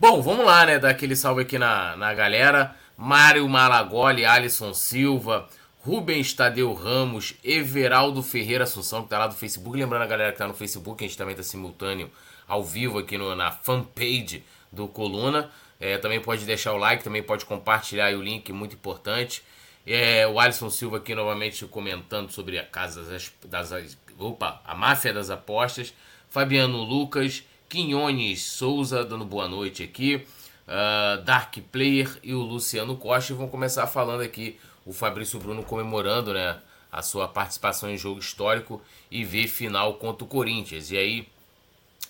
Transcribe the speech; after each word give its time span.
Bom, 0.00 0.22
vamos 0.22 0.46
lá, 0.46 0.64
né? 0.64 0.78
Dar 0.78 0.88
aquele 0.88 1.14
salve 1.14 1.42
aqui 1.42 1.58
na, 1.58 1.94
na 1.94 2.14
galera. 2.14 2.74
Mário 2.96 3.46
Malagoli, 3.46 4.24
Alisson 4.24 4.72
Silva, 4.72 5.46
Rubens 5.80 6.32
Tadeu 6.32 6.72
Ramos, 6.72 7.34
Everaldo 7.44 8.22
Ferreira 8.22 8.64
Assunção, 8.64 9.02
que 9.02 9.10
tá 9.10 9.18
lá 9.18 9.26
do 9.26 9.34
Facebook. 9.34 9.76
Lembrando 9.76 10.00
a 10.00 10.06
galera 10.06 10.32
que 10.32 10.38
tá 10.38 10.48
no 10.48 10.54
Facebook, 10.54 11.04
a 11.04 11.06
gente 11.06 11.18
também 11.18 11.36
tá 11.36 11.42
simultâneo 11.42 12.10
ao 12.48 12.64
vivo 12.64 12.98
aqui 12.98 13.18
no, 13.18 13.36
na 13.36 13.50
fanpage 13.50 14.42
do 14.72 14.88
Coluna. 14.88 15.50
É, 15.78 15.98
também 15.98 16.18
pode 16.18 16.46
deixar 16.46 16.72
o 16.72 16.78
like, 16.78 17.04
também 17.04 17.22
pode 17.22 17.44
compartilhar 17.44 18.10
o 18.16 18.22
link, 18.22 18.50
muito 18.54 18.76
importante. 18.76 19.42
É, 19.86 20.26
o 20.26 20.40
Alisson 20.40 20.70
Silva 20.70 20.96
aqui 20.96 21.14
novamente 21.14 21.66
comentando 21.66 22.30
sobre 22.30 22.58
a 22.58 22.64
casa 22.64 23.02
das, 23.04 23.30
das 23.44 23.98
opa, 24.18 24.62
a 24.64 24.74
máfia 24.74 25.12
das 25.12 25.28
apostas. 25.28 25.92
Fabiano 26.30 26.78
Lucas, 26.78 27.44
Quinhones 27.70 28.42
Souza 28.42 29.04
dando 29.04 29.24
boa 29.24 29.48
noite 29.48 29.84
aqui. 29.84 30.26
Uh, 30.66 31.22
Dark 31.22 31.56
Player 31.70 32.18
e 32.20 32.34
o 32.34 32.40
Luciano 32.40 32.96
Costa 32.96 33.32
vão 33.32 33.48
começar 33.48 33.86
falando 33.86 34.22
aqui 34.22 34.58
o 34.84 34.92
Fabrício 34.92 35.38
Bruno 35.38 35.62
comemorando 35.62 36.34
né, 36.34 36.58
a 36.90 37.00
sua 37.00 37.28
participação 37.28 37.88
em 37.88 37.96
jogo 37.96 38.18
histórico 38.18 38.82
e 39.08 39.24
ver 39.24 39.46
final 39.46 39.94
contra 39.94 40.24
o 40.24 40.26
Corinthians. 40.26 40.90
E 40.90 40.96
aí 40.96 41.28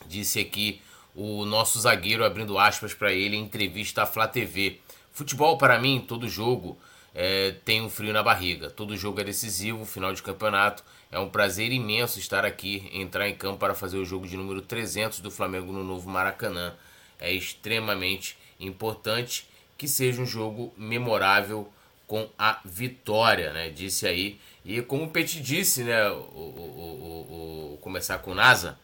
disse 0.07 0.41
aqui 0.41 0.81
o 1.15 1.45
nosso 1.45 1.79
zagueiro 1.79 2.25
abrindo 2.25 2.59
aspas 2.59 2.95
para 2.95 3.13
ele 3.13 3.37
em 3.37 3.43
entrevista 3.43 4.03
à 4.03 4.07
Flá 4.07 4.27
TV. 4.27 4.81
Futebol 5.13 5.59
para 5.59 5.79
mim, 5.79 6.03
todo 6.07 6.27
jogo 6.27 6.79
é, 7.15 7.55
tem 7.67 7.83
um 7.83 7.91
frio 7.91 8.15
na 8.15 8.23
barriga. 8.23 8.71
Todo 8.71 8.97
jogo 8.97 9.21
é 9.21 9.25
decisivo, 9.25 9.85
final 9.85 10.15
de 10.15 10.23
campeonato. 10.23 10.83
É 11.11 11.19
um 11.19 11.29
prazer 11.29 11.73
imenso 11.73 12.19
estar 12.19 12.45
aqui, 12.45 12.89
entrar 12.93 13.29
em 13.29 13.35
campo 13.35 13.59
para 13.59 13.75
fazer 13.75 13.99
o 13.99 14.05
jogo 14.05 14.29
de 14.29 14.37
número 14.37 14.63
300 14.63 15.21
do 15.21 15.30
Flamengo 15.30 15.73
no 15.73 15.83
novo 15.83 16.09
Maracanã. 16.09 16.75
É 17.19 17.33
extremamente 17.33 18.39
importante 18.61 19.49
que 19.77 19.89
seja 19.89 20.23
um 20.23 20.27
jogo 20.27 20.73
memorável 20.77 21.69
com 22.07 22.29
a 22.39 22.61
vitória, 22.65 23.52
né? 23.52 23.71
Disse 23.71 24.07
aí. 24.07 24.41
E 24.65 24.83
como 24.83 25.05
o 25.05 25.11
Petit 25.11 25.41
disse, 25.41 25.83
né? 25.83 26.11
O, 26.11 26.15
o, 26.15 27.74
o, 27.74 27.74
o 27.74 27.79
começar 27.79 28.19
com 28.19 28.30
o 28.30 28.35
NASA, 28.35 28.79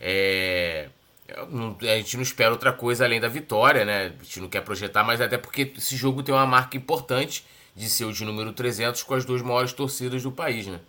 é, 0.00 0.88
a 1.28 1.96
gente 1.96 2.16
não 2.16 2.22
espera 2.22 2.50
outra 2.50 2.72
coisa 2.72 3.04
além 3.04 3.20
da 3.20 3.28
vitória, 3.28 3.84
né? 3.84 4.12
A 4.20 4.22
gente 4.22 4.40
não 4.40 4.48
quer 4.48 4.62
projetar, 4.62 5.02
mas 5.02 5.20
até 5.20 5.38
porque 5.38 5.72
esse 5.76 5.96
jogo 5.96 6.22
tem 6.22 6.34
uma 6.34 6.46
marca 6.46 6.76
importante 6.76 7.44
de 7.74 7.88
ser 7.88 8.04
o 8.04 8.12
de 8.12 8.24
número 8.24 8.52
300 8.52 9.02
com 9.02 9.14
as 9.14 9.24
duas 9.24 9.42
maiores 9.42 9.72
torcidas 9.72 10.22
do 10.22 10.30
país, 10.30 10.66
né? 10.66 10.80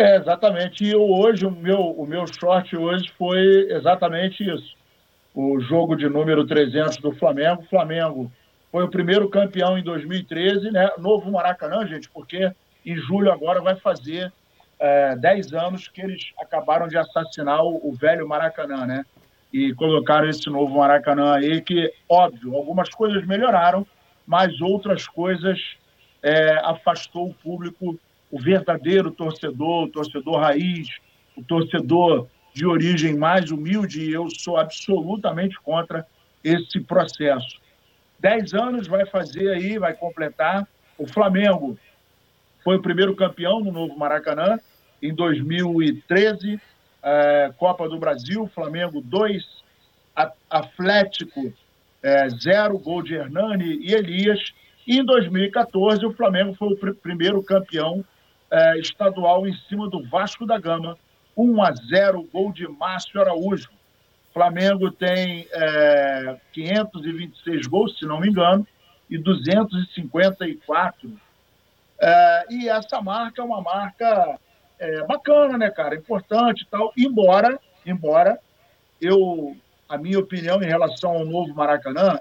É, 0.00 0.16
exatamente. 0.16 0.82
E 0.82 0.92
eu, 0.92 1.02
hoje, 1.02 1.44
o 1.44 1.50
meu, 1.50 1.90
o 1.90 2.06
meu 2.06 2.24
short 2.26 2.74
hoje 2.74 3.12
foi 3.18 3.70
exatamente 3.70 4.42
isso. 4.42 4.74
O 5.34 5.60
jogo 5.60 5.94
de 5.94 6.08
número 6.08 6.46
300 6.46 6.96
do 6.96 7.12
Flamengo. 7.12 7.66
Flamengo 7.68 8.32
foi 8.72 8.82
o 8.82 8.88
primeiro 8.88 9.28
campeão 9.28 9.76
em 9.76 9.82
2013, 9.82 10.70
né? 10.70 10.88
Novo 10.96 11.30
Maracanã, 11.30 11.86
gente, 11.86 12.08
porque 12.08 12.50
em 12.86 12.96
julho 12.96 13.30
agora 13.30 13.60
vai 13.60 13.76
fazer 13.76 14.32
é, 14.78 15.14
10 15.16 15.52
anos 15.52 15.86
que 15.86 16.00
eles 16.00 16.32
acabaram 16.40 16.88
de 16.88 16.96
assassinar 16.96 17.62
o, 17.62 17.86
o 17.86 17.92
velho 17.92 18.26
Maracanã, 18.26 18.86
né? 18.86 19.04
E 19.52 19.74
colocaram 19.74 20.30
esse 20.30 20.48
novo 20.48 20.78
Maracanã 20.78 21.34
aí, 21.34 21.60
que, 21.60 21.92
óbvio, 22.08 22.56
algumas 22.56 22.88
coisas 22.88 23.26
melhoraram, 23.26 23.86
mas 24.26 24.62
outras 24.62 25.06
coisas 25.06 25.60
é, 26.22 26.58
afastou 26.64 27.28
o 27.28 27.34
público, 27.34 28.00
o 28.30 28.40
verdadeiro 28.40 29.10
torcedor, 29.10 29.84
o 29.84 29.88
torcedor 29.88 30.40
raiz, 30.40 30.88
o 31.36 31.42
torcedor 31.42 32.28
de 32.54 32.66
origem 32.66 33.16
mais 33.16 33.50
humilde, 33.50 34.02
e 34.02 34.12
eu 34.12 34.28
sou 34.30 34.56
absolutamente 34.56 35.58
contra 35.60 36.06
esse 36.42 36.80
processo. 36.80 37.60
Dez 38.18 38.52
anos 38.54 38.86
vai 38.86 39.06
fazer 39.06 39.50
aí, 39.50 39.78
vai 39.78 39.94
completar. 39.94 40.66
O 40.98 41.06
Flamengo 41.06 41.78
foi 42.62 42.76
o 42.76 42.82
primeiro 42.82 43.14
campeão 43.16 43.60
no 43.60 43.72
novo 43.72 43.98
Maracanã, 43.98 44.58
em 45.02 45.14
2013, 45.14 46.60
é, 47.02 47.52
Copa 47.56 47.88
do 47.88 47.98
Brasil, 47.98 48.50
Flamengo 48.54 49.00
2, 49.00 49.42
Atlético 50.50 51.52
é, 52.02 52.28
zero, 52.28 52.78
gol 52.78 53.02
de 53.02 53.14
Hernani 53.14 53.78
e 53.80 53.94
Elias. 53.94 54.38
E 54.86 54.98
em 54.98 55.04
2014, 55.04 56.04
o 56.04 56.12
Flamengo 56.12 56.54
foi 56.54 56.68
o 56.68 56.76
pr 56.76 56.92
primeiro 56.94 57.42
campeão 57.42 58.04
é, 58.50 58.78
estadual 58.78 59.46
em 59.46 59.54
cima 59.68 59.88
do 59.88 60.02
Vasco 60.08 60.44
da 60.46 60.58
Gama. 60.58 60.98
1 61.36 61.62
a 61.62 61.72
0, 61.72 62.28
gol 62.32 62.52
de 62.52 62.66
Márcio 62.66 63.20
Araújo. 63.20 63.70
Flamengo 64.32 64.90
tem 64.90 65.46
é, 65.52 66.36
526 66.52 67.66
gols, 67.66 67.98
se 67.98 68.06
não 68.06 68.20
me 68.20 68.28
engano, 68.28 68.66
e 69.08 69.18
254. 69.18 71.12
É, 72.00 72.46
e 72.50 72.68
essa 72.68 73.00
marca 73.00 73.42
é 73.42 73.44
uma 73.44 73.60
marca 73.60 74.38
é, 74.78 75.04
bacana, 75.04 75.58
né, 75.58 75.70
cara? 75.70 75.94
Importante 75.96 76.62
e 76.62 76.66
tal. 76.66 76.92
Embora, 76.96 77.58
embora 77.84 78.38
eu 79.00 79.56
a 79.88 79.98
minha 79.98 80.20
opinião 80.20 80.62
em 80.62 80.66
relação 80.66 81.10
ao 81.10 81.24
novo 81.24 81.52
Maracanã, 81.52 82.20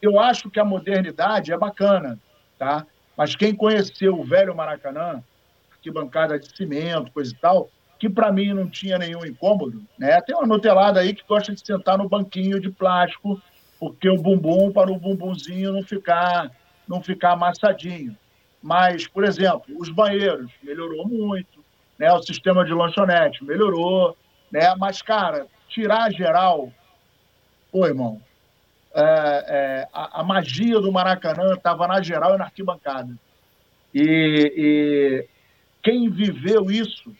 eu 0.00 0.20
acho 0.20 0.48
que 0.48 0.60
a 0.60 0.64
modernidade 0.64 1.52
é 1.52 1.58
bacana, 1.58 2.16
tá? 2.56 2.86
Mas 3.16 3.34
quem 3.34 3.52
conheceu 3.52 4.16
o 4.16 4.22
velho 4.24 4.54
Maracanã, 4.54 5.20
que 5.82 5.90
bancada 5.90 6.38
de 6.38 6.54
cimento, 6.56 7.12
coisa 7.12 7.32
e 7.32 7.36
tal, 7.36 7.70
que 7.98 8.08
para 8.08 8.32
mim 8.32 8.52
não 8.52 8.68
tinha 8.68 8.98
nenhum 8.98 9.24
incômodo, 9.24 9.82
né? 9.98 10.20
Tem 10.22 10.34
uma 10.34 10.46
nutelada 10.46 11.00
aí 11.00 11.14
que 11.14 11.24
gosta 11.28 11.54
de 11.54 11.64
sentar 11.64 11.98
no 11.98 12.08
banquinho 12.08 12.60
de 12.60 12.70
plástico, 12.70 13.40
porque 13.78 14.08
o 14.08 14.20
bumbum 14.20 14.72
para 14.72 14.90
o 14.90 14.98
bumbumzinho 14.98 15.72
não 15.72 15.82
ficar 15.82 16.50
não 16.86 17.02
ficar 17.02 17.32
amassadinho. 17.32 18.16
Mas, 18.62 19.06
por 19.06 19.24
exemplo, 19.24 19.78
os 19.78 19.90
banheiros 19.90 20.50
melhorou 20.62 21.06
muito, 21.06 21.62
né? 21.98 22.12
O 22.12 22.22
sistema 22.22 22.64
de 22.64 22.72
lanchonete 22.72 23.44
melhorou, 23.44 24.16
né? 24.50 24.74
Mas 24.76 25.02
cara, 25.02 25.46
tirar 25.68 26.10
geral 26.10 26.72
Pô, 27.70 27.86
irmão, 27.86 28.20
é, 28.94 29.02
é, 29.02 29.88
a, 29.92 30.20
a, 30.20 30.24
magia 30.24 30.80
do 30.80 30.90
Maracanã 30.90 31.54
estava 31.54 31.86
na 31.86 32.00
geral 32.00 32.34
e 32.34 32.38
na 32.38 32.44
arquibancada. 32.44 33.14
E, 33.94 34.52
e, 34.56 35.26
quem 35.88 36.10
viveu 36.10 36.70
isso 36.70 37.10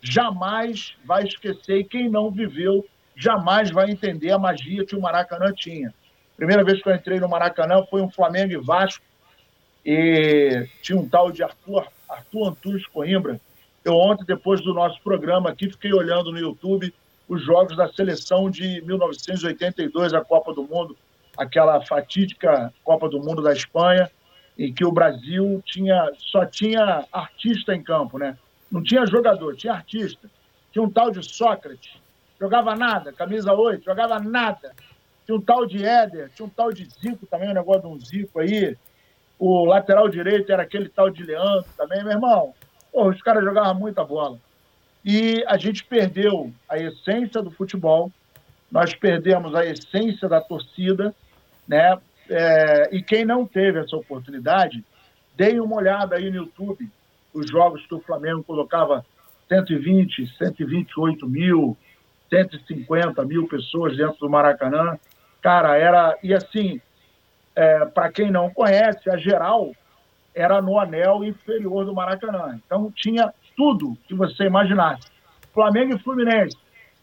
jamais 0.00 0.96
vai 1.04 1.22
esquecer, 1.22 1.78
e 1.78 1.84
quem 1.84 2.08
não 2.08 2.28
viveu 2.28 2.84
jamais 3.14 3.70
vai 3.70 3.88
entender 3.88 4.32
a 4.32 4.38
magia 4.38 4.84
que 4.84 4.96
o 4.96 5.00
Maracanã 5.00 5.52
tinha. 5.52 5.94
Primeira 6.36 6.64
vez 6.64 6.82
que 6.82 6.88
eu 6.88 6.94
entrei 6.94 7.20
no 7.20 7.28
Maracanã 7.28 7.84
foi 7.88 8.02
um 8.02 8.10
Flamengo 8.10 8.52
e 8.52 8.56
Vasco, 8.56 9.04
e 9.86 10.66
tinha 10.82 10.98
um 10.98 11.08
tal 11.08 11.30
de 11.30 11.44
Arthur, 11.44 11.86
Arthur 12.08 12.48
Antunes 12.48 12.84
Coimbra. 12.88 13.40
Eu 13.84 13.94
ontem, 13.94 14.24
depois 14.24 14.60
do 14.60 14.74
nosso 14.74 15.00
programa 15.00 15.50
aqui, 15.50 15.70
fiquei 15.70 15.92
olhando 15.92 16.32
no 16.32 16.38
YouTube 16.38 16.92
os 17.28 17.44
jogos 17.44 17.76
da 17.76 17.88
seleção 17.92 18.50
de 18.50 18.82
1982, 18.82 20.14
a 20.14 20.20
Copa 20.20 20.52
do 20.52 20.64
Mundo, 20.64 20.96
aquela 21.36 21.80
fatídica 21.82 22.74
Copa 22.82 23.08
do 23.08 23.20
Mundo 23.20 23.40
da 23.40 23.52
Espanha, 23.52 24.10
em 24.58 24.72
que 24.72 24.84
o 24.84 24.92
Brasil 24.92 25.62
tinha 25.64 26.10
só 26.18 26.44
tinha 26.46 27.06
artista 27.12 27.74
em 27.74 27.82
campo, 27.82 28.18
né? 28.18 28.36
Não 28.70 28.82
tinha 28.82 29.06
jogador, 29.06 29.56
tinha 29.56 29.72
artista. 29.72 30.28
Tinha 30.72 30.82
um 30.82 30.90
tal 30.90 31.10
de 31.12 31.22
Sócrates, 31.22 31.92
jogava 32.40 32.74
nada, 32.74 33.12
camisa 33.12 33.52
8, 33.52 33.84
jogava 33.84 34.18
nada. 34.18 34.72
Tinha 35.24 35.36
um 35.36 35.40
tal 35.40 35.64
de 35.64 35.84
Éder, 35.84 36.30
tinha 36.34 36.46
um 36.46 36.48
tal 36.48 36.72
de 36.72 36.84
Zico 36.84 37.26
também, 37.26 37.50
um 37.50 37.54
negócio 37.54 37.82
de 37.82 37.86
um 37.86 38.00
Zico 38.00 38.40
aí. 38.40 38.76
O 39.38 39.64
lateral 39.64 40.08
direito 40.08 40.50
era 40.50 40.64
aquele 40.64 40.88
tal 40.88 41.10
de 41.10 41.22
Leandro 41.22 41.70
também, 41.76 42.02
meu 42.02 42.12
irmão. 42.12 42.54
Pô, 42.92 43.08
os 43.08 43.22
caras 43.22 43.44
jogavam 43.44 43.74
muita 43.74 44.04
bola. 44.04 44.38
E 45.04 45.44
a 45.46 45.56
gente 45.56 45.84
perdeu 45.84 46.52
a 46.68 46.76
essência 46.78 47.40
do 47.40 47.50
futebol, 47.50 48.10
nós 48.70 48.94
perdemos 48.94 49.54
a 49.54 49.64
essência 49.64 50.28
da 50.28 50.40
torcida, 50.40 51.14
né? 51.68 51.96
É, 52.28 52.94
e 52.94 53.02
quem 53.02 53.24
não 53.24 53.46
teve 53.46 53.78
essa 53.78 53.96
oportunidade, 53.96 54.84
dei 55.36 55.60
uma 55.60 55.76
olhada 55.76 56.16
aí 56.16 56.30
no 56.30 56.36
YouTube, 56.36 56.90
os 57.32 57.50
jogos 57.50 57.84
que 57.86 57.94
o 57.94 58.00
Flamengo 58.00 58.42
colocava 58.44 59.04
120, 59.48 60.26
128 60.38 61.28
mil, 61.28 61.76
150 62.30 63.24
mil 63.24 63.46
pessoas 63.46 63.96
dentro 63.96 64.18
do 64.18 64.30
Maracanã. 64.30 64.98
Cara, 65.42 65.76
era. 65.76 66.16
E 66.22 66.32
assim, 66.32 66.80
é, 67.54 67.84
para 67.86 68.10
quem 68.10 68.30
não 68.30 68.50
conhece, 68.50 69.10
a 69.10 69.16
geral 69.16 69.72
era 70.34 70.60
no 70.60 70.78
anel 70.78 71.24
inferior 71.24 71.84
do 71.84 71.94
Maracanã. 71.94 72.58
Então 72.64 72.90
tinha 72.90 73.32
tudo 73.56 73.96
que 74.08 74.14
você 74.14 74.44
imaginasse. 74.44 75.08
Flamengo 75.52 75.94
e 75.94 75.98
Fluminense, 75.98 76.56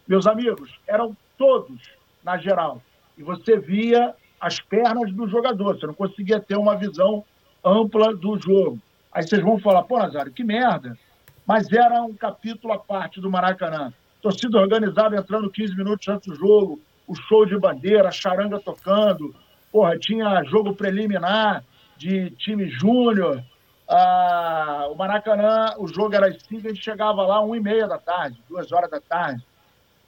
meus 0.07 0.27
amigos, 0.27 0.77
eram 0.85 1.15
todos 1.37 1.79
na 2.23 2.37
geral. 2.37 2.81
E 3.17 3.23
você 3.23 3.57
via 3.57 4.13
as 4.41 4.59
pernas 4.59 5.13
do 5.13 5.27
jogador, 5.29 5.77
você 5.77 5.85
não 5.85 5.93
conseguia 5.93 6.39
ter 6.39 6.57
uma 6.57 6.75
visão 6.75 7.23
ampla 7.63 8.15
do 8.15 8.39
jogo. 8.39 8.79
Aí 9.13 9.21
vocês 9.21 9.41
vão 9.41 9.59
falar, 9.59 9.83
pô, 9.83 9.99
Nazário, 9.99 10.31
que 10.31 10.43
merda. 10.43 10.97
Mas 11.45 11.71
era 11.71 12.01
um 12.01 12.13
capítulo 12.15 12.73
à 12.73 12.79
parte 12.79 13.21
do 13.21 13.29
Maracanã. 13.29 13.93
Torcida 14.19 14.57
organizada 14.57 15.15
entrando 15.15 15.49
15 15.49 15.75
minutos 15.75 16.07
antes 16.07 16.27
do 16.27 16.35
jogo, 16.35 16.79
o 17.07 17.13
show 17.13 17.45
de 17.45 17.57
bandeira, 17.57 18.07
a 18.09 18.11
charanga 18.11 18.59
tocando, 18.59 19.35
porra, 19.71 19.97
tinha 19.97 20.43
jogo 20.45 20.73
preliminar 20.73 21.63
de 21.97 22.31
time 22.31 22.67
júnior, 22.67 23.43
ah, 23.87 24.87
o 24.89 24.95
Maracanã, 24.95 25.75
o 25.77 25.87
jogo 25.87 26.15
era 26.15 26.27
às 26.27 26.41
5, 26.43 26.67
a 26.67 26.69
gente 26.71 26.83
chegava 26.83 27.25
lá 27.25 27.41
uma 27.41 27.57
e 27.57 27.59
meia 27.59 27.87
da 27.87 27.97
tarde, 27.97 28.41
duas 28.49 28.71
horas 28.71 28.89
da 28.89 29.01
tarde. 29.01 29.43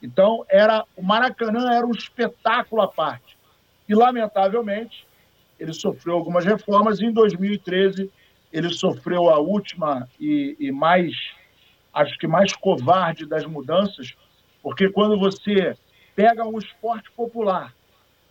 Então, 0.02 0.44
era 0.48 0.84
o 0.96 1.02
Maracanã 1.02 1.72
era 1.72 1.86
um 1.86 1.92
espetáculo 1.92 2.82
à 2.82 2.88
parte. 2.88 3.33
E, 3.88 3.94
lamentavelmente, 3.94 5.06
ele 5.58 5.72
sofreu 5.72 6.14
algumas 6.14 6.44
reformas 6.44 7.00
e 7.00 7.06
em 7.06 7.12
2013 7.12 8.10
ele 8.52 8.70
sofreu 8.70 9.28
a 9.28 9.38
última 9.38 10.08
e, 10.18 10.56
e 10.60 10.70
mais, 10.70 11.12
acho 11.92 12.16
que 12.18 12.26
mais 12.26 12.52
covarde 12.52 13.26
das 13.26 13.44
mudanças, 13.44 14.14
porque 14.62 14.88
quando 14.88 15.18
você 15.18 15.76
pega 16.14 16.46
um 16.46 16.58
esporte 16.58 17.10
popular 17.12 17.74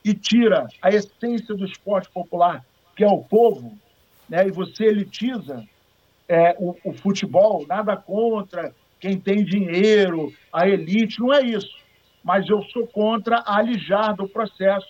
e 0.03 0.13
tira 0.13 0.67
a 0.81 0.89
essência 0.89 1.53
do 1.53 1.65
esporte 1.65 2.09
popular, 2.09 2.65
que 2.95 3.03
é 3.03 3.07
o 3.07 3.21
povo, 3.23 3.77
né, 4.29 4.47
e 4.47 4.51
você 4.51 4.85
elitiza 4.85 5.63
é, 6.27 6.55
o, 6.57 6.75
o 6.85 6.93
futebol, 6.93 7.65
nada 7.67 7.97
contra 7.97 8.73
quem 8.99 9.19
tem 9.19 9.43
dinheiro, 9.43 10.33
a 10.51 10.67
elite, 10.67 11.19
não 11.19 11.33
é 11.33 11.41
isso. 11.41 11.77
Mas 12.23 12.47
eu 12.47 12.63
sou 12.63 12.87
contra 12.87 13.43
alijar 13.45 14.15
do 14.15 14.27
processo 14.27 14.87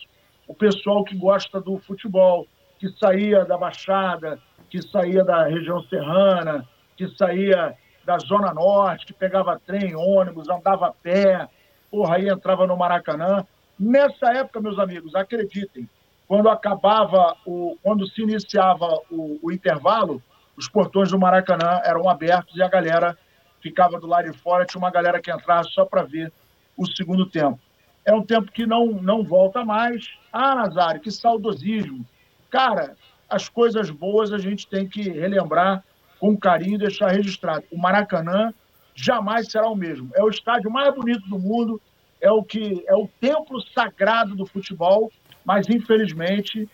o 0.48 0.54
pessoal 0.54 1.04
que 1.04 1.16
gosta 1.16 1.60
do 1.60 1.78
futebol, 1.80 2.48
que 2.80 2.90
saía 2.90 3.46
da 3.46 3.58
Baixada, 3.58 4.40
que 4.70 4.82
saía 4.82 5.24
da 5.24 5.44
região 5.44 5.82
serrana, 5.84 6.68
que 6.98 7.08
saía 7.16 7.76
da 8.06 8.18
Zona 8.20 8.54
Norte, 8.54 9.06
que 9.06 9.14
pegava 9.14 9.60
trem, 9.66 9.96
ônibus, 9.96 10.50
andava 10.50 10.88
a 10.88 10.92
pé, 10.92 11.48
porra, 11.90 12.16
aí 12.16 12.28
entrava 12.28 12.68
no 12.68 12.76
Maracanã. 12.76 13.46
Nessa 13.80 14.34
época, 14.34 14.60
meus 14.60 14.78
amigos, 14.78 15.16
acreditem, 15.16 15.90
quando 16.28 16.50
acabava, 16.50 17.36
o, 17.46 17.78
quando 17.82 18.08
se 18.08 18.22
iniciava 18.22 18.88
o, 19.10 19.40
o 19.42 19.52
intervalo, 19.52 20.22
os 20.58 20.68
portões 20.68 21.12
do 21.12 21.20
Maracanã 21.20 21.82
eram 21.84 22.10
abertos 22.10 22.56
e 22.56 22.62
a 22.62 22.68
galera 22.68 23.18
ficava 23.62 24.00
do 24.00 24.08
lado 24.08 24.32
de 24.32 24.38
fora, 24.38 24.66
tinha 24.66 24.80
uma 24.80 24.92
galera 24.92 25.22
que 25.22 25.32
entrava 25.32 25.64
só 25.64 25.86
para 25.86 26.04
ver 26.04 26.32
o 26.78 26.86
segundo 26.86 27.26
tempo. 27.30 27.60
É 28.06 28.14
um 28.14 28.24
tempo 28.24 28.52
que 28.52 28.66
não, 28.66 28.88
não 28.88 29.24
volta 29.24 29.64
mais. 29.64 30.10
Ah, 30.32 30.56
Nazário, 30.56 31.02
que 31.02 31.12
saudosismo. 31.12 32.06
Cara, 32.50 32.96
as 33.30 33.50
coisas 33.50 33.90
boas 33.90 34.32
a 34.32 34.38
gente 34.38 34.68
tem 34.68 34.88
que 34.88 35.02
relembrar 35.10 35.84
com 36.20 36.38
carinho 36.38 36.76
e 36.76 36.80
deixar 36.80 37.10
registrado. 37.12 37.64
O 37.72 37.78
Maracanã 37.78 38.54
jamais 38.96 39.50
será 39.50 39.68
o 39.68 39.76
mesmo. 39.76 40.12
É 40.16 40.24
o 40.24 40.30
estádio 40.30 40.70
mais 40.70 40.94
bonito 40.94 41.28
do 41.28 41.40
mundo, 41.40 41.82
é 42.22 42.32
o 42.32 42.44
que 42.44 42.84
é 42.88 42.96
o 42.96 43.10
templo 43.20 43.62
sagrado 43.74 44.36
do 44.36 44.46
futebol, 44.46 45.12
mas 45.44 45.68
infelizmente 45.68 46.70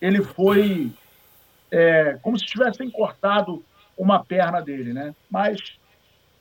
ele 0.00 0.22
foi 0.22 0.92
é, 1.70 2.18
como 2.22 2.38
se 2.38 2.44
tivessem 2.44 2.90
cortado 2.90 3.64
uma 3.96 4.24
perna 4.24 4.60
dele, 4.60 4.92
né? 4.92 5.14
Mas 5.30 5.60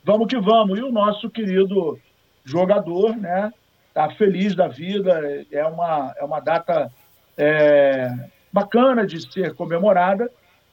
vamos 0.04 0.28
que 0.28 0.38
vamos. 0.40 0.78
E 0.78 0.84
o 0.84 0.92
nosso 0.92 1.30
querido 1.30 2.00
jogador, 2.44 3.16
né? 3.16 3.54
Tá 3.94 4.10
feliz 4.12 4.56
da 4.56 4.68
vida. 4.68 5.46
É 5.52 5.66
uma 5.66 6.14
é 6.18 6.24
uma 6.24 6.40
data 6.40 6.92
é, 7.38 8.10
bacana 8.52 9.06
de 9.06 9.22
ser 9.32 9.54
comemorada. 9.56 10.30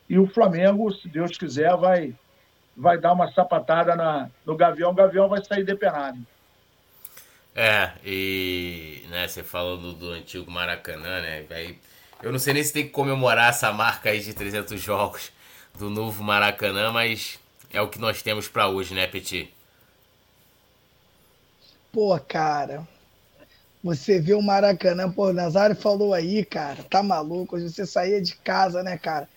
E 0.09 0.19
o 0.19 0.27
Flamengo, 0.27 0.93
se 0.93 1.09
Deus 1.09 1.37
quiser, 1.37 1.77
vai 1.77 2.15
vai 2.77 2.97
dar 2.97 3.13
uma 3.13 3.31
sapatada 3.33 3.97
na, 3.97 4.31
no 4.47 4.57
Gavião, 4.57 4.93
o 4.93 4.95
Gavião 4.95 5.29
vai 5.29 5.45
sair 5.45 5.65
depenado. 5.65 6.19
É, 7.55 7.91
e 8.05 9.05
né, 9.11 9.27
você 9.27 9.43
falou 9.43 9.77
do, 9.77 9.93
do 9.93 10.11
antigo 10.13 10.49
Maracanã, 10.49 11.21
né? 11.21 11.45
Aí, 11.51 11.77
eu 12.23 12.31
não 12.31 12.39
sei 12.39 12.55
nem 12.55 12.63
se 12.63 12.73
tem 12.73 12.85
que 12.85 12.91
comemorar 12.91 13.51
essa 13.51 13.73
marca 13.73 14.11
aí 14.11 14.21
de 14.21 14.33
300 14.33 14.81
jogos 14.81 15.33
do 15.77 15.91
novo 15.91 16.23
Maracanã, 16.23 16.93
mas 16.93 17.39
é 17.73 17.81
o 17.81 17.89
que 17.89 17.99
nós 17.99 18.23
temos 18.23 18.47
para 18.47 18.69
hoje, 18.69 18.95
né, 18.95 19.09
Petit? 19.09 19.53
Pô, 21.93 22.17
cara, 22.21 22.87
você 23.83 24.21
vê 24.21 24.35
o 24.35 24.43
Maracanã, 24.43 25.11
pô, 25.11 25.29
o 25.29 25.33
Nazário 25.33 25.77
falou 25.77 26.13
aí, 26.13 26.45
cara, 26.45 26.83
tá 26.85 27.03
maluco, 27.03 27.59
você 27.59 27.87
saía 27.87 28.21
de 28.21 28.35
casa, 28.37 28.83
né, 28.83 28.99
cara? 28.99 29.29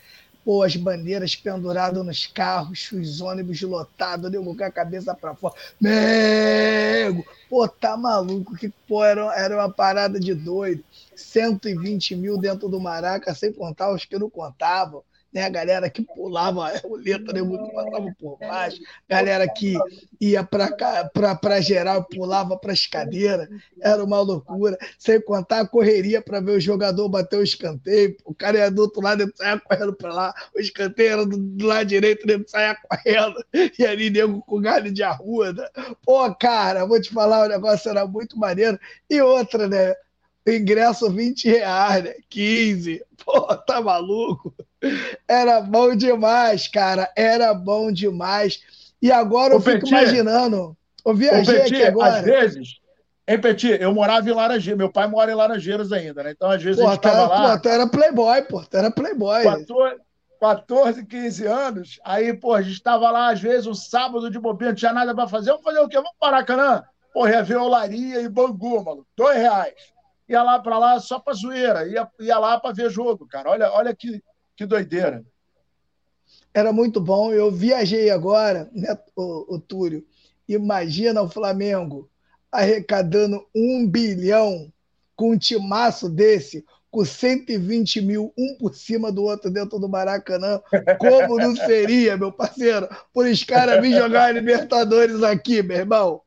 Pô, 0.44 0.64
as 0.64 0.76
bandeiras 0.76 1.36
penduradas 1.36 2.04
nos 2.04 2.26
carros, 2.26 2.92
os 2.92 3.22
ônibus 3.22 3.62
lotados, 3.62 4.32
nego 4.32 4.56
com 4.56 4.64
a 4.64 4.72
cabeça 4.72 5.14
pra 5.14 5.36
fora. 5.36 5.54
Nego! 5.80 7.24
Pô, 7.48 7.68
tá 7.68 7.96
maluco? 7.96 8.56
Que, 8.58 8.70
pô, 8.88 9.04
era, 9.04 9.22
era 9.40 9.56
uma 9.56 9.72
parada 9.72 10.20
de 10.20 10.34
doido. 10.34 10.84
120 11.16 12.16
mil 12.16 12.40
dentro 12.40 12.68
do 12.68 12.80
Maraca, 12.80 13.36
sem 13.36 13.54
contar 13.54 13.94
os 13.94 14.06
que 14.06 14.18
não 14.18 14.32
contavam 14.32 15.04
né? 15.34 15.44
A 15.44 15.50
galera 15.50 15.90
que 15.90 16.02
pulava 16.04 16.68
a 16.70 16.78
roleta, 16.80 17.34
né? 17.34 17.42
Muito 17.42 17.72
passava 17.74 18.16
por 18.20 18.38
baixo, 18.40 18.80
galera 19.10 19.48
que 19.48 19.78
ia 20.20 20.44
para 20.44 21.62
geral, 21.62 22.04
pulava 22.04 22.58
para 22.58 22.74
as 22.74 22.86
cadeiras, 22.86 23.48
era 23.82 24.04
uma 24.04 24.20
loucura. 24.20 24.78
Sem 24.98 25.22
contar 25.22 25.62
a 25.62 25.68
correria 25.68 26.22
para 26.22 26.40
ver 26.40 26.52
o 26.52 26.60
jogador 26.60 27.08
bater 27.10 27.38
o 27.38 27.44
escanteio, 27.44 28.16
o 28.26 28.34
cara 28.34 28.58
ia 28.58 28.72
do 28.72 28.82
outro 28.82 29.02
lado, 29.02 29.24
ele 29.24 29.32
saia 29.36 29.60
correndo 29.60 29.94
para 29.94 30.14
lá, 30.14 30.34
o 30.56 30.60
escanteio 30.60 31.12
era 31.12 31.26
do, 31.26 31.38
do 31.38 31.66
lado 31.66 31.88
direito, 31.88 32.30
ele 32.30 32.44
saia 32.48 32.76
correndo, 32.76 33.44
e 33.80 33.86
ali 33.86 34.10
nego 34.10 34.42
com 34.42 34.62
galho 34.62 34.92
de 34.92 35.04
arruda. 35.04 35.72
Pô, 36.04 36.34
cara, 36.36 36.86
vou 36.86 37.02
te 37.02 37.12
falar, 37.12 37.46
o 37.46 37.50
negócio 37.50 37.90
era 37.90 38.06
muito 38.06 38.38
maneiro. 38.38 38.80
E 39.10 39.22
outra, 39.22 39.68
né? 39.68 39.96
ingresso 40.48 41.10
20 41.12 41.48
reais, 41.48 42.04
né? 42.04 42.16
15. 42.30 43.04
Pô, 43.24 43.56
tá 43.58 43.82
maluco? 43.82 44.54
Era 45.28 45.62
bom 45.62 45.96
demais, 45.96 46.68
cara. 46.68 47.12
Era 47.16 47.54
bom 47.54 47.92
demais. 47.92 48.62
E 49.02 49.12
agora 49.12 49.54
Ô, 49.54 49.58
eu 49.58 49.62
fico 49.62 49.80
Petit, 49.80 49.90
imaginando. 49.90 50.78
Eu 51.06 51.16
viajei 51.16 51.60
Petit, 51.60 51.76
aqui 51.76 51.84
agora. 51.84 52.18
Às 52.18 52.24
vezes, 52.24 52.80
hein, 53.28 53.40
Petit, 53.40 53.78
eu 53.80 53.94
morava 53.94 54.30
em 54.30 54.34
Laranjeiras. 54.34 54.78
Meu 54.78 54.92
pai 54.92 55.08
mora 55.08 55.32
em 55.32 55.36
Laranjeiras 55.36 55.92
ainda, 55.92 56.24
né? 56.24 56.32
Então, 56.32 56.50
às 56.50 56.62
vezes, 56.62 56.82
pô, 56.82 56.88
a 56.88 56.92
gente 56.94 57.02
tava 57.02 57.28
lá. 57.28 57.58
Pô, 57.58 57.62
tu 57.62 57.70
era 57.70 57.88
playboy, 57.88 58.42
pô. 58.44 58.64
Tu 58.64 58.78
era 58.78 58.92
playboy. 58.92 59.44
14, 59.44 60.02
14, 60.40 61.06
15 61.06 61.46
anos. 61.46 62.00
Aí, 62.04 62.34
pô, 62.34 62.54
a 62.54 62.62
gente 62.62 62.74
estava 62.74 63.10
lá, 63.12 63.32
às 63.32 63.40
vezes, 63.40 63.68
um 63.68 63.76
sábado 63.76 64.30
de 64.30 64.40
bobeira, 64.40 64.72
não 64.72 64.78
tinha 64.78 64.94
nada 64.94 65.14
para 65.14 65.28
fazer. 65.28 65.52
Vamos 65.52 65.64
fazer 65.64 65.80
o 65.80 65.88
quê? 65.88 65.98
Vamos 65.98 66.12
para 66.20 66.32
Maracanã? 66.32 66.84
Pô, 67.14 67.28
ia 67.28 67.44
ver 67.44 67.58
Olaria 67.58 68.22
e 68.22 68.30
Bangu, 68.30 68.84
mano. 68.84 69.06
Dois 69.16 69.38
reais 69.38 69.74
ia 70.32 70.44
lá 70.44 70.60
para 70.60 70.78
lá 70.78 71.00
só 71.00 71.20
para 71.20 71.34
zoeira, 71.34 71.86
ia, 71.88 72.10
ia 72.20 72.40
lá 72.40 72.60
para 72.60 72.74
ver 72.74 72.90
jogo, 72.90 73.28
cara. 73.28 73.50
Olha, 73.50 73.72
olha 73.72 73.94
que, 73.94 74.24
que 74.56 74.66
doideira. 74.66 75.24
Era 76.54 76.72
muito 76.74 77.00
bom. 77.00 77.32
Eu 77.32 77.52
viajei 77.52 78.10
agora, 78.10 78.70
né, 78.74 78.98
o, 79.16 79.56
o 79.56 79.60
Túlio. 79.60 80.06
Imagina 80.48 81.22
o 81.22 81.30
Flamengo 81.30 82.10
arrecadando 82.52 83.46
um 83.56 83.88
bilhão 83.88 84.72
com 85.16 85.32
um 85.32 85.38
timaço 85.38 86.10
desse, 86.10 86.66
com 86.90 87.06
120 87.06 88.02
mil, 88.02 88.34
um 88.38 88.56
por 88.56 88.76
cima 88.76 89.12
do 89.12 89.24
outro 89.24 89.50
dentro 89.50 89.80
do 89.80 89.88
Maracanã. 89.88 90.60
Como 91.00 91.38
não 91.38 91.56
seria, 91.56 92.18
meu 92.18 92.32
parceiro? 92.32 92.90
Por 93.14 93.26
os 93.26 93.44
caras 93.44 93.82
vir 93.82 93.96
jogar 93.96 94.34
Libertadores 94.34 95.24
aqui, 95.24 95.64
meu 95.64 95.78
irmão. 95.78 96.22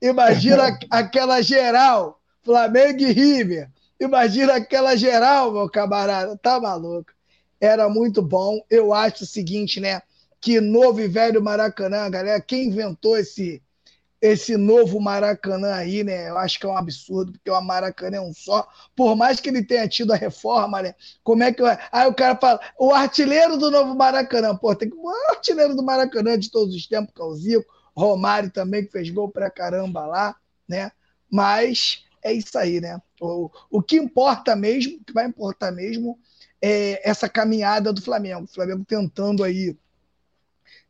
Imagina 0.00 0.78
aquela 0.90 1.42
geral 1.42 2.20
Flamengo 2.42 3.02
e 3.02 3.12
River. 3.12 3.68
Imagina 4.00 4.54
aquela 4.54 4.96
geral, 4.96 5.52
meu 5.52 5.68
camarada. 5.68 6.38
Tá 6.38 6.60
maluco. 6.60 7.15
Era 7.60 7.88
muito 7.88 8.22
bom. 8.22 8.60
Eu 8.70 8.92
acho 8.92 9.24
o 9.24 9.26
seguinte, 9.26 9.80
né? 9.80 10.02
Que 10.40 10.60
novo 10.60 11.00
e 11.00 11.08
velho 11.08 11.42
Maracanã, 11.42 12.10
galera, 12.10 12.40
quem 12.40 12.66
inventou 12.68 13.16
esse 13.16 13.62
esse 14.20 14.56
novo 14.56 15.00
Maracanã 15.00 15.74
aí, 15.74 16.02
né? 16.02 16.28
Eu 16.30 16.38
acho 16.38 16.58
que 16.58 16.66
é 16.66 16.68
um 16.68 16.76
absurdo, 16.76 17.32
porque 17.32 17.50
o 17.50 17.60
Maracanã 17.60 18.16
é 18.16 18.20
um 18.20 18.32
só. 18.32 18.66
Por 18.94 19.14
mais 19.14 19.40
que 19.40 19.48
ele 19.48 19.62
tenha 19.62 19.86
tido 19.88 20.12
a 20.12 20.16
reforma, 20.16 20.82
né? 20.82 20.94
Como 21.22 21.42
é 21.42 21.52
que. 21.52 21.62
Aí 21.92 22.08
o 22.08 22.14
cara 22.14 22.36
fala, 22.36 22.60
o 22.78 22.92
artilheiro 22.92 23.56
do 23.58 23.70
novo 23.70 23.94
Maracanã. 23.94 24.56
Pô, 24.56 24.74
tem 24.74 24.90
que. 24.90 24.96
O 24.96 25.08
artilheiro 25.30 25.74
do 25.76 25.82
Maracanã 25.82 26.38
de 26.38 26.50
todos 26.50 26.74
os 26.74 26.86
tempos, 26.86 27.12
que 27.14 27.20
é 27.20 27.24
o 27.24 27.34
Zico. 27.34 27.76
Romário 27.96 28.50
também, 28.50 28.84
que 28.84 28.92
fez 28.92 29.08
gol 29.08 29.30
pra 29.30 29.50
caramba 29.50 30.04
lá, 30.06 30.36
né? 30.68 30.92
Mas 31.30 32.04
é 32.22 32.32
isso 32.32 32.58
aí, 32.58 32.80
né? 32.80 33.00
O, 33.20 33.50
o 33.70 33.82
que 33.82 33.96
importa 33.96 34.54
mesmo, 34.54 34.98
o 34.98 35.04
que 35.04 35.14
vai 35.14 35.26
importar 35.26 35.72
mesmo, 35.72 36.18
é 36.66 37.08
essa 37.08 37.28
caminhada 37.28 37.92
do 37.92 38.02
Flamengo. 38.02 38.44
O 38.44 38.54
Flamengo 38.54 38.84
tentando 38.84 39.44
aí 39.44 39.76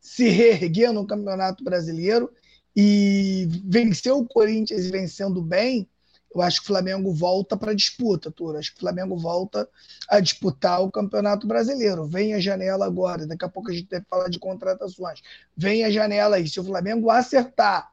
se 0.01 0.27
reerguer 0.29 0.91
no 0.91 1.05
Campeonato 1.05 1.63
Brasileiro 1.63 2.31
e 2.75 3.47
venceu 3.65 4.17
o 4.17 4.27
Corinthians 4.27 4.89
vencendo 4.89 5.41
bem, 5.41 5.87
eu 6.33 6.41
acho 6.41 6.59
que 6.59 6.65
o 6.65 6.67
Flamengo 6.67 7.13
volta 7.13 7.55
para 7.55 7.71
a 7.71 7.75
disputa, 7.75 8.31
Turo. 8.31 8.57
Acho 8.57 8.71
que 8.71 8.77
o 8.77 8.81
Flamengo 8.81 9.17
volta 9.17 9.67
a 10.09 10.19
disputar 10.19 10.81
o 10.81 10.91
Campeonato 10.91 11.47
Brasileiro. 11.47 12.05
Vem 12.05 12.33
a 12.33 12.39
janela 12.39 12.85
agora, 12.85 13.25
daqui 13.25 13.45
a 13.45 13.49
pouco 13.49 13.71
a 13.71 13.73
gente 13.73 13.87
deve 13.87 14.05
falar 14.09 14.29
de 14.29 14.39
contratações. 14.39 15.21
Vem 15.55 15.83
a 15.83 15.89
janela 15.89 16.35
aí. 16.35 16.47
Se 16.47 16.59
o 16.59 16.63
Flamengo 16.63 17.09
acertar 17.09 17.91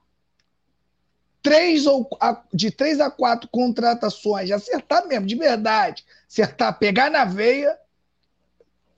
três 1.44 1.84
ou 1.84 2.08
de 2.54 2.70
três 2.70 2.98
a 3.00 3.10
quatro 3.10 3.50
contratações, 3.52 4.50
acertar 4.50 5.06
mesmo, 5.06 5.26
de 5.26 5.34
verdade, 5.34 6.02
acertar, 6.26 6.78
pegar 6.78 7.10
na 7.10 7.26
veia, 7.26 7.78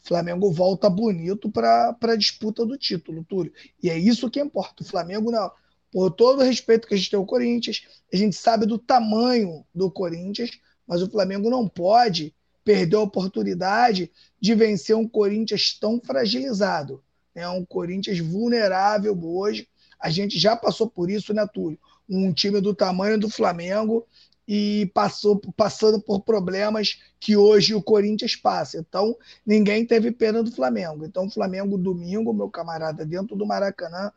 o 0.05 0.07
Flamengo 0.07 0.53
volta 0.53 0.89
bonito 0.89 1.51
para 1.51 1.97
a 2.01 2.17
disputa 2.17 2.65
do 2.65 2.79
título, 2.79 3.25
Túlio. 3.25 3.53
E 3.83 3.91
é 3.91 3.99
isso 3.99 4.31
que 4.31 4.41
importa. 4.41 4.85
O 4.85 4.87
Flamengo, 4.87 5.33
não, 5.33 5.51
por 5.91 6.13
todo 6.13 6.39
o 6.39 6.45
respeito 6.45 6.87
que 6.87 6.95
a 6.95 6.97
gente 6.97 7.11
tem 7.11 7.19
ao 7.19 7.27
Corinthians, 7.27 7.83
a 8.13 8.17
gente 8.17 8.37
sabe 8.37 8.65
do 8.65 8.79
tamanho 8.79 9.67
do 9.75 9.91
Corinthians, 9.91 10.53
mas 10.87 11.03
o 11.03 11.11
Flamengo 11.11 11.51
não 11.51 11.69
pode 11.69 12.33
perder 12.65 12.95
a 12.95 13.01
oportunidade 13.01 14.09
de 14.41 14.55
vencer 14.55 14.95
um 14.95 15.09
Corinthians 15.09 15.77
tão 15.81 16.01
fragilizado. 16.01 17.03
É 17.35 17.49
um 17.49 17.65
Corinthians 17.65 18.21
vulnerável 18.21 19.19
hoje. 19.21 19.69
A 19.99 20.11
gente 20.11 20.39
já 20.39 20.55
passou 20.55 20.89
por 20.89 21.11
isso, 21.11 21.35
né, 21.35 21.45
Túlio? 21.53 21.79
Um 22.09 22.33
time 22.33 22.61
do 22.61 22.75
tamanho 22.75 23.19
do 23.19 23.29
Flamengo 23.29 24.07
e 24.49 24.91
passou 24.95 25.41
passando 25.57 26.01
por 26.01 26.21
problemas 26.21 27.01
que 27.19 27.37
hoje 27.37 27.75
o 27.75 27.83
Corinthians 27.83 28.37
passa. 28.37 28.79
Então, 28.79 29.17
ninguém 29.45 29.85
teve 29.85 30.13
pena 30.13 30.43
do 30.43 30.53
Flamengo. 30.53 31.05
Então, 31.05 31.27
o 31.27 31.31
Flamengo, 31.31 31.77
domingo, 31.77 32.33
meu 32.33 32.49
camarada, 32.49 33.05
dentro 33.05 33.35
do 33.35 33.45
Maracanã, 33.45 34.13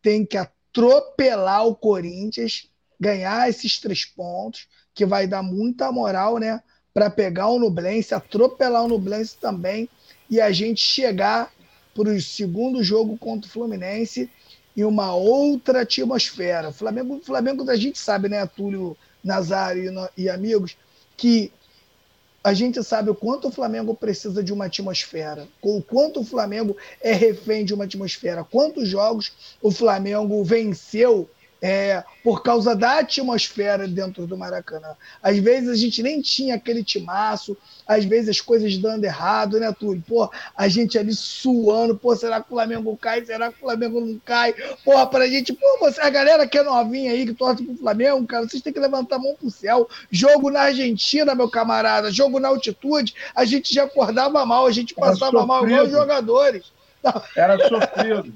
tem 0.00 0.24
que 0.24 0.38
atropelar 0.38 1.66
o 1.66 1.76
Corinthians, 1.76 2.70
ganhar 2.98 3.48
esses 3.48 3.78
três 3.78 4.04
pontos, 4.04 4.66
que 4.94 5.04
vai 5.04 5.26
dar 5.26 5.42
muita 5.42 5.92
moral, 5.92 6.38
né? 6.38 6.62
Para 6.94 7.10
pegar 7.10 7.48
o 7.48 7.58
Nublense, 7.58 8.14
atropelar 8.14 8.84
o 8.84 8.88
Nublense 8.88 9.36
também 9.36 9.88
e 10.30 10.40
a 10.40 10.50
gente 10.50 10.80
chegar 10.80 11.52
para 11.94 12.10
o 12.10 12.20
segundo 12.20 12.82
jogo 12.82 13.18
contra 13.18 13.48
o 13.48 13.52
Fluminense 13.52 14.30
em 14.76 14.84
uma 14.84 15.14
outra 15.14 15.82
atmosfera. 15.82 16.72
Flamengo, 16.72 17.20
Flamengo 17.24 17.70
a 17.70 17.76
gente 17.76 17.98
sabe, 17.98 18.28
né, 18.28 18.46
Túlio 18.46 18.96
Nazário 19.22 20.10
e, 20.16 20.22
e 20.22 20.28
amigos, 20.28 20.76
que 21.16 21.52
a 22.42 22.52
gente 22.52 22.82
sabe 22.84 23.08
o 23.08 23.14
quanto 23.14 23.48
o 23.48 23.50
Flamengo 23.50 23.94
precisa 23.94 24.42
de 24.42 24.52
uma 24.52 24.66
atmosfera, 24.66 25.48
o 25.62 25.80
quanto 25.80 26.20
o 26.20 26.24
Flamengo 26.24 26.76
é 27.00 27.12
refém 27.12 27.64
de 27.64 27.72
uma 27.72 27.84
atmosfera, 27.84 28.44
quantos 28.44 28.86
jogos 28.86 29.32
o 29.62 29.70
Flamengo 29.70 30.44
venceu 30.44 31.28
é, 31.66 32.04
por 32.22 32.42
causa 32.42 32.76
da 32.76 32.98
atmosfera 32.98 33.88
dentro 33.88 34.26
do 34.26 34.36
Maracanã. 34.36 34.94
Às 35.22 35.38
vezes 35.38 35.70
a 35.70 35.74
gente 35.74 36.02
nem 36.02 36.20
tinha 36.20 36.56
aquele 36.56 36.84
timaço, 36.84 37.56
às 37.88 38.04
vezes 38.04 38.28
as 38.28 38.40
coisas 38.42 38.76
dando 38.76 39.02
errado, 39.02 39.58
né, 39.58 39.72
Túlio? 39.72 40.04
Pô, 40.06 40.30
a 40.54 40.68
gente 40.68 40.98
ali 40.98 41.14
suando, 41.14 41.96
pô, 41.96 42.14
será 42.14 42.42
que 42.42 42.48
o 42.48 42.54
Flamengo 42.54 42.94
cai? 42.98 43.24
Será 43.24 43.50
que 43.50 43.56
o 43.56 43.60
Flamengo 43.60 43.98
não 43.98 44.20
cai? 44.22 44.52
Porra, 44.84 45.06
pra 45.06 45.26
gente, 45.26 45.54
pô, 45.54 45.78
você, 45.80 46.02
a 46.02 46.10
galera 46.10 46.46
que 46.46 46.58
é 46.58 46.62
novinha 46.62 47.12
aí, 47.12 47.24
que 47.24 47.32
torce 47.32 47.64
pro 47.64 47.78
Flamengo, 47.78 48.26
cara, 48.26 48.46
vocês 48.46 48.62
têm 48.62 48.70
que 48.70 48.78
levantar 48.78 49.16
a 49.16 49.20
mão 49.20 49.34
pro 49.34 49.50
céu. 49.50 49.88
Jogo 50.10 50.50
na 50.50 50.64
Argentina, 50.64 51.34
meu 51.34 51.48
camarada, 51.48 52.12
jogo 52.12 52.38
na 52.38 52.48
altitude, 52.48 53.14
a 53.34 53.46
gente 53.46 53.74
já 53.74 53.84
acordava 53.84 54.44
mal, 54.44 54.66
a 54.66 54.70
gente 54.70 54.92
passava 54.92 55.46
mal 55.46 55.66
igual 55.66 55.86
os 55.86 55.90
jogadores. 55.90 56.73
Era 57.36 57.68
sofrido. 57.68 58.34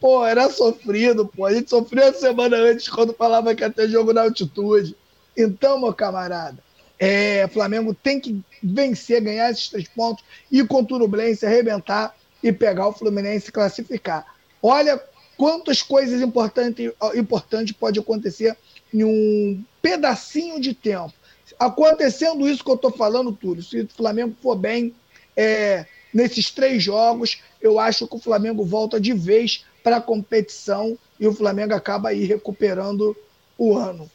pô, 0.00 0.26
era 0.26 0.50
sofrido, 0.50 1.26
pô. 1.26 1.46
A 1.46 1.54
gente 1.54 1.70
sofreu 1.70 2.08
a 2.08 2.12
semana 2.12 2.56
antes 2.56 2.88
quando 2.88 3.12
falava 3.12 3.54
que 3.54 3.62
ia 3.62 3.70
ter 3.70 3.88
jogo 3.88 4.12
na 4.12 4.22
altitude. 4.22 4.96
Então, 5.36 5.80
meu 5.80 5.94
camarada, 5.94 6.58
é, 6.98 7.46
Flamengo 7.48 7.94
tem 7.94 8.18
que 8.18 8.42
vencer, 8.62 9.20
ganhar 9.20 9.50
esses 9.50 9.68
três 9.68 9.88
pontos, 9.88 10.24
ir 10.50 10.66
com 10.66 10.80
o 10.80 10.84
Turublense, 10.84 11.46
arrebentar 11.46 12.14
e 12.42 12.52
pegar 12.52 12.88
o 12.88 12.92
Fluminense 12.92 13.48
e 13.48 13.52
classificar. 13.52 14.26
Olha 14.60 15.00
quantas 15.36 15.82
coisas 15.82 16.20
importantes, 16.20 16.92
importantes 17.14 17.72
pode 17.72 18.00
acontecer 18.00 18.56
em 18.92 19.04
um 19.04 19.64
pedacinho 19.80 20.60
de 20.60 20.74
tempo. 20.74 21.12
Acontecendo 21.58 22.48
isso 22.48 22.64
que 22.64 22.70
eu 22.70 22.74
estou 22.74 22.90
falando, 22.90 23.32
Túlio, 23.32 23.62
se 23.62 23.80
o 23.80 23.88
Flamengo 23.88 24.34
for 24.42 24.56
bem, 24.56 24.94
é, 25.36 25.86
nesses 26.12 26.50
três 26.50 26.82
jogos, 26.82 27.40
eu 27.60 27.78
acho 27.78 28.06
que 28.06 28.16
o 28.16 28.20
Flamengo 28.20 28.64
volta 28.64 29.00
de 29.00 29.12
vez 29.12 29.64
para 29.82 29.96
a 29.96 30.00
competição 30.00 30.98
e 31.18 31.26
o 31.26 31.34
Flamengo 31.34 31.74
acaba 31.74 32.10
aí 32.10 32.24
recuperando 32.24 33.16
o 33.56 33.76
ano. 33.76 34.10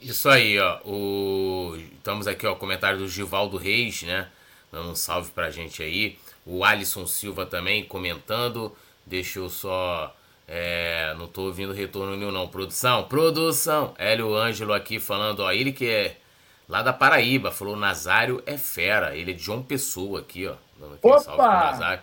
Isso 0.00 0.28
aí, 0.28 0.58
ó. 0.58 0.80
O... 0.84 1.76
Estamos 1.96 2.26
aqui, 2.26 2.46
ó, 2.46 2.54
comentário 2.54 2.98
do 2.98 3.08
Givaldo 3.08 3.56
Reis, 3.56 4.02
né? 4.02 4.28
Dando 4.70 4.90
um 4.90 4.94
salve 4.94 5.30
pra 5.30 5.50
gente 5.50 5.82
aí. 5.82 6.18
O 6.44 6.64
Alisson 6.64 7.06
Silva 7.06 7.46
também 7.46 7.84
comentando. 7.84 8.76
Deixa 9.04 9.38
eu 9.38 9.48
só. 9.48 10.14
É... 10.46 11.14
não 11.18 11.26
tô 11.26 11.42
ouvindo 11.42 11.72
retorno 11.72 12.16
nenhum, 12.16 12.30
não. 12.30 12.46
Produção, 12.46 13.04
produção. 13.04 13.94
Hélio 13.98 14.34
Ângelo 14.34 14.72
aqui 14.72 15.00
falando, 15.00 15.40
ó. 15.40 15.50
Ele 15.50 15.72
que 15.72 15.86
é 15.86 16.18
lá 16.68 16.82
da 16.82 16.92
Paraíba. 16.92 17.50
Falou: 17.50 17.76
Nazário 17.76 18.42
é 18.46 18.56
fera. 18.56 19.16
Ele 19.16 19.32
é 19.32 19.34
de 19.34 19.42
João 19.42 19.62
Pessoa 19.62 20.20
aqui, 20.20 20.46
ó. 20.46 20.54
Opa! 21.02 22.02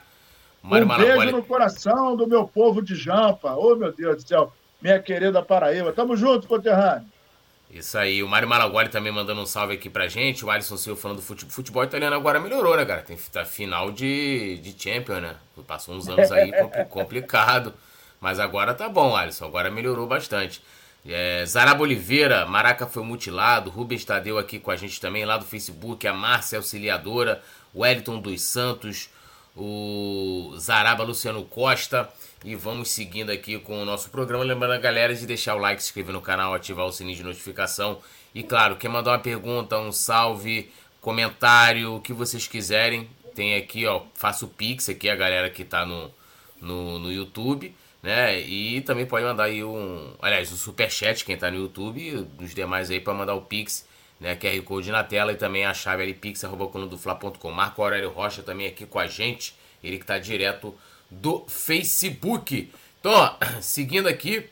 Um 0.64 0.70
beijo 0.70 1.32
no 1.32 1.44
coração 1.44 2.16
do 2.16 2.26
meu 2.26 2.48
povo 2.48 2.82
de 2.82 2.96
Jampa. 2.96 3.54
Ô, 3.54 3.74
oh, 3.74 3.76
meu 3.76 3.92
Deus 3.92 4.24
do 4.24 4.28
céu. 4.28 4.54
Minha 4.82 5.00
querida 5.00 5.42
Paraíba. 5.42 5.92
Tamo 5.92 6.16
junto, 6.16 6.48
conterrâneo. 6.48 7.08
Isso 7.70 7.98
aí, 7.98 8.22
o 8.22 8.28
Mário 8.28 8.48
Malaguari 8.48 8.90
também 8.90 9.12
mandando 9.12 9.42
um 9.42 9.48
salve 9.48 9.74
aqui 9.74 9.90
pra 9.90 10.08
gente. 10.08 10.46
O 10.46 10.52
Alisson 10.52 10.78
Silva 10.78 11.02
falando 11.02 11.18
do 11.18 11.24
futebol, 11.24 11.52
futebol 11.52 11.84
italiano 11.84 12.16
agora 12.16 12.40
melhorou, 12.40 12.78
né, 12.78 12.86
cara? 12.86 13.02
Tem 13.02 13.18
tá 13.32 13.44
final 13.46 13.92
de, 13.92 14.60
de 14.60 14.76
Champions, 14.78 15.22
né? 15.22 15.36
Passou 15.66 15.96
uns 15.96 16.08
anos 16.08 16.32
aí 16.32 16.52
complicado. 16.90 17.74
Mas 18.22 18.40
agora 18.40 18.76
tá 18.76 18.88
bom, 18.88 19.16
Alisson. 19.16 19.46
Agora 19.46 19.72
melhorou 19.72 20.06
bastante. 20.06 20.64
É, 21.06 21.44
Oliveira, 21.80 22.46
Maraca 22.46 22.88
foi 22.88 23.04
mutilado, 23.04 23.70
Rubens 23.70 24.06
Tadeu 24.06 24.38
aqui 24.38 24.58
com 24.58 24.72
a 24.72 24.76
gente 24.78 25.02
também, 25.02 25.26
lá 25.26 25.38
do 25.38 25.46
Facebook, 25.46 26.08
a 26.08 26.14
Márcia 26.14 26.58
Auxiliadora, 26.58 27.44
Wellington 27.76 28.20
dos 28.20 28.42
Santos, 28.42 29.10
o 29.56 30.56
Zaraba 30.58 31.04
Luciano 31.04 31.44
Costa. 31.44 32.10
E 32.46 32.56
vamos 32.56 32.90
seguindo 32.90 33.32
aqui 33.32 33.58
com 33.58 33.82
o 33.82 33.86
nosso 33.86 34.10
programa. 34.10 34.44
Lembrando 34.44 34.74
a 34.74 34.78
galera 34.78 35.16
de 35.16 35.26
deixar 35.26 35.56
o 35.56 35.60
like, 35.60 35.82
se 35.82 35.90
inscrever 35.90 36.14
no 36.14 36.22
canal, 36.22 36.54
ativar 36.54 36.86
o 36.86 36.92
sininho 36.92 37.16
de 37.16 37.24
notificação. 37.24 38.00
E 38.36 38.44
claro, 38.44 38.76
quer 38.76 38.90
mandar 38.90 39.12
uma 39.12 39.20
pergunta, 39.20 39.80
um 39.80 39.94
salve, 39.94 40.70
comentário, 41.00 41.96
o 41.96 42.02
que 42.02 42.12
vocês 42.12 42.46
quiserem. 42.46 43.10
Tem 43.34 43.56
aqui, 43.56 43.86
ó, 43.86 44.02
faço 44.14 44.46
o 44.46 44.50
Pix 44.50 44.90
aqui, 44.90 45.10
a 45.10 45.16
galera 45.16 45.50
que 45.50 45.64
tá 45.64 45.86
no, 45.86 46.12
no, 46.62 47.00
no 47.00 47.12
YouTube 47.12 47.74
né? 48.04 48.38
E 48.42 48.82
também 48.82 49.06
pode 49.06 49.26
mandar 49.26 49.46
aí 49.46 49.64
um, 49.64 50.14
aliás, 50.22 50.52
um 50.52 50.58
superchat 50.58 51.24
quem 51.24 51.38
tá 51.38 51.50
no 51.50 51.58
YouTube 51.58 52.28
os 52.38 52.54
demais 52.54 52.92
aí 52.92 53.00
para 53.00 53.14
mandar 53.14 53.34
o 53.34 53.42
Pix, 53.42 53.88
né? 54.20 54.36
QR 54.36 54.62
Code 54.64 54.92
na 54.92 55.04
tela 55.04 55.32
e 55.32 55.36
também 55.36 55.66
a 55.66 55.74
chave 55.74 56.04
ali 56.04 56.14
pix@colunadofla.com. 56.14 57.52
Marco 57.52 57.82
Aurélio 57.82 58.10
Rocha 58.12 58.44
também 58.44 58.68
aqui 58.68 58.86
com 58.86 59.00
a 59.00 59.08
gente, 59.08 59.56
ele 59.82 59.98
que 59.98 60.06
tá 60.06 60.20
direto 60.20 60.76
do 61.10 61.46
Facebook. 61.48 62.70
Então, 63.00 63.12
ó, 63.14 63.36
seguindo 63.62 64.08
aqui, 64.08 64.50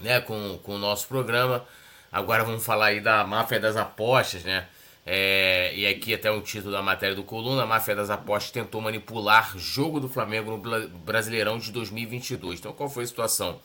né, 0.00 0.20
com, 0.20 0.58
com 0.62 0.76
o 0.76 0.78
nosso 0.78 1.06
programa, 1.08 1.66
agora 2.10 2.42
vamos 2.42 2.64
falar 2.64 2.86
aí 2.86 3.00
da 3.00 3.22
máfia 3.24 3.60
das 3.60 3.76
apostas, 3.76 4.44
né? 4.44 4.66
É, 5.04 5.72
e 5.74 5.86
aqui 5.86 6.14
até 6.14 6.30
o 6.30 6.40
título 6.40 6.72
da 6.72 6.80
matéria 6.80 7.14
do 7.14 7.24
Coluna, 7.24 7.64
a 7.64 7.66
máfia 7.66 7.94
das 7.94 8.08
apostas 8.08 8.52
tentou 8.52 8.80
manipular 8.80 9.58
jogo 9.58 9.98
do 9.98 10.08
Flamengo 10.08 10.56
no 10.56 10.88
Brasileirão 10.98 11.58
de 11.58 11.72
2022. 11.72 12.60
Então 12.60 12.72
qual 12.72 12.88
foi 12.88 13.04
a 13.04 13.06
situação? 13.06 13.60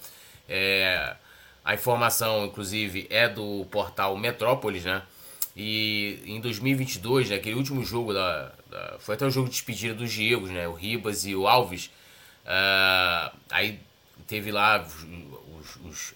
É, 0.49 1.15
a 1.63 1.73
informação, 1.73 2.45
inclusive, 2.45 3.07
é 3.09 3.29
do 3.29 3.65
portal 3.69 4.17
Metrópolis, 4.17 4.83
né? 4.83 5.03
E 5.55 6.21
em 6.25 6.39
2022, 6.39 7.29
né, 7.29 7.35
aquele 7.35 7.55
último 7.55 7.83
jogo 7.83 8.13
da, 8.13 8.51
da, 8.69 8.95
foi 8.99 9.15
até 9.15 9.25
o 9.25 9.31
jogo 9.31 9.47
de 9.47 9.55
despedida 9.55 9.93
dos 9.93 10.11
Diegos, 10.11 10.49
né? 10.49 10.67
O 10.67 10.73
Ribas 10.73 11.25
e 11.25 11.35
o 11.35 11.47
Alves. 11.47 11.91
Uh, 12.45 13.35
aí 13.49 13.79
teve 14.27 14.51
lá 14.51 14.81
os, 14.81 15.03
os, 15.03 15.85
os, 15.85 16.13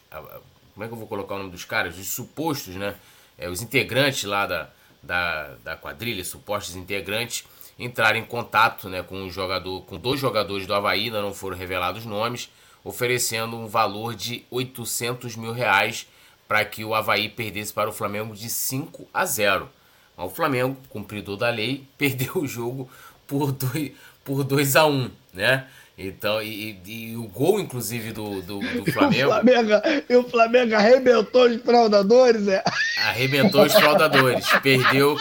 como 0.74 0.84
é 0.84 0.88
que 0.88 0.94
eu 0.94 0.98
vou 0.98 1.08
colocar 1.08 1.36
o 1.36 1.40
nome 1.40 1.52
dos 1.52 1.66
caras? 1.66 1.98
Os 1.98 2.08
supostos, 2.08 2.76
né? 2.76 2.96
É, 3.38 3.50
os 3.50 3.62
integrantes 3.62 4.24
lá 4.24 4.46
da, 4.46 4.70
da, 5.02 5.56
da 5.64 5.76
quadrilha, 5.76 6.24
supostos 6.24 6.76
integrantes, 6.76 7.46
entraram 7.78 8.20
em 8.20 8.26
contato 8.26 8.90
né, 8.90 9.02
com, 9.02 9.16
um 9.16 9.30
jogador, 9.30 9.82
com 9.82 9.98
dois 9.98 10.20
jogadores 10.20 10.68
do 10.68 10.74
Havaí, 10.74 11.06
ainda 11.06 11.22
não 11.22 11.34
foram 11.34 11.58
revelados 11.58 12.06
nomes, 12.06 12.50
oferecendo 12.84 13.58
um 13.58 13.68
valor 13.68 14.16
de 14.16 14.44
800 14.50 15.36
mil 15.36 15.52
reais 15.52 16.08
para 16.48 16.66
que 16.66 16.84
o 16.84 16.94
Havaí 16.94 17.30
perdesse 17.30 17.72
para 17.72 17.90
o 17.90 17.94
Flamengo 17.94 18.36
de 18.36 18.50
5 18.50 19.08
a 19.14 19.26
0. 19.26 19.70
o 20.18 20.30
Flamengo, 20.30 20.78
cumpridor 20.90 21.38
da 21.38 21.50
lei, 21.50 21.88
perdeu 21.98 22.34
o 22.36 22.48
jogo 22.48 22.90
por 23.26 23.52
2, 23.52 23.92
por 24.24 24.44
2 24.44 24.76
a 24.76 24.86
1, 24.86 25.12
né? 25.34 25.68
Então, 26.08 26.42
e, 26.42 26.80
e, 26.86 27.12
e, 27.12 27.18
o 27.18 27.24
gol, 27.24 27.60
inclusive, 27.60 28.12
do, 28.12 28.42
do, 28.42 28.60
do 28.60 28.90
Flamengo. 28.92 29.30
O 29.30 29.34
Flamengo. 29.34 29.72
E 30.10 30.16
o 30.16 30.24
Flamengo 30.24 30.76
arrebentou 30.76 31.48
os 31.48 31.62
fraudadores, 31.62 32.48
é? 32.48 32.64
Arrebentou 32.98 33.66
os 33.66 33.74
fraudadores. 33.74 34.46
perdeu, 34.62 35.18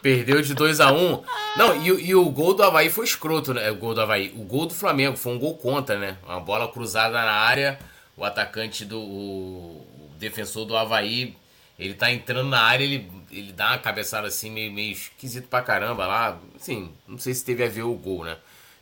perdeu 0.00 0.40
de 0.40 0.54
2 0.54 0.80
a 0.80 0.92
1 0.92 0.96
um. 0.96 1.22
Não, 1.56 1.82
e, 1.82 2.08
e, 2.08 2.14
o 2.14 2.28
gol 2.30 2.54
do 2.54 2.62
Havaí 2.62 2.88
foi 2.88 3.04
escroto, 3.04 3.52
né? 3.52 3.70
O 3.70 3.76
gol 3.76 3.94
do 3.94 4.00
Havaí. 4.00 4.32
O 4.36 4.44
gol 4.44 4.66
do 4.66 4.74
Flamengo 4.74 5.16
foi 5.16 5.32
um 5.32 5.38
gol 5.38 5.56
contra, 5.56 5.98
né? 5.98 6.16
Uma 6.24 6.40
bola 6.40 6.68
cruzada 6.68 7.12
na 7.12 7.32
área. 7.32 7.78
O 8.16 8.24
atacante 8.24 8.84
do. 8.84 8.98
O 9.00 9.86
defensor 10.18 10.64
do 10.64 10.76
Havaí, 10.76 11.34
ele 11.78 11.94
tá 11.94 12.12
entrando 12.12 12.48
na 12.48 12.60
área, 12.60 12.84
ele, 12.84 13.10
ele 13.30 13.52
dá 13.52 13.70
uma 13.70 13.78
cabeçada 13.78 14.28
assim, 14.28 14.50
meio, 14.50 14.72
meio 14.72 14.92
esquisito 14.92 15.48
pra 15.48 15.62
caramba 15.62 16.06
lá. 16.06 16.38
Assim, 16.54 16.92
não 17.08 17.18
sei 17.18 17.34
se 17.34 17.44
teve 17.44 17.64
a 17.64 17.68
ver 17.68 17.82
o 17.82 17.94
gol, 17.94 18.24
né? 18.24 18.36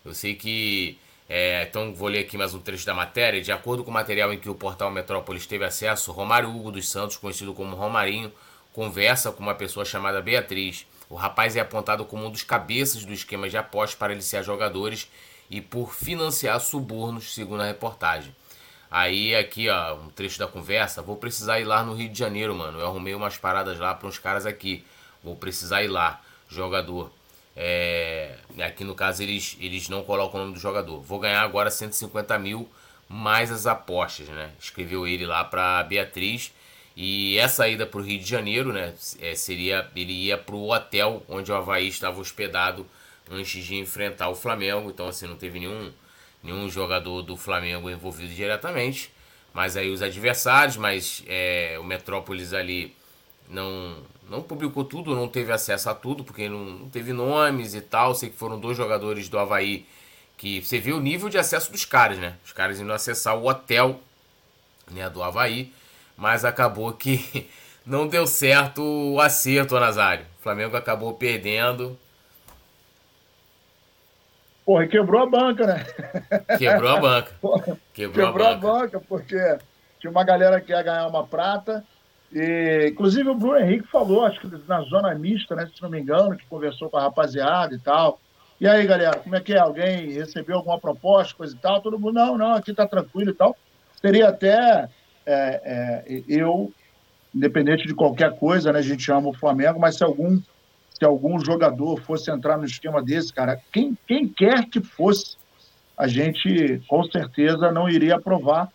Eu 0.04 0.14
sei 0.14 0.35
que. 0.35 0.99
É, 1.32 1.62
então 1.62 1.94
vou 1.94 2.08
ler 2.08 2.25
aqui 2.25 2.37
mais 2.37 2.54
um 2.54 2.58
trecho 2.58 2.84
da 2.84 2.92
matéria. 2.92 3.40
De 3.40 3.52
acordo 3.52 3.84
com 3.84 3.90
o 3.92 3.94
material 3.94 4.32
em 4.32 4.38
que 4.38 4.50
o 4.50 4.54
portal 4.54 4.90
Metrópolis 4.90 5.46
teve 5.46 5.64
acesso, 5.64 6.10
Romário 6.10 6.50
Hugo 6.50 6.72
dos 6.72 6.88
Santos, 6.88 7.16
conhecido 7.16 7.54
como 7.54 7.76
Romarinho, 7.76 8.32
conversa 8.72 9.30
com 9.30 9.40
uma 9.40 9.54
pessoa 9.54 9.84
chamada 9.84 10.20
Beatriz. 10.20 10.84
O 11.08 11.14
rapaz 11.14 11.54
é 11.54 11.60
apontado 11.60 12.04
como 12.04 12.26
um 12.26 12.30
dos 12.32 12.42
cabeças 12.42 13.04
do 13.04 13.12
esquema 13.12 13.49
de 13.49 13.56
apostas 13.56 13.96
para 13.96 14.12
aliciar 14.12 14.42
jogadores 14.42 15.08
e 15.49 15.60
por 15.60 15.94
financiar 15.94 16.60
subornos, 16.60 17.32
segundo 17.32 17.60
a 17.60 17.66
reportagem. 17.66 18.34
Aí 18.90 19.32
aqui, 19.32 19.68
ó, 19.68 19.94
um 19.94 20.08
trecho 20.08 20.37
da 20.37 20.49
conversa, 20.49 21.00
vou 21.00 21.14
precisar 21.14 21.60
ir 21.60 21.64
lá 21.64 21.84
no 21.84 21.94
Rio 21.94 22.08
de 22.08 22.18
Janeiro, 22.18 22.56
mano. 22.56 22.80
Eu 22.80 22.88
arrumei 22.88 23.14
umas 23.14 23.38
paradas 23.38 23.78
lá 23.78 23.94
para 23.94 24.08
uns 24.08 24.18
caras 24.18 24.46
aqui. 24.46 24.84
Vou 25.22 25.37
precisar 25.37 25.84
ir 25.84 25.88
lá, 25.88 26.20
jogador. 26.49 27.19
É, 27.57 28.37
aqui 28.61 28.85
no 28.85 28.95
caso 28.95 29.23
eles, 29.23 29.57
eles 29.61 29.88
não 29.88 30.02
colocam 30.02 30.40
o 30.40 30.42
nome 30.45 30.54
do 30.54 30.61
jogador. 30.61 31.00
Vou 31.00 31.19
ganhar 31.19 31.42
agora 31.42 31.71
150 31.71 32.38
mil 32.38 32.69
mais 33.09 33.50
as 33.50 33.66
apostas, 33.66 34.28
né? 34.28 34.52
Escreveu 34.59 35.07
ele 35.07 35.26
lá 35.26 35.45
para 35.45 35.83
Beatriz. 35.83 36.52
E 36.97 37.38
essa 37.38 37.69
ida 37.69 37.87
para 37.87 38.00
o 38.00 38.02
Rio 38.02 38.19
de 38.19 38.26
Janeiro, 38.28 38.73
né? 38.73 38.95
É, 39.21 39.35
seria 39.35 39.90
ele 39.97 40.12
ia 40.12 40.38
para 40.38 40.54
o 40.54 40.73
hotel 40.73 41.23
onde 41.28 41.50
o 41.50 41.54
Havaí 41.54 41.88
estava 41.88 42.21
hospedado 42.21 42.87
antes 43.30 43.64
de 43.64 43.76
enfrentar 43.76 44.28
o 44.28 44.35
Flamengo. 44.35 44.90
Então 44.90 45.09
assim 45.09 45.26
não 45.26 45.37
teve 45.37 45.59
nenhum 45.59 45.92
nenhum 46.42 46.71
jogador 46.71 47.23
do 47.23 47.37
Flamengo 47.37 47.90
envolvido 47.90 48.33
diretamente. 48.35 49.12
Mas 49.52 49.76
aí 49.76 49.90
os 49.90 50.02
adversários, 50.02 50.76
mas 50.76 51.25
é, 51.26 51.76
o 51.80 51.85
Metrópolis 51.85 52.52
ali 52.52 52.95
não, 53.49 53.97
não 54.30 54.42
publicou 54.42 54.84
tudo, 54.84 55.14
não 55.14 55.28
teve 55.28 55.52
acesso 55.52 55.90
a 55.90 55.94
tudo, 55.94 56.25
porque 56.25 56.49
não, 56.49 56.64
não, 56.64 56.88
teve 56.88 57.12
nomes 57.12 57.75
e 57.75 57.80
tal. 57.80 58.14
Sei 58.14 58.30
que 58.30 58.37
foram 58.37 58.58
dois 58.58 58.76
jogadores 58.76 59.28
do 59.28 59.38
Havaí 59.38 59.87
que 60.38 60.62
você 60.62 60.78
viu 60.78 60.96
o 60.96 61.00
nível 61.00 61.28
de 61.28 61.37
acesso 61.37 61.70
dos 61.70 61.84
caras, 61.84 62.18
né? 62.18 62.34
Os 62.44 62.52
caras 62.52 62.80
indo 62.80 62.92
acessar 62.92 63.37
o 63.37 63.46
hotel 63.46 64.00
né, 64.90 65.10
do 65.10 65.22
Havaí, 65.22 65.72
mas 66.16 66.44
acabou 66.44 66.92
que 66.92 67.50
não 67.84 68.06
deu 68.06 68.26
certo 68.26 68.82
o 68.82 69.20
acerto, 69.20 69.78
Nazário. 69.78 70.25
O 70.38 70.42
Flamengo 70.42 70.76
acabou 70.76 71.12
perdendo 71.12 71.99
Porra, 74.70 74.87
quebrou 74.87 75.22
a 75.22 75.26
banca, 75.26 75.66
né? 75.66 75.84
Quebrou 76.56 76.90
a 76.90 77.00
banca. 77.00 77.32
Quebrou, 77.92 78.26
quebrou 78.28 78.46
a, 78.46 78.54
banca. 78.54 78.68
a, 78.68 78.80
banca. 78.80 79.00
porque 79.00 79.58
tinha 79.99 80.10
uma 80.12 80.22
galera 80.22 80.60
que 80.60 80.70
ia 80.70 80.80
ganhar 80.80 81.08
uma 81.08 81.26
prata. 81.26 81.84
E, 82.32 82.88
inclusive, 82.90 83.28
o 83.28 83.34
Bruno 83.34 83.58
Henrique 83.58 83.88
falou, 83.88 84.25
acho 84.25 84.40
que 84.40 84.68
na 84.68 84.82
zona 84.82 85.14
mista, 85.14 85.54
né? 85.54 85.68
Se 85.75 85.82
não 85.82 85.90
me 85.90 86.00
engano, 86.00 86.37
que 86.37 86.46
conversou 86.46 86.88
com 86.88 86.96
a 86.96 87.02
rapaziada 87.02 87.75
e 87.75 87.78
tal. 87.78 88.20
E 88.60 88.68
aí, 88.68 88.87
galera, 88.87 89.18
como 89.18 89.34
é 89.34 89.40
que 89.40 89.52
é? 89.52 89.58
Alguém 89.58 90.12
recebeu 90.12 90.56
alguma 90.56 90.78
proposta, 90.78 91.34
coisa 91.34 91.54
e 91.54 91.58
tal? 91.58 91.80
Todo 91.80 91.99
mundo, 91.99 92.14
não, 92.14 92.38
não, 92.38 92.52
aqui 92.52 92.75
tá 92.75 92.87
tranquilo 92.87 93.30
e 93.30 93.34
tal. 93.34 93.56
Seria 94.00 94.28
até 94.28 94.88
é, 95.26 96.04
é, 96.06 96.22
eu, 96.28 96.72
independente 97.34 97.87
de 97.87 97.94
qualquer 97.94 98.37
coisa, 98.38 98.72
né? 98.72 98.78
A 98.78 98.82
gente 98.82 99.10
ama 99.10 99.30
o 99.30 99.34
Flamengo, 99.34 99.80
mas 99.80 99.96
se 99.96 100.04
algum 100.04 100.40
se 101.00 101.04
algum 101.06 101.42
jogador 101.42 101.99
fosse 102.02 102.30
entrar 102.30 102.58
no 102.58 102.66
esquema 102.66 103.02
desse, 103.02 103.32
cara, 103.32 103.58
quem, 103.72 103.96
quem 104.06 104.28
quer 104.28 104.66
que 104.66 104.82
fosse, 104.82 105.38
a 105.96 106.06
gente 106.06 106.82
com 106.87 107.02
certeza 107.04 107.72
não 107.72 107.88
iria 107.88 108.16
aprovar. 108.16 108.68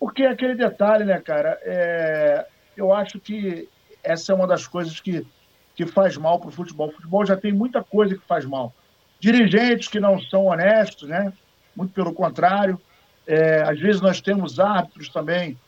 Porque 0.00 0.22
é 0.22 0.28
aquele 0.28 0.54
detalhe, 0.54 1.04
né, 1.04 1.20
cara? 1.20 1.58
É, 1.62 2.46
eu 2.76 2.92
acho 2.92 3.18
que 3.18 3.68
essa 4.02 4.32
é 4.32 4.34
uma 4.34 4.46
das 4.46 4.66
coisas 4.66 5.00
que, 5.00 5.26
que 5.74 5.86
faz 5.86 6.16
mal 6.16 6.38
para 6.38 6.48
o 6.48 6.52
futebol. 6.52 6.88
O 6.88 6.92
futebol 6.92 7.26
já 7.26 7.36
tem 7.36 7.52
muita 7.52 7.82
coisa 7.82 8.14
que 8.14 8.26
faz 8.26 8.44
mal. 8.44 8.72
Dirigentes 9.18 9.88
que 9.88 9.98
não 9.98 10.20
são 10.20 10.46
honestos, 10.46 11.08
né? 11.08 11.32
Muito 11.74 11.92
pelo 11.92 12.12
contrário. 12.12 12.80
É, 13.26 13.62
às 13.62 13.78
vezes 13.78 14.00
nós 14.00 14.20
temos 14.20 14.60
árbitros 14.60 15.08
também 15.08 15.58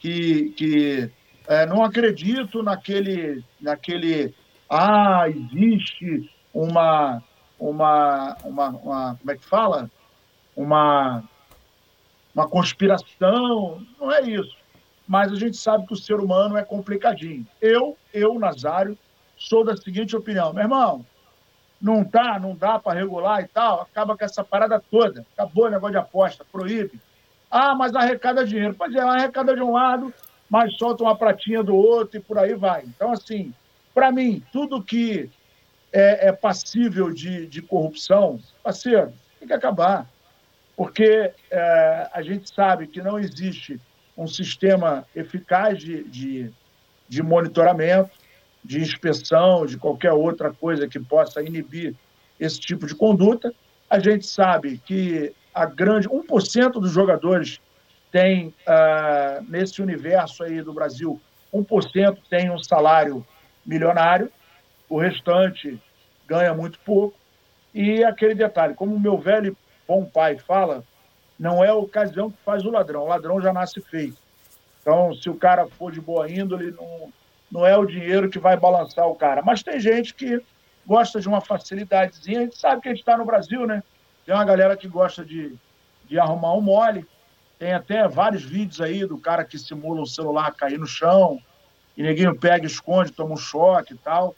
que, 0.00 0.50
que 0.50 1.10
é, 1.46 1.66
não 1.66 1.84
acreditam 1.84 2.62
naquele, 2.62 3.44
naquele 3.60 4.34
ah, 4.68 5.28
existe 5.28 6.30
uma, 6.52 7.22
uma, 7.58 8.36
uma, 8.42 8.68
uma 8.70 9.16
como 9.16 9.30
é 9.30 9.36
que 9.36 9.44
fala? 9.44 9.90
Uma, 10.56 11.22
uma 12.34 12.48
conspiração, 12.48 13.86
não 14.00 14.12
é 14.12 14.22
isso. 14.22 14.63
Mas 15.06 15.32
a 15.32 15.36
gente 15.36 15.56
sabe 15.56 15.86
que 15.86 15.92
o 15.92 15.96
ser 15.96 16.14
humano 16.14 16.56
é 16.56 16.62
complicadinho. 16.62 17.46
Eu, 17.60 17.96
eu, 18.12 18.38
Nazário, 18.38 18.96
sou 19.36 19.64
da 19.64 19.76
seguinte 19.76 20.16
opinião. 20.16 20.52
Meu 20.52 20.62
irmão, 20.62 21.04
não 21.80 22.02
tá, 22.02 22.38
não 22.38 22.54
dá 22.56 22.78
para 22.78 22.98
regular 22.98 23.42
e 23.42 23.48
tal, 23.48 23.82
acaba 23.82 24.16
com 24.16 24.24
essa 24.24 24.42
parada 24.42 24.82
toda. 24.90 25.26
Acabou 25.34 25.66
o 25.66 25.70
negócio 25.70 25.92
de 25.92 25.98
aposta, 25.98 26.44
proíbe. 26.50 26.98
Ah, 27.50 27.74
mas 27.74 27.94
arrecada 27.94 28.46
dinheiro. 28.46 28.74
Pois 28.76 28.94
é, 28.94 29.00
arrecada 29.00 29.54
de 29.54 29.62
um 29.62 29.72
lado, 29.72 30.12
mas 30.48 30.76
solta 30.76 31.02
uma 31.02 31.16
pratinha 31.16 31.62
do 31.62 31.76
outro 31.76 32.18
e 32.18 32.22
por 32.22 32.38
aí 32.38 32.54
vai. 32.54 32.84
Então, 32.84 33.12
assim, 33.12 33.52
para 33.92 34.10
mim, 34.10 34.42
tudo 34.50 34.82
que 34.82 35.30
é, 35.92 36.28
é 36.28 36.32
passível 36.32 37.12
de, 37.12 37.46
de, 37.46 37.62
corrupção, 37.62 38.40
parceiro, 38.62 39.12
tem 39.38 39.46
que 39.46 39.54
acabar. 39.54 40.08
Porque 40.76 41.32
é, 41.50 42.10
a 42.12 42.22
gente 42.22 42.52
sabe 42.52 42.88
que 42.88 43.00
não 43.00 43.18
existe 43.18 43.80
um 44.16 44.26
sistema 44.26 45.06
eficaz 45.14 45.78
de, 45.78 46.04
de, 46.04 46.52
de 47.08 47.22
monitoramento, 47.22 48.10
de 48.64 48.80
inspeção, 48.80 49.66
de 49.66 49.76
qualquer 49.76 50.12
outra 50.12 50.52
coisa 50.52 50.88
que 50.88 50.98
possa 50.98 51.42
inibir 51.42 51.94
esse 52.38 52.58
tipo 52.58 52.86
de 52.86 52.94
conduta. 52.94 53.52
A 53.90 53.98
gente 53.98 54.26
sabe 54.26 54.78
que 54.78 55.34
a 55.54 55.66
grande 55.66 56.08
1% 56.08 56.72
dos 56.72 56.90
jogadores 56.90 57.60
tem, 58.10 58.48
uh, 58.48 59.44
nesse 59.48 59.82
universo 59.82 60.42
aí 60.44 60.62
do 60.62 60.72
Brasil, 60.72 61.20
1% 61.52 62.18
tem 62.30 62.50
um 62.50 62.58
salário 62.58 63.26
milionário, 63.66 64.30
o 64.88 64.98
restante 64.98 65.80
ganha 66.26 66.54
muito 66.54 66.78
pouco. 66.80 67.16
E 67.72 68.04
aquele 68.04 68.34
detalhe, 68.34 68.74
como 68.74 68.94
o 68.94 69.00
meu 69.00 69.18
velho 69.18 69.56
bom 69.86 70.04
pai 70.04 70.38
fala, 70.38 70.84
não 71.38 71.64
é 71.64 71.68
a 71.68 71.74
ocasião 71.74 72.30
que 72.30 72.36
faz 72.44 72.64
o 72.64 72.70
ladrão, 72.70 73.02
o 73.02 73.08
ladrão 73.08 73.40
já 73.40 73.52
nasce 73.52 73.80
feito. 73.80 74.16
Então, 74.80 75.14
se 75.14 75.30
o 75.30 75.34
cara 75.34 75.66
for 75.66 75.90
de 75.90 76.00
boa 76.00 76.30
índole, 76.30 76.70
não, 76.70 77.12
não 77.50 77.66
é 77.66 77.76
o 77.76 77.86
dinheiro 77.86 78.28
que 78.28 78.38
vai 78.38 78.56
balançar 78.56 79.06
o 79.06 79.14
cara. 79.14 79.42
Mas 79.42 79.62
tem 79.62 79.80
gente 79.80 80.14
que 80.14 80.42
gosta 80.86 81.20
de 81.20 81.28
uma 81.28 81.40
facilidadezinha, 81.40 82.40
a 82.40 82.42
gente 82.42 82.58
sabe 82.58 82.82
que 82.82 82.88
a 82.88 82.90
gente 82.92 83.00
está 83.00 83.16
no 83.16 83.24
Brasil, 83.24 83.66
né? 83.66 83.82
Tem 84.26 84.34
uma 84.34 84.44
galera 84.44 84.76
que 84.76 84.86
gosta 84.86 85.24
de, 85.24 85.54
de 86.06 86.18
arrumar 86.18 86.54
um 86.54 86.60
mole. 86.60 87.06
Tem 87.58 87.72
até 87.72 88.06
vários 88.06 88.44
vídeos 88.44 88.80
aí 88.80 89.06
do 89.06 89.16
cara 89.16 89.44
que 89.44 89.58
simula 89.58 90.02
o 90.02 90.06
celular 90.06 90.52
cair 90.54 90.78
no 90.78 90.86
chão, 90.86 91.40
e 91.96 92.02
neguinho 92.02 92.38
pega, 92.38 92.66
esconde, 92.66 93.12
toma 93.12 93.34
um 93.34 93.38
choque 93.38 93.94
e 93.94 93.98
tal. 93.98 94.34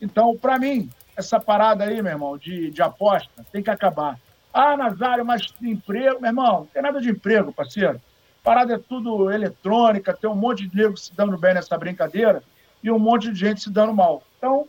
Então, 0.00 0.36
para 0.36 0.58
mim, 0.58 0.90
essa 1.16 1.40
parada 1.40 1.84
aí, 1.84 2.02
meu 2.02 2.12
irmão, 2.12 2.36
de, 2.36 2.70
de 2.70 2.82
aposta, 2.82 3.30
tem 3.50 3.62
que 3.62 3.70
acabar. 3.70 4.18
Ah, 4.58 4.74
Nazário, 4.74 5.22
mas 5.22 5.52
emprego, 5.60 6.18
meu 6.18 6.30
irmão, 6.30 6.60
não 6.60 6.66
tem 6.66 6.80
nada 6.80 6.98
de 6.98 7.10
emprego, 7.10 7.52
parceiro. 7.52 8.00
Parada 8.42 8.76
é 8.76 8.78
tudo 8.78 9.30
eletrônica, 9.30 10.14
tem 10.14 10.30
um 10.30 10.34
monte 10.34 10.66
de 10.66 10.74
negros 10.74 11.04
se 11.04 11.14
dando 11.14 11.36
bem 11.36 11.52
nessa 11.52 11.76
brincadeira 11.76 12.42
e 12.82 12.90
um 12.90 12.98
monte 12.98 13.30
de 13.30 13.38
gente 13.38 13.60
se 13.60 13.68
dando 13.70 13.92
mal. 13.92 14.22
Então, 14.38 14.66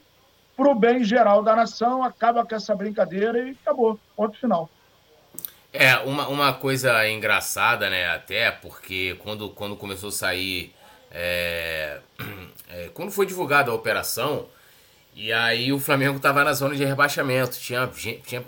para 0.57 0.69
o 0.69 0.75
bem 0.75 1.05
geral 1.05 1.41
da 1.41 1.55
nação, 1.55 2.03
acaba 2.03 2.45
com 2.45 2.53
essa 2.53 2.75
brincadeira 2.75 3.39
e 3.47 3.51
acabou. 3.51 3.97
Ponto 4.13 4.37
final. 4.37 4.69
É, 5.71 5.95
uma, 5.99 6.27
uma 6.27 6.51
coisa 6.51 7.07
engraçada, 7.07 7.89
né, 7.89 8.09
até, 8.09 8.51
porque 8.51 9.15
quando, 9.23 9.51
quando 9.51 9.77
começou 9.77 10.09
a 10.09 10.11
sair 10.11 10.75
é, 11.09 12.01
é, 12.67 12.89
quando 12.93 13.11
foi 13.11 13.25
divulgada 13.25 13.71
a 13.71 13.73
operação, 13.73 14.47
e 15.19 15.33
aí 15.33 15.73
o 15.73 15.79
Flamengo 15.79 16.17
estava 16.17 16.43
na 16.43 16.53
zona 16.53 16.75
de 16.75 16.85
rebaixamento, 16.85 17.57
tinha, 17.57 17.87
tinha, 17.87 18.19
tinha 18.19 18.43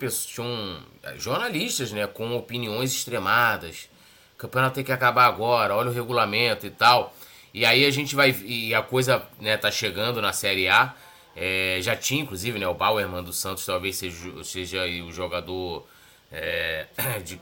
jornalistas 1.17 1.91
né, 1.91 2.05
com 2.05 2.37
opiniões 2.37 2.93
extremadas. 2.93 3.89
O 4.35 4.37
campeonato 4.37 4.75
tem 4.75 4.83
que 4.83 4.91
acabar 4.91 5.25
agora, 5.25 5.75
olha 5.75 5.89
o 5.89 5.91
regulamento 5.91 6.67
e 6.67 6.69
tal. 6.69 7.11
E 7.55 7.65
aí 7.65 7.83
a 7.83 7.89
gente 7.89 8.15
vai. 8.15 8.29
E 8.45 8.75
a 8.75 8.83
coisa 8.83 9.23
né, 9.39 9.57
tá 9.57 9.71
chegando 9.71 10.21
na 10.21 10.31
Série 10.31 10.67
A. 10.69 10.93
É, 11.35 11.79
já 11.81 11.95
tinha, 11.95 12.21
inclusive, 12.21 12.59
né, 12.59 12.67
o 12.67 12.75
Bauerman 12.75 13.23
do 13.23 13.33
Santos 13.33 13.65
talvez 13.65 13.95
seja, 13.95 14.43
seja 14.43 14.85
o 15.03 15.11
jogador 15.11 15.87
é, 16.31 16.85
de, 17.25 17.39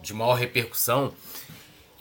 de 0.00 0.14
maior 0.14 0.36
repercussão. 0.36 1.12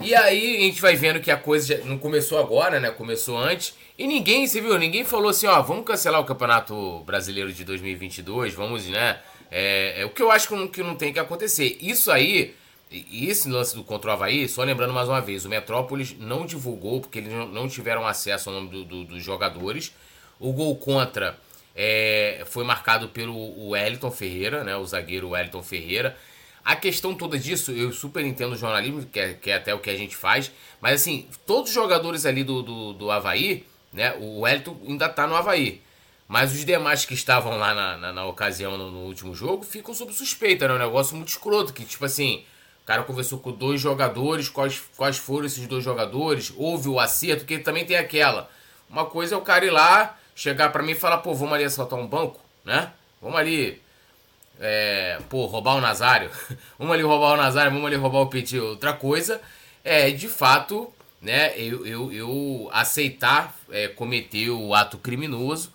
E 0.01 0.15
aí 0.15 0.57
a 0.57 0.59
gente 0.61 0.81
vai 0.81 0.95
vendo 0.95 1.19
que 1.19 1.29
a 1.29 1.37
coisa 1.37 1.77
já 1.77 1.85
não 1.85 1.97
começou 1.97 2.39
agora, 2.39 2.79
né? 2.79 2.89
Começou 2.89 3.37
antes. 3.37 3.75
E 3.97 4.07
ninguém, 4.07 4.47
você 4.47 4.61
viu, 4.61 4.77
ninguém 4.79 5.03
falou 5.03 5.29
assim, 5.29 5.45
ó, 5.45 5.61
vamos 5.61 5.85
cancelar 5.85 6.21
o 6.21 6.25
Campeonato 6.25 7.01
Brasileiro 7.01 7.51
de 7.51 7.65
2022, 7.65 8.53
vamos, 8.53 8.87
né? 8.87 9.19
É, 9.51 10.01
é 10.01 10.05
o 10.05 10.09
que 10.09 10.21
eu 10.21 10.31
acho 10.31 10.47
que 10.47 10.55
não, 10.55 10.67
que 10.67 10.81
não 10.81 10.95
tem 10.95 11.11
que 11.11 11.19
acontecer. 11.19 11.77
Isso 11.81 12.09
aí 12.11 12.55
esse 12.91 13.47
lance 13.47 13.75
do 13.75 13.83
contra 13.83 14.09
o 14.09 14.13
Havaí, 14.13 14.47
só 14.47 14.63
lembrando 14.63 14.93
mais 14.93 15.07
uma 15.07 15.21
vez, 15.21 15.45
o 15.45 15.49
Metrópolis 15.49 16.17
não 16.17 16.45
divulgou, 16.45 17.01
porque 17.01 17.19
eles 17.19 17.31
não 17.31 17.67
tiveram 17.67 18.05
acesso 18.05 18.49
ao 18.49 18.55
nome 18.55 18.69
do, 18.69 18.83
do, 18.83 19.03
dos 19.03 19.23
jogadores. 19.23 19.93
O 20.39 20.51
gol 20.51 20.75
contra 20.75 21.37
é, 21.75 22.43
foi 22.47 22.63
marcado 22.63 23.09
pelo 23.09 23.69
Wellington 23.69 24.09
Ferreira, 24.09 24.63
né, 24.63 24.75
o 24.75 24.85
zagueiro 24.85 25.29
Wellington 25.29 25.61
Ferreira. 25.61 26.17
A 26.69 26.75
questão 26.75 27.15
toda 27.15 27.35
disso, 27.35 27.71
eu 27.71 27.91
super 27.91 28.23
entendo 28.23 28.53
o 28.53 28.55
jornalismo, 28.55 29.03
que 29.03 29.19
é, 29.19 29.33
que 29.33 29.49
é 29.49 29.55
até 29.55 29.73
o 29.73 29.79
que 29.79 29.89
a 29.89 29.97
gente 29.97 30.15
faz, 30.15 30.51
mas 30.79 31.01
assim, 31.01 31.27
todos 31.43 31.69
os 31.69 31.73
jogadores 31.73 32.27
ali 32.27 32.43
do, 32.43 32.61
do, 32.61 32.93
do 32.93 33.09
Havaí, 33.09 33.65
né, 33.91 34.13
o 34.19 34.41
Wellington 34.41 34.79
ainda 34.87 35.09
tá 35.09 35.25
no 35.25 35.35
Havaí. 35.35 35.81
Mas 36.27 36.53
os 36.53 36.63
demais 36.63 37.05
que 37.05 37.15
estavam 37.15 37.57
lá 37.57 37.73
na, 37.73 37.97
na, 37.97 38.13
na 38.13 38.25
ocasião, 38.27 38.77
no, 38.77 38.91
no, 38.91 38.99
último 38.99 39.33
jogo, 39.33 39.65
ficam 39.65 39.95
sob 39.95 40.13
suspeita, 40.13 40.67
né? 40.67 40.75
Um 40.75 40.77
negócio 40.77 41.15
muito 41.15 41.29
escroto, 41.29 41.73
que 41.73 41.83
tipo 41.83 42.05
assim, 42.05 42.43
o 42.83 42.85
cara 42.85 43.01
conversou 43.01 43.39
com 43.39 43.51
dois 43.51 43.81
jogadores, 43.81 44.47
quais, 44.47 44.79
quais 44.95 45.17
foram 45.17 45.47
esses 45.47 45.65
dois 45.65 45.83
jogadores, 45.83 46.53
houve 46.55 46.87
o 46.87 46.99
acerto, 46.99 47.45
que 47.45 47.57
também 47.57 47.83
tem 47.83 47.97
aquela. 47.97 48.47
Uma 48.87 49.07
coisa 49.07 49.33
é 49.33 49.37
o 49.39 49.41
cara 49.41 49.65
ir 49.65 49.71
lá, 49.71 50.19
chegar 50.35 50.71
para 50.71 50.83
mim 50.83 50.91
e 50.91 50.95
falar, 50.95 51.17
pô, 51.17 51.33
vamos 51.33 51.55
ali 51.55 51.63
assaltar 51.63 51.97
um 51.97 52.05
banco, 52.05 52.39
né? 52.63 52.93
Vamos 53.19 53.39
ali, 53.39 53.81
é, 54.59 55.19
pô, 55.29 55.45
roubar 55.45 55.75
o 55.75 55.81
Nazário. 55.81 56.29
vamos 56.77 56.93
ali 56.93 57.03
roubar 57.03 57.33
o 57.33 57.37
Nazário, 57.37 57.71
vamos 57.71 57.87
ali 57.87 57.95
roubar 57.95 58.19
o 58.19 58.27
Petit. 58.27 58.59
Outra 58.59 58.93
coisa 58.93 59.41
é, 59.83 60.11
de 60.11 60.27
fato, 60.27 60.91
né, 61.21 61.53
eu, 61.57 61.85
eu, 61.85 62.11
eu 62.11 62.69
aceitar 62.71 63.55
é, 63.71 63.87
cometer 63.87 64.49
o 64.49 64.73
ato 64.73 64.97
criminoso 64.97 65.71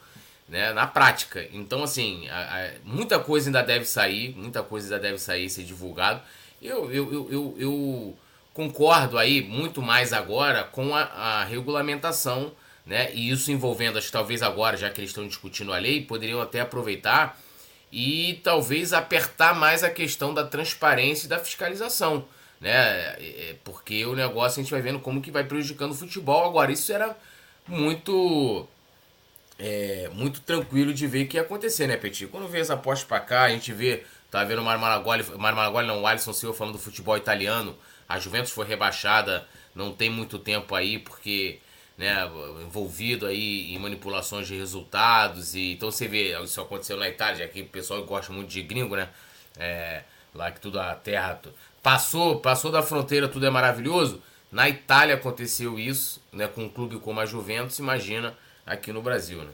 né, 0.49 0.73
na 0.73 0.87
prática. 0.87 1.47
Então, 1.53 1.83
assim, 1.83 2.29
a, 2.29 2.67
a, 2.67 2.71
muita 2.85 3.19
coisa 3.19 3.49
ainda 3.49 3.63
deve 3.63 3.85
sair, 3.85 4.35
muita 4.37 4.63
coisa 4.63 4.87
ainda 4.95 5.09
deve 5.09 5.19
sair, 5.19 5.49
ser 5.49 5.65
divulgado. 5.65 6.21
Eu, 6.61 6.91
eu, 6.93 7.13
eu, 7.13 7.29
eu, 7.31 7.57
eu 7.59 8.19
concordo 8.53 9.19
aí 9.19 9.43
muito 9.43 9.83
mais 9.83 10.13
agora 10.13 10.65
com 10.65 10.95
a, 10.95 11.03
a, 11.03 11.45
regulamentação, 11.45 12.53
né, 12.87 13.11
e 13.15 13.31
isso 13.31 13.51
envolvendo, 13.51 13.97
acho 13.97 14.09
que 14.09 14.13
talvez 14.13 14.43
agora, 14.43 14.77
já 14.77 14.91
que 14.91 15.01
eles 15.01 15.11
estão 15.11 15.27
discutindo 15.27 15.73
a 15.73 15.79
lei, 15.79 16.03
poderiam 16.03 16.41
até 16.41 16.61
aproveitar 16.61 17.39
e 17.97 18.41
talvez 18.43 18.93
apertar 18.93 19.55
mais 19.55 19.85
a 19.85 19.89
questão 19.89 20.35
da 20.35 20.45
transparência 20.45 21.27
e 21.27 21.29
da 21.29 21.39
fiscalização, 21.39 22.25
né, 22.61 22.73
é, 22.73 23.51
é, 23.51 23.57
porque 23.63 24.05
o 24.05 24.17
negócio 24.17 24.59
a 24.59 24.63
gente 24.65 24.73
vai 24.73 24.83
vendo 24.83 24.99
como 24.99 25.23
que 25.23 25.31
vai 25.31 25.45
prejudicando 25.45 25.93
o 25.93 25.95
futebol. 25.95 26.45
Agora, 26.45 26.73
isso 26.73 26.93
era 26.93 27.17
muito 27.69 28.67
é, 29.61 30.11
muito 30.13 30.41
tranquilo 30.41 30.93
de 30.93 31.07
ver 31.07 31.27
que 31.27 31.37
ia 31.37 31.43
acontecer, 31.43 31.87
né, 31.87 31.97
Petit? 31.97 32.27
Quando 32.27 32.49
vê 32.49 32.59
as 32.59 32.69
apostas 32.69 33.07
pra 33.07 33.21
cá, 33.21 33.43
a 33.43 33.51
gente 33.51 33.73
vê, 33.73 34.03
tá 34.29 34.43
vendo 34.43 34.61
o 34.61 34.65
Mário 34.65 34.81
Maragoli, 34.81 35.23
Mário 35.39 35.57
Maragoli 35.57 35.87
não, 35.87 36.03
o 36.03 36.07
Alisson 36.09 36.33
Silva 36.33 36.57
falando 36.57 36.73
do 36.73 36.81
futebol 36.81 37.17
italiano, 37.17 37.79
a 38.09 38.19
Juventus 38.19 38.51
foi 38.51 38.67
rebaixada, 38.67 39.47
não 39.73 39.93
tem 39.93 40.11
muito 40.11 40.37
tempo 40.37 40.75
aí, 40.75 40.99
porque, 40.99 41.61
né, 41.97 42.15
envolvido 42.63 43.27
aí 43.27 43.73
em 43.73 43.79
manipulações 43.79 44.47
de 44.47 44.57
resultados, 44.57 45.55
e 45.55 45.73
então 45.73 45.91
você 45.91 46.09
vê, 46.09 46.39
isso 46.43 46.61
aconteceu 46.61 46.97
na 46.97 47.09
Itália, 47.09 47.47
já 47.47 47.49
que 47.49 47.63
o 47.63 47.69
pessoal 47.69 48.05
gosta 48.05 48.33
muito 48.33 48.49
de 48.49 48.63
gringo, 48.63 48.97
né, 48.97 49.09
é, 49.57 50.03
lá 50.35 50.51
que 50.51 50.61
tudo 50.61 50.81
a 50.81 50.95
terra 50.95 51.41
passou, 51.83 52.41
passou 52.41 52.73
da 52.73 52.83
fronteira, 52.83 53.29
tudo 53.29 53.47
é 53.47 53.51
maravilhoso, 53.51 54.23
na 54.51 54.69
Itália 54.69 55.15
aconteceu 55.15 55.79
isso, 55.79 56.21
né, 56.33 56.49
com 56.49 56.65
um 56.65 56.69
clube 56.69 56.99
como 56.99 57.21
a 57.21 57.27
Juventus, 57.27 57.79
imagina 57.79 58.37
aqui 58.67 58.93
no 58.93 59.03
Brasil, 59.03 59.43
né? 59.43 59.53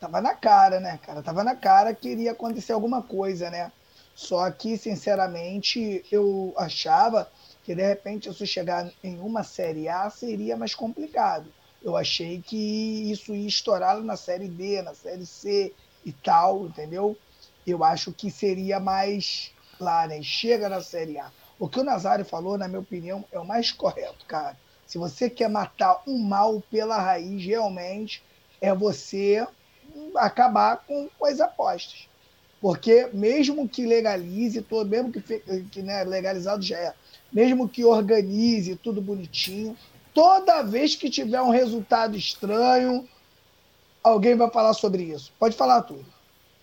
Tava 0.00 0.20
na 0.20 0.34
cara, 0.34 0.80
né, 0.80 0.98
cara? 1.02 1.22
Tava 1.22 1.42
na 1.42 1.56
cara 1.56 1.94
que 1.94 2.10
iria 2.10 2.32
acontecer 2.32 2.72
alguma 2.72 3.00
coisa, 3.00 3.48
né? 3.48 3.72
Só 4.14 4.50
que, 4.50 4.76
sinceramente, 4.76 6.04
eu 6.12 6.52
achava 6.58 7.28
que 7.64 7.74
de 7.74 7.82
repente 7.82 8.28
isso 8.28 8.46
chegar 8.46 8.90
em 9.02 9.18
uma 9.18 9.42
série 9.42 9.88
A 9.88 10.10
seria 10.10 10.56
mais 10.56 10.74
complicado. 10.74 11.50
Eu 11.82 11.96
achei 11.96 12.40
que 12.40 13.10
isso 13.10 13.34
ia 13.34 13.48
estourar 13.48 14.00
na 14.00 14.16
série 14.16 14.48
D, 14.48 14.82
na 14.82 14.94
série 14.94 15.26
C 15.26 15.72
e 16.04 16.12
tal, 16.12 16.66
entendeu? 16.66 17.16
Eu 17.66 17.82
acho 17.82 18.12
que 18.12 18.30
seria 18.30 18.78
mais 18.78 19.50
lá, 19.80 20.06
né? 20.06 20.22
Chega 20.22 20.68
na 20.68 20.82
série 20.82 21.18
A. 21.18 21.30
O 21.58 21.68
que 21.68 21.80
o 21.80 21.84
Nazário 21.84 22.24
falou, 22.24 22.58
na 22.58 22.68
minha 22.68 22.80
opinião, 22.80 23.24
é 23.32 23.38
o 23.38 23.46
mais 23.46 23.72
correto, 23.72 24.24
cara. 24.26 24.56
Se 24.86 24.98
você 24.98 25.30
quer 25.30 25.48
matar 25.48 26.02
um 26.06 26.18
mal 26.18 26.62
pela 26.70 26.98
raiz, 26.98 27.44
realmente 27.44 28.22
é 28.60 28.74
você 28.74 29.46
acabar 30.16 30.84
com, 30.86 31.08
com 31.18 31.26
as 31.26 31.40
apostas. 31.40 32.08
Porque 32.60 33.08
mesmo 33.12 33.68
que 33.68 33.84
legalize, 33.84 34.62
todo, 34.62 34.88
mesmo 34.88 35.12
que, 35.12 35.20
que 35.70 35.82
né, 35.82 36.02
legalizado 36.04 36.62
já 36.62 36.78
é, 36.78 36.94
mesmo 37.34 37.68
que 37.68 37.84
organize 37.84 38.76
tudo 38.76 39.00
bonitinho, 39.00 39.76
toda 40.14 40.62
vez 40.62 40.94
que 40.94 41.10
tiver 41.10 41.42
um 41.42 41.50
resultado 41.50 42.16
estranho, 42.16 43.06
alguém 44.02 44.36
vai 44.36 44.48
falar 44.50 44.72
sobre 44.72 45.02
isso. 45.02 45.32
Pode 45.38 45.56
falar 45.56 45.82
tudo. 45.82 46.06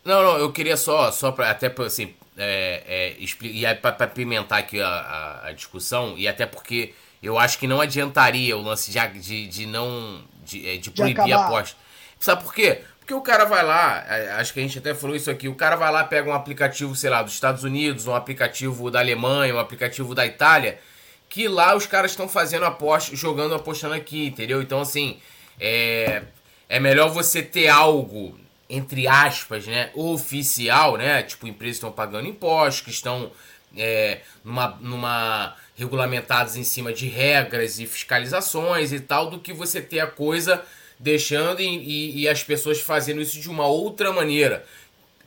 Não, 0.06 0.24
não, 0.24 0.38
eu 0.38 0.52
queria 0.52 0.78
só, 0.78 1.12
só 1.12 1.32
para 1.32 1.52
até 1.52 1.72
assim, 1.84 2.14
é, 2.38 3.16
é, 3.20 3.24
e 3.46 3.76
para 3.76 4.08
pimentar 4.08 4.60
aqui 4.60 4.82
a, 4.82 4.88
a, 4.88 5.48
a 5.50 5.52
discussão, 5.52 6.18
e 6.18 6.28
até 6.28 6.46
porque 6.46 6.94
eu 7.22 7.38
acho 7.38 7.60
que 7.60 7.68
não 7.68 7.82
adiantaria 7.82 8.58
o 8.58 8.62
lance 8.62 8.92
de, 8.92 9.20
de, 9.20 9.48
de 9.48 9.66
não. 9.66 10.24
de, 10.44 10.68
é, 10.68 10.78
de 10.78 10.90
proibir 10.90 11.34
a 11.34 11.46
aposta. 11.46 11.78
Sabe 12.20 12.44
por 12.44 12.54
quê? 12.54 12.84
Porque 13.12 13.20
o 13.20 13.22
cara 13.22 13.44
vai 13.44 13.62
lá, 13.62 14.06
é, 14.08 14.32
acho 14.34 14.54
que 14.54 14.62
a 14.62 14.64
gente 14.64 14.78
até 14.78 14.96
falou 14.96 15.14
isso 15.14 15.30
aqui, 15.30 15.50
o 15.50 15.54
cara 15.54 15.76
vai 15.76 15.92
lá, 15.92 16.02
pega 16.02 16.30
um 16.30 16.34
aplicativo, 16.34 16.96
sei 16.96 17.10
lá, 17.10 17.22
dos 17.22 17.34
Estados 17.34 17.62
Unidos, 17.66 18.08
um 18.08 18.16
aplicativo 18.16 18.90
da 18.90 19.00
Alemanha, 19.00 19.54
um 19.54 19.60
aplicativo 19.60 20.16
da 20.16 20.26
Itália, 20.26 20.80
que 21.28 21.46
lá 21.50 21.76
os 21.76 21.86
caras 21.86 22.12
estão 22.12 22.30
fazendo 22.30 22.64
aposta, 22.64 23.14
jogando 23.14 23.54
apostando 23.54 23.96
aqui, 23.96 24.28
entendeu? 24.28 24.62
Então, 24.62 24.80
assim, 24.80 25.20
é, 25.60 26.24
é 26.70 26.80
melhor 26.80 27.10
você 27.10 27.44
ter 27.44 27.68
algo, 27.68 28.40
entre 28.70 29.06
aspas, 29.10 29.68
né, 29.68 29.90
oficial, 29.94 30.96
né? 30.96 31.22
Tipo, 31.22 31.48
empresas 31.48 31.76
estão 31.76 31.92
pagando 31.92 32.30
impostos, 32.30 32.80
que 32.80 32.92
estão 32.92 33.30
é, 33.76 34.22
numa, 34.42 34.78
numa 34.80 35.56
regulamentados 35.76 36.56
em 36.56 36.64
cima 36.64 36.94
de 36.94 37.10
regras 37.10 37.78
e 37.78 37.86
fiscalizações 37.86 38.94
e 38.94 39.02
tal, 39.02 39.30
do 39.30 39.38
que 39.38 39.52
você 39.52 39.82
ter 39.82 40.00
a 40.00 40.08
coisa 40.08 40.64
deixando 41.02 41.60
e, 41.60 41.66
e, 41.66 42.22
e 42.22 42.30
as 42.30 42.44
pessoas 42.44 42.80
fazendo 42.80 43.22
isso 43.22 43.40
de 43.40 43.50
uma 43.50 43.66
outra 43.66 44.14
maneira. 44.14 44.66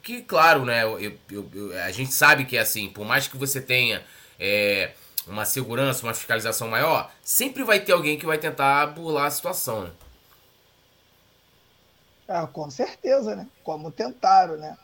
Que, 0.02 0.22
claro, 0.22 0.64
né, 0.64 0.84
eu, 0.84 1.00
eu, 1.30 1.50
eu, 1.54 1.82
a 1.82 1.90
gente 1.90 2.12
sabe 2.12 2.44
que 2.44 2.56
é 2.56 2.60
assim, 2.60 2.88
por 2.88 3.04
mais 3.04 3.26
que 3.26 3.36
você 3.36 3.60
tenha 3.60 4.04
é, 4.38 4.92
uma 5.26 5.44
segurança, 5.44 6.06
uma 6.06 6.14
fiscalização 6.14 6.68
maior, 6.68 7.10
sempre 7.22 7.64
vai 7.64 7.80
ter 7.80 7.92
alguém 7.92 8.18
que 8.18 8.26
vai 8.26 8.38
tentar 8.38 8.86
burlar 8.88 9.26
a 9.26 9.30
situação, 9.30 9.84
né? 9.84 9.90
Ah, 12.28 12.46
com 12.46 12.70
certeza, 12.70 13.36
né? 13.36 13.46
Como 13.62 13.90
tentaram, 13.90 14.56
né? 14.56 14.76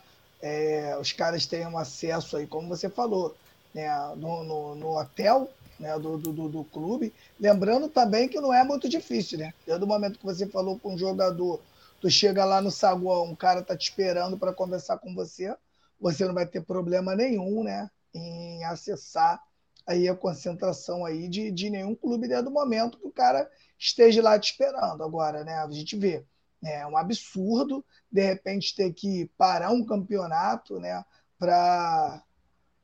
É, 0.42 0.96
os 0.98 1.12
caras 1.12 1.46
têm 1.46 1.66
um 1.66 1.78
acesso 1.78 2.36
aí, 2.36 2.46
como 2.46 2.68
você 2.68 2.88
falou, 2.88 3.36
né, 3.74 3.88
no, 4.16 4.42
no, 4.42 4.74
no 4.74 4.98
hotel 4.98 5.50
né, 5.80 5.98
do, 5.98 6.18
do, 6.18 6.48
do, 6.48 6.64
clube. 6.64 7.12
Lembrando 7.40 7.88
também 7.88 8.28
que 8.28 8.38
não 8.38 8.52
é 8.52 8.62
muito 8.62 8.88
difícil, 8.88 9.38
né? 9.38 9.54
Desde 9.66 9.82
o 9.82 9.88
momento 9.88 10.18
que 10.18 10.24
você 10.24 10.46
falou 10.46 10.78
com 10.78 10.94
um 10.94 10.98
jogador, 10.98 11.60
tu 12.00 12.10
chega 12.10 12.44
lá 12.44 12.60
no 12.60 12.70
saguão, 12.70 13.24
um 13.24 13.34
cara 13.34 13.62
tá 13.62 13.76
te 13.76 13.84
esperando 13.84 14.38
para 14.38 14.52
conversar 14.52 14.98
com 14.98 15.14
você, 15.14 15.56
você 15.98 16.26
não 16.26 16.34
vai 16.34 16.46
ter 16.46 16.62
problema 16.62 17.16
nenhum, 17.16 17.64
né, 17.64 17.90
em 18.14 18.62
acessar 18.64 19.42
aí 19.86 20.08
a 20.08 20.14
concentração 20.14 21.04
aí 21.04 21.28
de, 21.28 21.50
de 21.50 21.70
nenhum 21.70 21.94
clube 21.94 22.28
desde 22.28 22.48
o 22.48 22.52
momento 22.52 22.98
que 22.98 23.06
o 23.06 23.12
cara 23.12 23.50
esteja 23.78 24.22
lá 24.22 24.38
te 24.38 24.52
esperando. 24.52 25.02
Agora, 25.02 25.44
né, 25.44 25.54
a 25.54 25.70
gente 25.70 25.96
vê, 25.96 26.24
né, 26.62 26.80
é 26.80 26.86
um 26.86 26.96
absurdo 26.96 27.84
de 28.12 28.22
repente 28.22 28.74
ter 28.74 28.92
que 28.92 29.30
parar 29.36 29.70
um 29.70 29.84
campeonato, 29.84 30.78
né, 30.78 31.04
para 31.38 32.22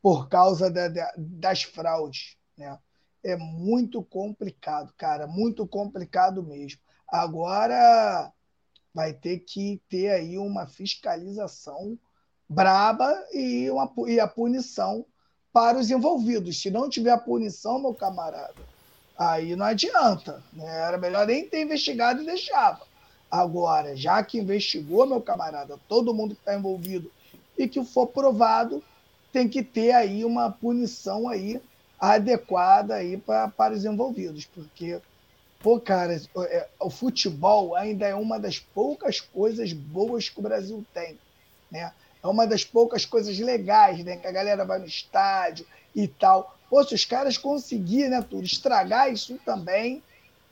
por 0.03 0.29
causa 0.29 0.71
da, 0.71 0.89
da, 0.89 1.13
das 1.17 1.65
fraudes. 1.65 2.37
Né? 2.57 2.79
É 3.27 3.37
muito 3.37 4.05
complicado, 4.05 4.95
cara, 4.97 5.27
muito 5.27 5.67
complicado 5.67 6.45
mesmo. 6.45 6.79
Agora 7.09 8.33
vai 8.95 9.13
ter 9.13 9.41
que 9.41 9.83
ter 9.89 10.11
aí 10.11 10.39
uma 10.39 10.69
fiscalização 10.69 11.99
braba 12.49 13.13
e, 13.33 13.69
uma, 13.69 13.93
e 14.07 14.21
a 14.21 14.29
punição 14.29 15.05
para 15.53 15.77
os 15.77 15.91
envolvidos. 15.91 16.63
Se 16.63 16.71
não 16.71 16.89
tiver 16.89 17.11
a 17.11 17.19
punição, 17.19 17.81
meu 17.81 17.93
camarada, 17.93 18.55
aí 19.19 19.57
não 19.57 19.67
adianta. 19.67 20.41
Né? 20.53 20.65
Era 20.65 20.97
melhor 20.97 21.27
nem 21.27 21.49
ter 21.49 21.63
investigado 21.63 22.23
e 22.23 22.27
deixava. 22.27 22.87
Agora, 23.29 23.97
já 23.97 24.23
que 24.23 24.39
investigou, 24.39 25.05
meu 25.05 25.21
camarada, 25.21 25.81
todo 25.89 26.15
mundo 26.15 26.37
que 26.37 26.43
está 26.43 26.55
envolvido 26.55 27.11
e 27.59 27.67
que 27.67 27.85
for 27.85 28.07
provado, 28.07 28.85
tem 29.33 29.49
que 29.49 29.65
ter 29.65 29.91
aí 29.91 30.25
uma 30.25 30.49
punição 30.51 31.29
aí 31.29 31.61
adequada 31.99 32.95
aí 32.97 33.17
pra, 33.17 33.49
para 33.49 33.75
os 33.75 33.85
envolvidos, 33.85 34.45
porque, 34.47 35.01
pô, 35.61 35.81
cara, 35.81 36.21
é, 36.45 36.69
o 36.79 36.91
futebol 36.91 37.75
ainda 37.75 38.07
é 38.07 38.15
uma 38.15 38.39
das 38.39 38.59
poucas 38.59 39.21
coisas 39.21 39.73
boas 39.73 40.29
que 40.29 40.39
o 40.39 40.43
Brasil 40.43 40.85
tem, 40.93 41.19
né? 41.71 41.93
É 42.23 42.27
uma 42.27 42.47
das 42.47 42.65
poucas 42.65 43.07
coisas 43.07 43.39
legais, 43.39 44.05
né? 44.05 44.17
Que 44.17 44.27
a 44.27 44.33
galera 44.33 44.65
vai 44.65 44.79
no 44.79 44.87
estádio 44.87 45.67
e 45.95 46.09
tal. 46.09 46.57
Pô, 46.69 46.83
se 46.83 46.95
os 46.95 47.05
caras 47.05 47.39
conseguirem, 47.39 48.11
né, 48.11 48.23
Túlio, 48.23 48.45
estragar 48.45 49.13
isso 49.13 49.39
também, 49.45 50.03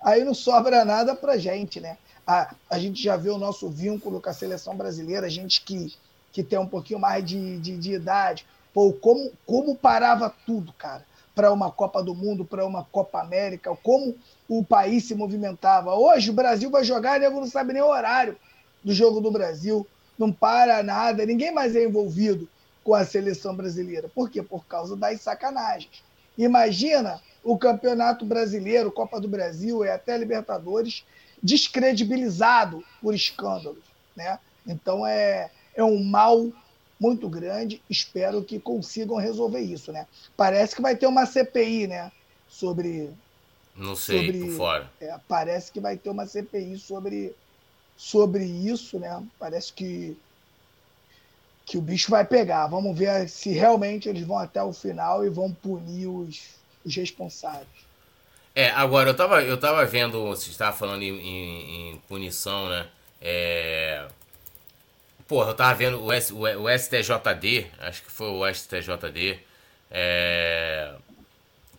aí 0.00 0.22
não 0.24 0.34
sobra 0.34 0.84
nada 0.84 1.14
pra 1.14 1.36
gente, 1.36 1.80
né? 1.80 1.98
A, 2.26 2.54
a 2.70 2.78
gente 2.78 3.02
já 3.02 3.16
vê 3.16 3.28
o 3.28 3.38
nosso 3.38 3.68
vínculo 3.68 4.20
com 4.20 4.30
a 4.30 4.32
seleção 4.32 4.76
brasileira, 4.76 5.26
a 5.26 5.30
gente 5.30 5.60
que, 5.62 5.92
que 6.32 6.42
tem 6.42 6.58
um 6.58 6.66
pouquinho 6.66 7.00
mais 7.00 7.24
de, 7.24 7.58
de, 7.58 7.76
de 7.76 7.92
idade. 7.92 8.46
Pô, 8.72 8.92
como, 8.92 9.32
como 9.44 9.76
parava 9.76 10.32
tudo, 10.46 10.72
cara, 10.72 11.04
para 11.34 11.52
uma 11.52 11.70
Copa 11.70 12.02
do 12.02 12.14
Mundo, 12.14 12.44
para 12.44 12.64
uma 12.64 12.84
Copa 12.84 13.20
América, 13.20 13.76
como 13.82 14.16
o 14.48 14.64
país 14.64 15.04
se 15.04 15.14
movimentava. 15.14 15.94
Hoje 15.94 16.30
o 16.30 16.34
Brasil 16.34 16.70
vai 16.70 16.84
jogar, 16.84 17.18
nego 17.18 17.40
não 17.40 17.46
sabe 17.46 17.72
nem 17.72 17.82
o 17.82 17.88
horário 17.88 18.36
do 18.82 18.94
jogo 18.94 19.20
do 19.20 19.30
Brasil, 19.30 19.86
não 20.18 20.30
para 20.30 20.82
nada, 20.82 21.26
ninguém 21.26 21.52
mais 21.52 21.74
é 21.74 21.84
envolvido 21.84 22.48
com 22.84 22.94
a 22.94 23.04
seleção 23.04 23.54
brasileira. 23.54 24.08
Por 24.14 24.30
quê? 24.30 24.42
Por 24.42 24.64
causa 24.66 24.94
das 24.94 25.20
sacanagens. 25.22 26.02
Imagina 26.36 27.20
o 27.42 27.58
Campeonato 27.58 28.24
Brasileiro, 28.24 28.92
Copa 28.92 29.20
do 29.20 29.28
Brasil 29.28 29.84
e 29.84 29.88
até 29.88 30.16
Libertadores 30.16 31.04
descredibilizado 31.42 32.84
por 33.02 33.14
escândalos. 33.14 33.84
Né? 34.14 34.38
Então 34.66 35.06
é, 35.06 35.50
é 35.74 35.82
um 35.82 36.02
mal 36.02 36.50
muito 37.04 37.28
grande. 37.28 37.82
Espero 37.88 38.42
que 38.42 38.58
consigam 38.58 39.16
resolver 39.16 39.60
isso. 39.60 39.92
Né? 39.92 40.06
Parece 40.36 40.74
que 40.74 40.80
vai 40.80 40.96
ter 40.96 41.06
uma 41.06 41.26
CPI 41.26 41.86
né? 41.86 42.10
sobre. 42.48 43.10
Não 43.76 43.94
sei, 43.94 44.26
sobre, 44.26 44.40
por 44.40 44.56
fora. 44.56 44.90
É, 45.00 45.18
parece 45.28 45.70
que 45.70 45.80
vai 45.80 45.96
ter 45.96 46.08
uma 46.08 46.26
CPI 46.26 46.78
sobre, 46.78 47.34
sobre 47.96 48.44
isso. 48.44 48.98
Né? 48.98 49.22
Parece 49.38 49.72
que, 49.72 50.16
que 51.66 51.76
o 51.76 51.82
bicho 51.82 52.10
vai 52.10 52.24
pegar. 52.24 52.66
Vamos 52.68 52.96
ver 52.96 53.28
se 53.28 53.50
realmente 53.50 54.08
eles 54.08 54.26
vão 54.26 54.38
até 54.38 54.62
o 54.62 54.72
final 54.72 55.26
e 55.26 55.28
vão 55.28 55.52
punir 55.52 56.06
os, 56.06 56.40
os 56.84 56.96
responsáveis. 56.96 57.84
É, 58.54 58.70
agora 58.70 59.10
eu 59.10 59.16
tava, 59.16 59.42
eu 59.42 59.58
tava 59.58 59.84
vendo, 59.84 60.26
você 60.26 60.48
estava 60.48 60.74
falando 60.76 61.02
em, 61.02 61.10
em, 61.10 61.90
em, 61.90 61.96
punição, 62.06 62.68
né? 62.68 62.86
É. 63.20 64.06
Porra, 65.34 65.50
eu 65.50 65.54
tava 65.54 65.74
vendo 65.74 66.00
o, 66.00 66.12
S, 66.12 66.32
o, 66.32 66.42
o 66.42 66.78
STJD, 66.78 67.66
acho 67.80 68.04
que 68.04 68.12
foi 68.12 68.28
o 68.28 68.48
STJD. 68.54 69.40
É. 69.90 70.94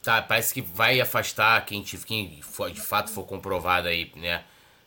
Tá, 0.03 0.21
parece 0.21 0.53
que 0.53 0.61
vai 0.61 0.99
afastar 0.99 1.65
quem, 1.65 1.81
quem 1.81 2.41
for, 2.41 2.69
de 2.69 2.81
fato 2.81 3.09
for 3.09 3.23
comprovado 3.23 3.87
aí, 3.87 4.11
né? 4.17 4.43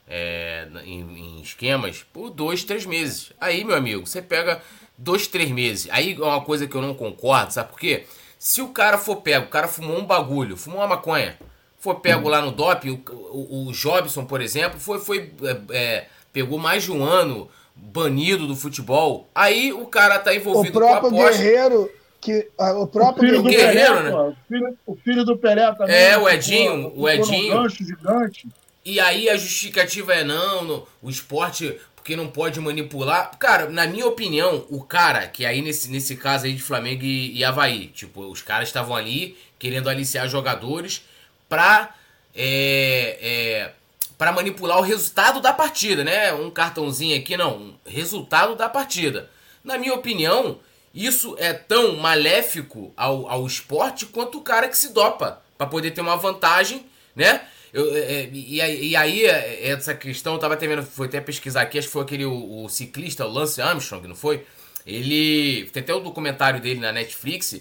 É, 0.06 0.68
em, 0.84 1.00
em, 1.00 1.40
esquemas 1.40 2.04
por 2.12 2.28
dois, 2.28 2.62
três 2.62 2.84
meses. 2.84 3.32
Aí, 3.40 3.64
meu 3.64 3.74
amigo, 3.74 4.06
você 4.06 4.20
pega 4.20 4.60
dois, 4.98 5.26
três 5.26 5.50
meses. 5.50 5.88
Aí 5.90 6.12
é 6.12 6.22
uma 6.22 6.42
coisa 6.42 6.66
que 6.66 6.74
eu 6.74 6.82
não 6.82 6.92
concordo, 6.92 7.54
sabe 7.54 7.70
por 7.70 7.80
quê? 7.80 8.04
Se 8.38 8.60
o 8.60 8.68
cara 8.68 8.98
for 8.98 9.16
pego, 9.16 9.46
o 9.46 9.48
cara 9.48 9.66
fumou 9.66 9.98
um 9.98 10.04
bagulho, 10.04 10.58
fumou 10.58 10.80
uma 10.80 10.88
maconha, 10.88 11.38
foi 11.78 11.94
pego 11.94 12.28
lá 12.28 12.42
no 12.42 12.52
doping, 12.52 13.02
o, 13.08 13.12
o, 13.12 13.68
o 13.68 13.72
Jobson, 13.72 14.26
por 14.26 14.42
exemplo, 14.42 14.78
foi, 14.78 14.98
foi 14.98 15.32
é, 15.42 15.74
é, 15.74 16.08
pegou 16.34 16.58
mais 16.58 16.84
de 16.84 16.92
um 16.92 17.02
ano 17.02 17.48
banido 17.80 18.46
do 18.46 18.56
futebol. 18.56 19.28
Aí 19.34 19.72
o 19.72 19.86
cara 19.86 20.18
tá 20.18 20.34
envolvido 20.34 20.78
o 20.78 20.80
próprio 20.80 21.10
com 21.10 21.16
a 21.16 21.20
aposta. 21.24 21.42
Guerreiro, 21.42 21.90
que, 22.20 22.48
ah, 22.58 22.72
o 22.74 22.86
próprio 22.86 23.24
o 23.24 23.42
filho 23.42 23.42
Guerreiro, 23.42 23.94
Pelé, 23.94 24.02
né? 24.02 24.12
O 24.12 24.36
filho, 24.48 24.78
o 24.86 24.96
filho, 24.96 25.24
do 25.24 25.36
Pelé 25.36 25.72
também. 25.74 25.94
É, 25.94 26.18
o 26.18 26.28
Edinho, 26.28 26.92
o 26.94 27.08
Edinho. 27.08 27.58
Um 27.58 27.62
gancho 27.62 27.84
gigante. 27.84 28.48
E 28.84 28.98
aí 29.00 29.28
a 29.28 29.36
justificativa 29.36 30.14
é 30.14 30.24
não, 30.24 30.64
no, 30.64 30.88
o 31.02 31.10
esporte 31.10 31.78
porque 31.94 32.16
não 32.16 32.28
pode 32.28 32.58
manipular. 32.58 33.36
Cara, 33.38 33.68
na 33.68 33.86
minha 33.86 34.06
opinião, 34.06 34.64
o 34.70 34.82
cara, 34.82 35.26
que 35.26 35.44
aí 35.44 35.60
nesse, 35.60 35.90
nesse 35.90 36.16
caso 36.16 36.46
aí 36.46 36.54
de 36.54 36.62
Flamengo 36.62 37.04
e, 37.04 37.36
e 37.36 37.44
Havaí, 37.44 37.88
tipo, 37.88 38.22
os 38.22 38.40
caras 38.40 38.68
estavam 38.68 38.96
ali 38.96 39.36
querendo 39.58 39.90
aliciar 39.90 40.26
jogadores 40.26 41.04
para 41.50 41.94
é, 42.34 43.18
é, 43.20 43.72
para 44.18 44.32
manipular 44.32 44.78
o 44.78 44.82
resultado 44.82 45.40
da 45.40 45.52
partida, 45.52 46.02
né? 46.02 46.32
Um 46.34 46.50
cartãozinho 46.50 47.16
aqui, 47.16 47.36
não, 47.36 47.56
um 47.56 47.74
resultado 47.86 48.56
da 48.56 48.68
partida. 48.68 49.30
Na 49.62 49.78
minha 49.78 49.94
opinião, 49.94 50.58
isso 50.92 51.36
é 51.38 51.52
tão 51.52 51.96
maléfico 51.96 52.92
ao, 52.96 53.28
ao 53.30 53.46
esporte 53.46 54.06
quanto 54.06 54.38
o 54.38 54.42
cara 54.42 54.68
que 54.68 54.76
se 54.76 54.92
dopa 54.92 55.40
para 55.56 55.66
poder 55.66 55.92
ter 55.92 56.00
uma 56.00 56.16
vantagem, 56.16 56.84
né? 57.14 57.42
Eu, 57.72 57.94
é, 57.94 58.00
é 58.00 58.30
e, 58.32 58.96
aí, 58.96 59.24
é, 59.24 59.68
essa 59.68 59.94
questão, 59.94 60.34
eu 60.34 60.38
tava 60.38 60.54
até 60.54 60.66
vendo, 60.66 60.82
foi 60.82 61.06
até 61.06 61.20
pesquisar 61.20 61.62
aqui, 61.62 61.78
acho 61.78 61.86
que 61.86 61.92
foi 61.92 62.02
aquele 62.02 62.24
o, 62.24 62.64
o 62.64 62.68
ciclista, 62.68 63.24
o 63.24 63.30
Lance 63.30 63.62
Armstrong, 63.62 64.08
não 64.08 64.16
foi? 64.16 64.44
Ele. 64.86 65.68
Tem 65.70 65.82
até 65.82 65.94
o 65.94 66.00
documentário 66.00 66.60
dele 66.60 66.80
na 66.80 66.90
Netflix. 66.90 67.60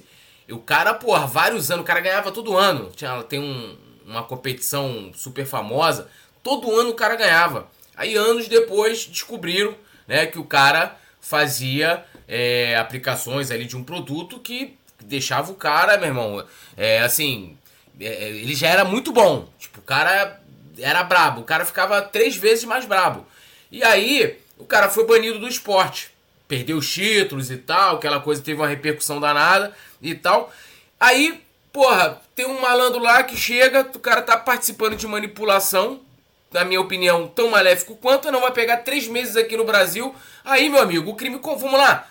O 0.50 0.60
cara, 0.60 0.94
porra, 0.94 1.28
vários 1.28 1.70
anos, 1.70 1.84
o 1.84 1.86
cara 1.86 2.00
ganhava 2.00 2.32
todo 2.32 2.58
ano. 2.58 2.90
Tinha, 2.96 3.22
tem 3.24 3.40
um, 3.40 3.78
uma 4.06 4.24
competição 4.24 5.12
super 5.14 5.46
famosa. 5.46 6.10
Todo 6.48 6.80
ano 6.80 6.92
o 6.92 6.94
cara 6.94 7.18
ganhava. 7.18 7.68
Aí 7.94 8.16
anos 8.16 8.48
depois 8.48 9.06
descobriram 9.06 9.76
né, 10.08 10.26
que 10.28 10.40
o 10.40 10.46
cara 10.46 10.96
fazia 11.20 12.06
é, 12.26 12.78
aplicações 12.78 13.52
ali 13.52 13.66
de 13.66 13.76
um 13.76 13.84
produto 13.84 14.40
que 14.40 14.78
deixava 15.02 15.52
o 15.52 15.56
cara, 15.56 15.98
meu 15.98 16.08
irmão, 16.08 16.46
é, 16.78 17.02
assim, 17.02 17.58
é, 18.00 18.30
ele 18.30 18.56
já 18.56 18.70
era 18.70 18.86
muito 18.86 19.12
bom. 19.12 19.50
Tipo, 19.60 19.82
o 19.82 19.84
cara 19.84 20.40
era 20.80 21.04
brabo. 21.04 21.42
O 21.42 21.44
cara 21.44 21.66
ficava 21.66 22.02
três 22.02 22.38
vezes 22.38 22.64
mais 22.64 22.86
brabo. 22.86 23.28
E 23.70 23.84
aí, 23.84 24.40
o 24.58 24.64
cara 24.64 24.88
foi 24.88 25.06
banido 25.06 25.40
do 25.40 25.50
esporte. 25.50 26.12
Perdeu 26.48 26.78
os 26.78 26.90
títulos 26.90 27.52
e 27.52 27.58
tal, 27.58 27.98
aquela 27.98 28.22
coisa 28.22 28.42
teve 28.42 28.62
uma 28.62 28.70
repercussão 28.70 29.20
danada 29.20 29.76
e 30.02 30.16
tal. 30.16 30.50
Aí, 30.98 31.44
porra, 31.74 32.22
tem 32.34 32.46
um 32.46 32.62
malandro 32.62 33.02
lá 33.02 33.22
que 33.22 33.36
chega, 33.36 33.82
o 33.94 34.00
cara 34.00 34.22
tá 34.22 34.38
participando 34.38 34.96
de 34.96 35.06
manipulação, 35.06 36.07
na 36.52 36.64
minha 36.64 36.80
opinião, 36.80 37.28
tão 37.28 37.50
maléfico 37.50 37.96
quanto, 37.96 38.32
não 38.32 38.42
vai 38.42 38.52
pegar 38.52 38.78
três 38.78 39.08
meses 39.08 39.36
aqui 39.36 39.58
no 39.58 39.66
Brasil. 39.66 40.16
Aí, 40.44 40.70
meu 40.70 40.82
amigo, 40.82 41.12
o 41.12 41.16
crime. 41.16 41.40
Vamos 41.42 41.74
lá, 41.74 42.08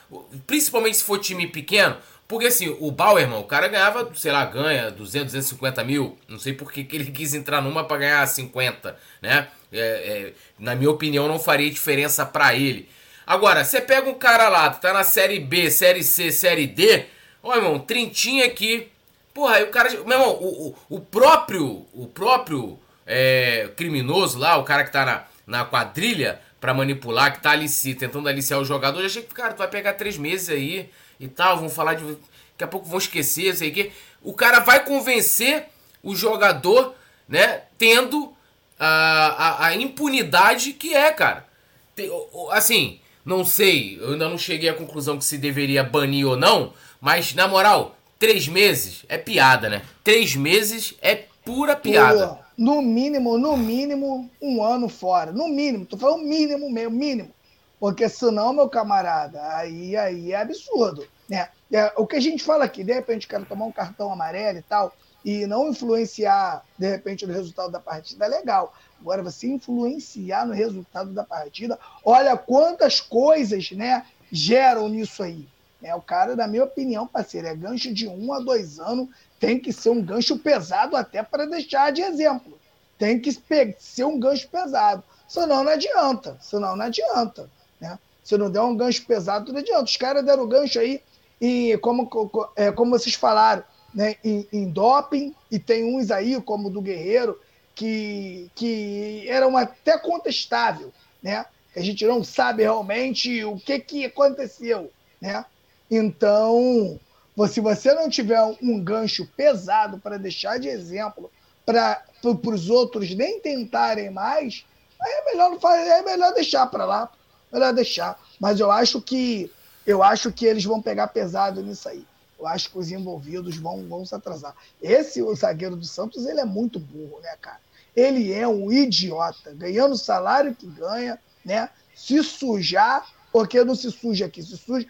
principalmente 0.46 0.99
se 0.99 1.05
for 1.05 1.18
time 1.18 1.46
pequeno. 1.46 1.96
Porque 2.29 2.46
assim, 2.46 2.77
o 2.81 2.90
Bauerman, 2.90 3.38
o 3.38 3.44
cara 3.44 3.68
ganhava, 3.68 4.11
sei 4.16 4.33
lá, 4.33 4.44
ganha 4.44 4.90
200, 4.90 5.33
250 5.33 5.85
mil. 5.85 6.18
Não 6.29 6.38
sei 6.38 6.53
por 6.53 6.72
que, 6.72 6.83
que 6.83 6.96
ele 6.96 7.11
quis 7.12 7.35
entrar 7.35 7.61
numa 7.62 7.85
para 7.85 7.99
ganhar 7.99 8.27
50, 8.27 8.99
né? 9.22 9.49
É, 9.72 9.79
é, 9.79 10.33
na 10.59 10.75
minha 10.75 10.90
opinião, 10.90 11.29
não 11.29 11.38
faria 11.38 11.70
diferença 11.70 12.27
para 12.27 12.55
ele. 12.55 12.88
Agora, 13.27 13.64
você 13.64 13.81
pega 13.81 14.09
um 14.09 14.14
cara 14.14 14.49
lá, 14.49 14.70
tá 14.70 14.92
na 14.92 15.05
série 15.05 15.40
B, 15.40 15.70
série 15.70 16.03
C, 16.03 16.31
série 16.31 16.66
D. 16.66 17.07
Ó, 17.42 17.55
irmão, 17.55 17.79
trintinha 17.79 18.44
aqui. 18.44 18.88
Porra, 19.33 19.57
aí 19.57 19.64
o 19.64 19.70
cara. 19.70 19.90
Meu 19.90 20.18
irmão, 20.18 20.33
o, 20.35 20.68
o, 20.68 20.96
o 20.96 21.01
próprio. 21.01 21.87
O 21.92 22.07
próprio 22.07 22.79
é, 23.06 23.70
criminoso 23.76 24.38
lá, 24.38 24.56
o 24.56 24.64
cara 24.64 24.84
que 24.84 24.92
tá 24.92 25.04
na, 25.04 25.24
na 25.46 25.64
quadrilha 25.64 26.40
para 26.60 26.74
manipular, 26.74 27.32
que 27.32 27.40
tá 27.40 27.52
ali 27.52 27.68
se 27.68 27.94
tentando 27.94 28.28
aliciar 28.28 28.60
o 28.60 28.64
jogador, 28.64 29.00
já 29.02 29.06
achei 29.06 29.22
que, 29.22 29.32
cara, 29.32 29.54
tu 29.54 29.58
vai 29.58 29.68
pegar 29.68 29.92
três 29.94 30.18
meses 30.18 30.48
aí 30.48 30.90
e 31.20 31.28
tal, 31.28 31.58
vão 31.58 31.68
falar 31.68 31.94
de. 31.94 32.04
Daqui 32.04 32.64
a 32.64 32.66
pouco 32.66 32.88
vão 32.88 32.98
esquecer, 32.98 33.54
sei 33.54 33.70
que. 33.70 33.92
O 34.22 34.32
cara 34.32 34.60
vai 34.60 34.84
convencer 34.84 35.66
o 36.02 36.16
jogador, 36.16 36.94
né, 37.28 37.62
tendo 37.78 38.34
a, 38.78 38.86
a, 38.86 39.66
a 39.66 39.76
impunidade 39.76 40.72
que 40.72 40.94
é, 40.94 41.12
cara. 41.12 41.46
Tem, 41.94 42.10
assim, 42.50 42.98
não 43.24 43.44
sei, 43.44 43.98
eu 44.00 44.12
ainda 44.12 44.28
não 44.28 44.38
cheguei 44.38 44.68
à 44.68 44.74
conclusão 44.74 45.18
que 45.18 45.24
se 45.24 45.38
deveria 45.38 45.84
banir 45.84 46.26
ou 46.26 46.36
não, 46.36 46.72
mas 47.00 47.34
na 47.34 47.46
moral, 47.46 47.96
três 48.18 48.48
meses 48.48 49.04
é 49.08 49.18
piada, 49.18 49.68
né? 49.68 49.82
Três 50.02 50.34
meses 50.34 50.94
é 51.00 51.24
pura 51.44 51.76
piada. 51.76 52.45
No 52.56 52.80
mínimo, 52.80 53.36
no 53.36 53.56
mínimo, 53.56 54.30
um 54.40 54.62
ano 54.62 54.88
fora. 54.88 55.32
No 55.32 55.48
mínimo, 55.48 55.84
tô 55.84 55.96
falando 55.96 56.24
mínimo 56.24 56.70
mesmo, 56.70 56.96
mínimo. 56.96 57.30
Porque 57.78 58.08
senão, 58.08 58.52
meu 58.52 58.68
camarada, 58.68 59.42
aí, 59.54 59.96
aí 59.96 60.32
é 60.32 60.40
absurdo. 60.40 61.06
Né? 61.28 61.48
É, 61.70 61.92
o 61.96 62.06
que 62.06 62.16
a 62.16 62.20
gente 62.20 62.42
fala 62.42 62.64
aqui, 62.64 62.82
de 62.82 62.92
repente, 62.92 63.28
quero 63.28 63.44
tomar 63.44 63.66
um 63.66 63.72
cartão 63.72 64.10
amarelo 64.10 64.58
e 64.58 64.62
tal, 64.62 64.94
e 65.24 65.46
não 65.46 65.68
influenciar, 65.68 66.64
de 66.78 66.88
repente, 66.88 67.26
no 67.26 67.32
resultado 67.32 67.70
da 67.70 67.80
partida, 67.80 68.24
é 68.24 68.28
legal. 68.28 68.72
Agora, 69.00 69.22
você 69.22 69.48
influenciar 69.48 70.46
no 70.46 70.54
resultado 70.54 71.12
da 71.12 71.24
partida, 71.24 71.78
olha 72.04 72.36
quantas 72.36 73.00
coisas 73.00 73.70
né, 73.72 74.06
geram 74.30 74.88
nisso 74.88 75.22
aí. 75.22 75.46
É, 75.82 75.94
o 75.94 76.00
cara, 76.00 76.34
na 76.34 76.46
minha 76.46 76.64
opinião, 76.64 77.06
parceiro, 77.06 77.46
é 77.46 77.54
gancho 77.54 77.92
de 77.92 78.08
um 78.08 78.32
a 78.32 78.40
dois 78.40 78.78
anos, 78.78 79.08
tem 79.38 79.59
que 79.59 79.72
ser 79.72 79.90
um 79.90 80.03
gancho 80.03 80.38
pesado 80.38 80.96
até 80.96 81.22
para 81.22 81.46
deixar 81.46 81.92
de 81.92 82.03
exemplo. 82.03 82.59
Tem 82.99 83.20
que 83.20 83.33
ser 83.79 84.05
um 84.05 84.18
gancho 84.18 84.49
pesado. 84.49 85.03
Senão 85.29 85.62
não 85.62 85.72
adianta. 85.72 86.38
Senão 86.40 86.77
não 86.77 86.85
adianta. 86.85 87.51
Né? 87.81 87.99
Se 88.25 88.37
não 88.37 88.51
der 88.51 88.61
um 88.62 88.77
gancho 88.77 89.05
pesado, 89.05 89.53
não 89.53 89.61
adianta. 89.61 89.85
Os 89.85 89.96
caras 89.96 90.25
deram 90.25 90.49
gancho 90.49 90.79
aí, 90.79 91.03
e 91.40 91.77
como, 91.79 92.11
é, 92.57 92.72
como 92.72 92.90
vocês 92.90 93.14
falaram, 93.14 93.62
né, 93.94 94.16
em, 94.25 94.46
em 94.53 94.70
doping, 94.70 95.35
e 95.51 95.59
tem 95.59 95.85
uns 95.85 96.11
aí, 96.11 96.40
como 96.40 96.68
o 96.68 96.70
do 96.70 96.81
Guerreiro, 96.81 97.38
que, 97.75 98.51
que 98.55 99.27
eram 99.29 99.57
até 99.57 99.99
contestável, 99.99 100.92
né? 101.22 101.44
A 101.77 101.81
gente 101.81 102.07
não 102.07 102.25
sabe 102.25 102.62
realmente 102.62 103.44
o 103.44 103.59
que, 103.59 103.79
que 103.79 104.05
aconteceu, 104.07 104.90
né? 105.20 105.44
Então, 105.90 106.99
se 107.46 107.61
você 107.61 107.92
não 107.92 108.09
tiver 108.09 108.40
um 108.62 108.81
gancho 108.83 109.27
pesado 109.37 109.99
para 109.99 110.18
deixar 110.18 110.59
de 110.59 110.68
exemplo 110.68 111.31
para 111.64 112.03
os 112.25 112.70
outros 112.70 113.14
nem 113.14 113.40
tentarem 113.40 114.11
mais, 114.11 114.64
é 115.03 115.25
melhor 115.27 115.51
não 115.51 115.61
fazer, 115.61 115.88
é 115.88 116.03
melhor 116.03 116.33
deixar 116.33 116.66
para 116.66 116.85
lá, 116.85 117.12
melhor 117.53 117.75
deixar. 117.75 118.18
Mas 118.40 118.61
eu 118.61 118.70
acho 118.70 119.03
que 119.03 119.51
eu 119.87 120.03
acho 120.03 120.33
que 120.33 120.44
eles 120.44 120.64
vão 120.64 120.83
pegar 120.83 121.09
pesado 121.09 121.62
nisso 121.62 121.88
aí. 121.88 122.05
Eu 122.38 122.46
acho 122.46 122.70
que 122.70 122.79
os 122.79 122.90
envolvidos 122.90 123.57
vão, 123.57 123.87
vão 123.88 124.05
se 124.05 124.14
atrasar. 124.14 124.55
Esse 124.83 125.22
o 125.22 125.35
zagueiro 125.35 125.77
do 125.77 125.87
Santos, 125.87 126.27
ele 126.27 126.40
é 126.40 126.44
muito 126.44 126.79
burro, 126.79 127.20
né, 127.22 127.35
cara? 127.40 127.61
Ele 127.94 128.33
é 128.33 128.46
um 128.46 128.70
idiota, 128.70 129.55
ganhando 129.55 129.92
o 129.92 129.99
salário 129.99 130.55
que 130.55 130.66
ganha, 130.66 131.18
né? 131.44 131.70
Se 131.94 132.22
sujar, 132.22 133.07
porque 133.33 133.62
não 133.64 133.75
se 133.75 133.90
suja 133.90 134.27
aqui, 134.27 134.42
se 134.42 134.57
suja. 134.57 134.87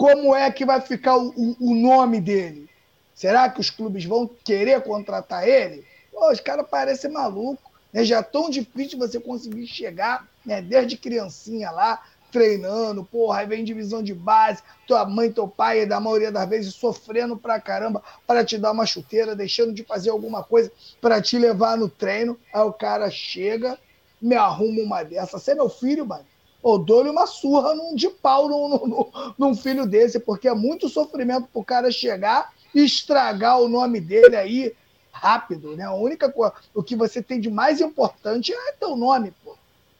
Como 0.00 0.34
é 0.34 0.50
que 0.50 0.64
vai 0.64 0.80
ficar 0.80 1.18
o, 1.18 1.56
o 1.60 1.74
nome 1.74 2.22
dele? 2.22 2.70
Será 3.14 3.50
que 3.50 3.60
os 3.60 3.68
clubes 3.68 4.02
vão 4.02 4.26
querer 4.26 4.80
contratar 4.80 5.46
ele? 5.46 5.84
Pô, 6.10 6.32
os 6.32 6.40
caras 6.40 6.66
parecem 6.70 7.10
malucos. 7.10 7.70
Né? 7.92 8.02
Já 8.02 8.20
é 8.20 8.22
tão 8.22 8.48
difícil 8.48 8.98
você 8.98 9.20
conseguir 9.20 9.66
chegar, 9.66 10.26
né? 10.42 10.62
desde 10.62 10.96
criancinha 10.96 11.70
lá, 11.70 12.02
treinando, 12.32 13.04
porra, 13.04 13.40
aí 13.40 13.46
vem 13.46 13.62
divisão 13.62 14.02
de 14.02 14.14
base, 14.14 14.62
tua 14.86 15.04
mãe, 15.04 15.30
teu 15.30 15.46
pai, 15.46 15.84
da 15.84 16.00
maioria 16.00 16.32
das 16.32 16.48
vezes, 16.48 16.74
sofrendo 16.74 17.36
pra 17.36 17.60
caramba 17.60 18.02
para 18.26 18.42
te 18.42 18.56
dar 18.56 18.72
uma 18.72 18.86
chuteira, 18.86 19.36
deixando 19.36 19.74
de 19.74 19.84
fazer 19.84 20.08
alguma 20.08 20.42
coisa 20.42 20.72
para 20.98 21.20
te 21.20 21.36
levar 21.36 21.76
no 21.76 21.90
treino. 21.90 22.40
Aí 22.54 22.62
o 22.62 22.72
cara 22.72 23.10
chega, 23.10 23.78
me 24.18 24.34
arruma 24.34 24.80
uma 24.80 25.02
dessa. 25.02 25.38
Você 25.38 25.50
é 25.50 25.54
meu 25.54 25.68
filho, 25.68 26.06
mano. 26.06 26.24
Ou 26.62 26.78
dou-lhe 26.78 27.08
uma 27.08 27.26
surra 27.26 27.74
num, 27.74 27.94
de 27.94 28.08
pau 28.08 28.48
num, 28.48 28.86
num, 28.86 29.10
num 29.38 29.56
filho 29.56 29.86
desse, 29.86 30.20
porque 30.20 30.48
é 30.48 30.54
muito 30.54 30.88
sofrimento 30.88 31.48
pro 31.52 31.64
cara 31.64 31.90
chegar 31.90 32.52
e 32.74 32.84
estragar 32.84 33.60
o 33.60 33.68
nome 33.68 34.00
dele 34.00 34.36
aí 34.36 34.74
rápido, 35.10 35.76
né? 35.76 35.84
A 35.84 35.94
única 35.94 36.30
coisa, 36.30 36.54
o 36.74 36.82
que 36.82 36.94
você 36.94 37.22
tem 37.22 37.40
de 37.40 37.50
mais 37.50 37.80
importante 37.80 38.52
é 38.52 38.72
teu 38.72 38.96
nome, 38.96 39.32
pô. 39.44 39.56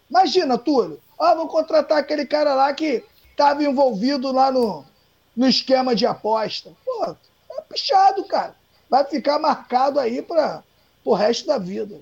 Imagina, 0.09 0.59
Túlio, 0.59 1.01
ah, 1.19 1.35
vou 1.35 1.47
contratar 1.47 1.99
aquele 1.99 2.27
cara 2.27 2.55
lá 2.55 2.73
que 2.73 3.05
estava 3.31 3.63
envolvido 3.63 4.33
lá 4.33 4.51
no, 4.51 4.85
no 5.37 5.47
esquema 5.47 5.95
de 5.95 6.05
aposta. 6.07 6.73
Pô, 6.85 7.05
é 7.05 7.63
pichado, 7.63 8.25
cara. 8.25 8.55
Vai 8.89 9.05
ficar 9.05 9.39
marcado 9.39 10.01
aí 10.01 10.21
para 10.21 10.65
o 11.05 11.15
resto 11.15 11.47
da 11.47 11.59
vida. 11.59 12.01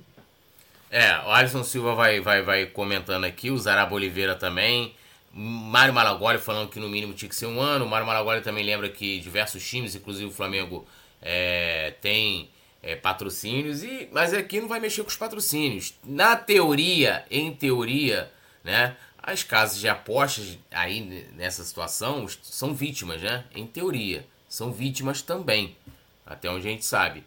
É, 0.91 1.19
o 1.19 1.31
Alisson 1.31 1.63
Silva 1.65 1.95
vai, 1.95 2.21
vai, 2.21 2.43
vai 2.43 2.67
comentando 2.67 3.25
aqui, 3.25 3.51
o 3.51 3.59
Zaraba 3.59 3.95
Oliveira 3.95 4.35
também. 4.35 4.95
Mário 5.33 5.93
Malagoli 5.93 6.39
falando 6.39 6.71
que 6.71 6.81
no 6.81 6.89
mínimo 6.89 7.13
tinha 7.13 7.29
que 7.29 7.37
ser 7.37 7.47
um 7.47 7.61
ano. 7.61 7.85
O 7.85 7.89
Mário 7.89 8.07
Malagoli 8.07 8.41
também 8.41 8.65
lembra 8.65 8.89
que 8.89 9.21
diversos 9.21 9.67
times, 9.67 9.95
inclusive 9.95 10.27
o 10.27 10.33
Flamengo, 10.33 10.87
é, 11.21 11.95
tem 12.01 12.49
é, 12.83 12.97
patrocínios, 12.97 13.83
e 13.83 14.09
mas 14.13 14.33
aqui 14.33 14.61
não 14.61 14.69
vai 14.69 14.81
mexer 14.81 15.03
com 15.03 15.09
os 15.09 15.17
patrocínios. 15.17 15.95
Na 16.03 16.37
teoria, 16.37 17.25
em 17.31 17.53
teoria, 17.53 18.31
né, 18.65 18.97
as 19.23 19.43
casas 19.43 19.79
de 19.79 19.89
apostas 19.89 20.59
aí 20.71 21.29
nessa 21.35 21.63
situação 21.65 22.27
são 22.43 22.75
vítimas, 22.75 23.21
né? 23.21 23.45
Em 23.55 23.67
teoria, 23.67 24.27
são 24.49 24.73
vítimas 24.73 25.21
também, 25.21 25.77
até 26.25 26.49
onde 26.51 26.67
a 26.67 26.71
gente 26.71 26.85
sabe. 26.85 27.25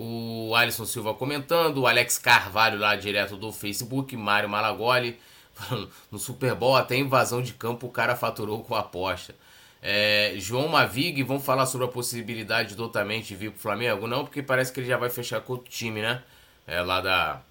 O 0.00 0.54
Alisson 0.54 0.86
Silva 0.86 1.12
comentando, 1.12 1.78
o 1.78 1.86
Alex 1.88 2.18
Carvalho 2.18 2.78
lá 2.78 2.94
direto 2.94 3.36
do 3.36 3.52
Facebook, 3.52 4.16
Mário 4.16 4.48
Malagoli 4.48 5.18
falando, 5.52 5.90
no 6.08 6.20
Super 6.20 6.54
Bowl 6.54 6.76
até 6.76 6.96
invasão 6.96 7.42
de 7.42 7.52
campo 7.52 7.88
o 7.88 7.90
cara 7.90 8.14
faturou 8.14 8.62
com 8.62 8.76
aposta. 8.76 9.34
É, 9.82 10.34
João 10.36 10.68
Mavig, 10.68 11.24
vão 11.24 11.40
falar 11.40 11.66
sobre 11.66 11.86
a 11.86 11.90
possibilidade 11.90 12.76
do 12.76 12.84
Otamendi 12.84 13.34
vir 13.34 13.50
pro 13.50 13.60
Flamengo? 13.60 14.06
Não, 14.06 14.24
porque 14.24 14.40
parece 14.40 14.72
que 14.72 14.78
ele 14.78 14.86
já 14.86 14.96
vai 14.96 15.10
fechar 15.10 15.40
com 15.40 15.54
outro 15.54 15.68
time, 15.68 16.00
né? 16.00 16.22
É 16.64 16.80
lá 16.80 17.00
da. 17.00 17.42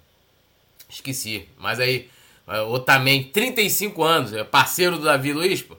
Esqueci. 0.88 1.46
Mas 1.58 1.78
aí, 1.78 2.08
é, 2.46 2.62
Otamendi, 2.62 3.28
35 3.28 4.02
anos, 4.02 4.32
é 4.32 4.42
parceiro 4.42 4.96
do 4.96 5.04
Davi 5.04 5.34
Luiz, 5.34 5.60
pô. 5.60 5.76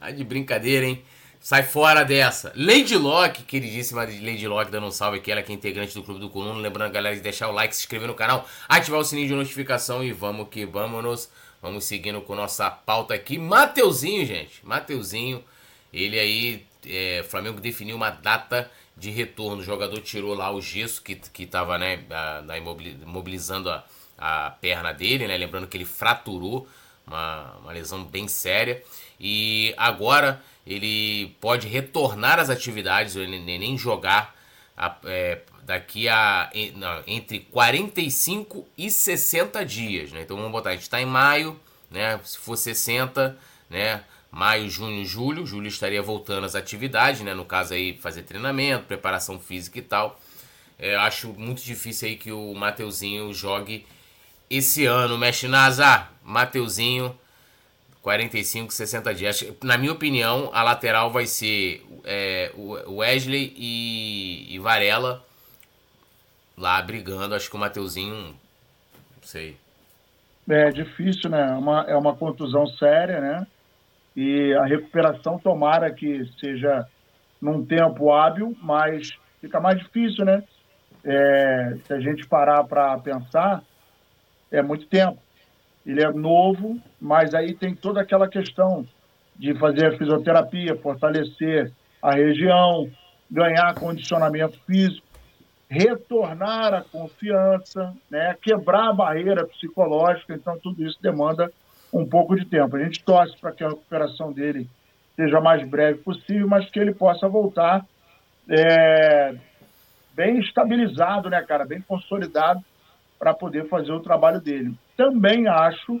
Ai 0.00 0.12
de 0.14 0.22
brincadeira, 0.22 0.86
hein? 0.86 1.02
Sai 1.46 1.62
fora 1.62 2.04
dessa. 2.04 2.52
Lady 2.56 2.96
Locke, 2.96 3.44
queridíssima 3.44 4.00
Lady 4.00 4.48
Locke, 4.48 4.68
dando 4.68 4.88
um 4.88 4.90
salve 4.90 5.18
aqui, 5.18 5.30
ela 5.30 5.44
que 5.44 5.52
é 5.52 5.54
integrante 5.54 5.94
do 5.94 6.02
Clube 6.02 6.18
do 6.18 6.28
Coluno. 6.28 6.58
Lembrando, 6.58 6.90
galera, 6.90 7.14
de 7.14 7.22
deixar 7.22 7.46
o 7.46 7.52
like, 7.52 7.72
se 7.72 7.82
inscrever 7.82 8.08
no 8.08 8.16
canal, 8.16 8.48
ativar 8.68 8.98
o 8.98 9.04
sininho 9.04 9.28
de 9.28 9.34
notificação 9.36 10.02
e 10.02 10.10
vamos 10.10 10.48
que 10.48 10.66
vamos. 10.66 11.30
Vamos 11.62 11.84
seguindo 11.84 12.20
com 12.20 12.34
nossa 12.34 12.68
pauta 12.68 13.14
aqui. 13.14 13.38
Mateuzinho, 13.38 14.26
gente. 14.26 14.58
Mateuzinho 14.66 15.44
ele 15.92 16.18
aí, 16.18 16.66
é, 16.84 17.24
Flamengo 17.28 17.60
definiu 17.60 17.94
uma 17.94 18.10
data 18.10 18.68
de 18.96 19.10
retorno. 19.10 19.62
O 19.62 19.64
jogador 19.64 20.00
tirou 20.00 20.34
lá 20.34 20.50
o 20.50 20.60
gesso 20.60 21.00
que, 21.00 21.14
que 21.14 21.46
tava, 21.46 21.78
né, 21.78 22.00
a, 22.10 22.58
imobilizando 22.58 23.70
a, 23.70 23.84
a 24.18 24.50
perna 24.50 24.92
dele, 24.92 25.28
né? 25.28 25.36
Lembrando 25.36 25.68
que 25.68 25.76
ele 25.76 25.84
fraturou, 25.84 26.66
uma, 27.06 27.54
uma 27.62 27.72
lesão 27.72 28.02
bem 28.02 28.26
séria. 28.26 28.82
E 29.20 29.72
agora 29.76 30.42
ele 30.66 31.36
pode 31.40 31.68
retornar 31.68 32.38
às 32.38 32.50
atividades, 32.50 33.14
ele 33.16 33.38
nem 33.38 33.78
jogar 33.78 34.34
a, 34.76 34.96
é, 35.04 35.40
daqui 35.62 36.08
a 36.08 36.50
não, 36.74 37.02
entre 37.06 37.40
45 37.40 38.66
e 38.76 38.90
60 38.90 39.64
dias, 39.64 40.12
né? 40.12 40.22
Então 40.22 40.36
vamos 40.36 40.52
botar, 40.52 40.70
a 40.70 40.72
gente 40.72 40.82
está 40.82 41.00
em 41.00 41.06
maio, 41.06 41.58
né? 41.90 42.18
Se 42.24 42.38
for 42.38 42.56
60, 42.56 43.38
né? 43.70 44.02
maio, 44.36 44.68
junho, 44.68 45.04
julho. 45.04 45.46
Julho 45.46 45.68
estaria 45.68 46.02
voltando 46.02 46.44
às 46.44 46.54
atividades, 46.54 47.22
né? 47.22 47.32
No 47.32 47.44
caso 47.44 47.72
aí, 47.72 47.96
fazer 47.96 48.22
treinamento, 48.22 48.84
preparação 48.84 49.38
física 49.38 49.78
e 49.78 49.82
tal. 49.82 50.20
É, 50.78 50.94
acho 50.96 51.28
muito 51.28 51.62
difícil 51.62 52.08
aí 52.08 52.16
que 52.16 52.30
o 52.30 52.54
Mateuzinho 52.54 53.32
jogue 53.32 53.86
esse 54.50 54.84
ano. 54.84 55.16
Mexe 55.16 55.48
na 55.48 55.64
azar. 55.64 56.12
Mateuzinho, 56.22 57.18
45, 58.06 58.72
60 58.72 59.14
dias. 59.14 59.44
Na 59.64 59.76
minha 59.76 59.90
opinião, 59.90 60.48
a 60.52 60.62
lateral 60.62 61.10
vai 61.10 61.26
ser 61.26 61.84
é, 62.04 62.52
Wesley 62.86 63.52
e, 63.56 64.54
e 64.54 64.60
Varela 64.60 65.24
lá 66.56 66.80
brigando. 66.80 67.34
Acho 67.34 67.50
que 67.50 67.56
o 67.56 67.58
Mateuzinho, 67.58 68.14
não 68.14 69.22
sei. 69.22 69.56
É 70.48 70.70
difícil, 70.70 71.28
né? 71.28 71.50
É 71.50 71.54
uma, 71.54 71.84
é 71.88 71.96
uma 71.96 72.14
contusão 72.14 72.64
séria, 72.68 73.20
né? 73.20 73.46
e 74.14 74.54
a 74.54 74.64
recuperação 74.64 75.36
tomara 75.36 75.90
que 75.90 76.24
seja 76.38 76.86
num 77.42 77.66
tempo 77.66 78.12
hábil, 78.12 78.56
mas 78.62 79.18
fica 79.40 79.58
mais 79.58 79.80
difícil, 79.80 80.24
né? 80.24 80.44
É, 81.04 81.76
se 81.84 81.92
a 81.92 81.98
gente 81.98 82.24
parar 82.28 82.62
para 82.62 82.96
pensar, 82.98 83.64
é 84.48 84.62
muito 84.62 84.86
tempo. 84.86 85.18
Ele 85.86 86.02
é 86.02 86.10
novo, 86.10 86.78
mas 87.00 87.32
aí 87.32 87.54
tem 87.54 87.74
toda 87.74 88.00
aquela 88.00 88.28
questão 88.28 88.84
de 89.36 89.54
fazer 89.54 89.86
a 89.86 89.96
fisioterapia, 89.96 90.76
fortalecer 90.76 91.72
a 92.02 92.12
região, 92.12 92.90
ganhar 93.30 93.74
condicionamento 93.74 94.58
físico, 94.66 95.06
retornar 95.68 96.74
a 96.74 96.82
confiança, 96.82 97.94
né? 98.10 98.36
quebrar 98.42 98.88
a 98.88 98.92
barreira 98.92 99.46
psicológica. 99.46 100.34
Então, 100.34 100.58
tudo 100.58 100.84
isso 100.84 101.00
demanda 101.00 101.52
um 101.92 102.04
pouco 102.04 102.34
de 102.34 102.44
tempo. 102.44 102.76
A 102.76 102.82
gente 102.82 103.02
torce 103.04 103.36
para 103.38 103.52
que 103.52 103.62
a 103.62 103.68
recuperação 103.68 104.32
dele 104.32 104.68
seja 105.14 105.40
mais 105.40 105.66
breve 105.68 106.00
possível, 106.00 106.48
mas 106.48 106.68
que 106.68 106.78
ele 106.78 106.94
possa 106.94 107.28
voltar 107.28 107.84
é, 108.48 109.34
bem 110.14 110.38
estabilizado, 110.38 111.30
né, 111.30 111.42
cara? 111.42 111.64
Bem 111.64 111.80
consolidado 111.80 112.62
para 113.18 113.34
poder 113.34 113.68
fazer 113.68 113.92
o 113.92 114.00
trabalho 114.00 114.40
dele. 114.40 114.74
Também 114.96 115.46
acho 115.46 116.00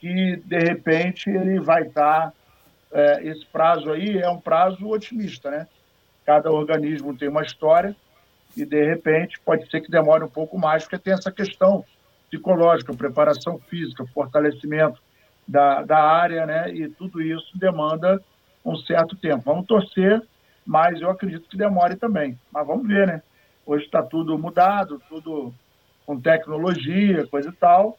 que, 0.00 0.36
de 0.44 0.58
repente, 0.58 1.30
ele 1.30 1.60
vai 1.60 1.82
estar. 1.82 2.30
Tá, 2.30 2.32
é, 2.92 3.26
esse 3.26 3.44
prazo 3.46 3.90
aí 3.90 4.18
é 4.18 4.28
um 4.28 4.40
prazo 4.40 4.86
otimista, 4.88 5.50
né? 5.50 5.66
Cada 6.24 6.50
organismo 6.50 7.16
tem 7.16 7.28
uma 7.28 7.42
história 7.42 7.94
e, 8.56 8.64
de 8.64 8.84
repente, 8.84 9.40
pode 9.40 9.68
ser 9.70 9.80
que 9.80 9.90
demore 9.90 10.24
um 10.24 10.28
pouco 10.28 10.58
mais, 10.58 10.84
porque 10.84 10.98
tem 10.98 11.12
essa 11.12 11.30
questão 11.30 11.84
psicológica, 12.30 12.94
preparação 12.94 13.58
física, 13.58 14.06
fortalecimento 14.06 15.00
da, 15.46 15.82
da 15.82 16.02
área, 16.02 16.46
né? 16.46 16.70
E 16.72 16.88
tudo 16.88 17.20
isso 17.20 17.56
demanda 17.58 18.22
um 18.64 18.76
certo 18.76 19.16
tempo. 19.16 19.42
Vamos 19.44 19.66
torcer, 19.66 20.22
mas 20.64 21.00
eu 21.00 21.10
acredito 21.10 21.48
que 21.48 21.56
demore 21.56 21.96
também. 21.96 22.38
Mas 22.50 22.66
vamos 22.66 22.86
ver, 22.86 23.06
né? 23.06 23.22
Hoje 23.66 23.84
está 23.84 24.02
tudo 24.02 24.38
mudado, 24.38 25.00
tudo 25.08 25.52
com 26.06 26.20
tecnologia, 26.20 27.26
coisa 27.26 27.48
e 27.48 27.52
tal. 27.52 27.98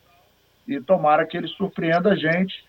E 0.68 0.80
tomara 0.82 1.26
que 1.26 1.38
ele 1.38 1.48
surpreenda 1.48 2.12
a 2.12 2.16
gente. 2.16 2.66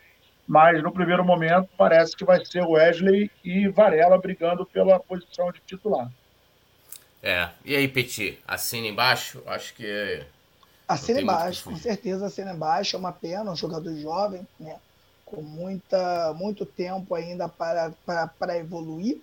Mas 0.47 0.82
no 0.82 0.92
primeiro 0.92 1.24
momento 1.24 1.68
parece 1.76 2.16
que 2.16 2.24
vai 2.24 2.44
ser 2.44 2.62
Wesley 2.62 3.30
e 3.44 3.66
Varela 3.68 4.16
brigando 4.16 4.64
pela 4.64 5.01
posição 5.01 5.51
de 5.51 5.61
titular. 5.66 6.09
É. 7.20 7.49
E 7.64 7.74
aí, 7.74 7.88
Petit, 7.88 8.38
assina 8.47 8.86
embaixo? 8.86 9.42
Acho 9.47 9.74
que 9.74 10.24
Assina 10.86 11.20
embaixo, 11.20 11.64
com 11.64 11.76
certeza 11.76 12.26
assina 12.26 12.53
embaixo. 12.53 12.94
É 12.94 12.99
uma 12.99 13.12
pena, 13.12 13.51
um 13.51 13.57
jogador 13.57 13.92
jovem, 13.97 14.47
né? 14.59 14.76
com 15.24 15.42
muita, 15.42 16.32
muito 16.34 16.64
tempo 16.64 17.14
ainda 17.14 17.49
para, 17.49 17.92
para, 18.07 18.28
para 18.28 18.57
evoluir. 18.57 19.20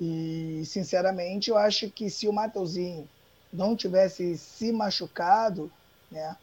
E, 0.00 0.62
sinceramente, 0.64 1.50
eu 1.50 1.58
acho 1.58 1.90
que 1.90 2.08
se 2.08 2.28
o 2.28 2.32
Mateuzinho 2.32 3.08
não 3.52 3.74
tivesse 3.74 4.38
se 4.38 4.70
machucado, 4.70 5.70
né, 6.10 6.36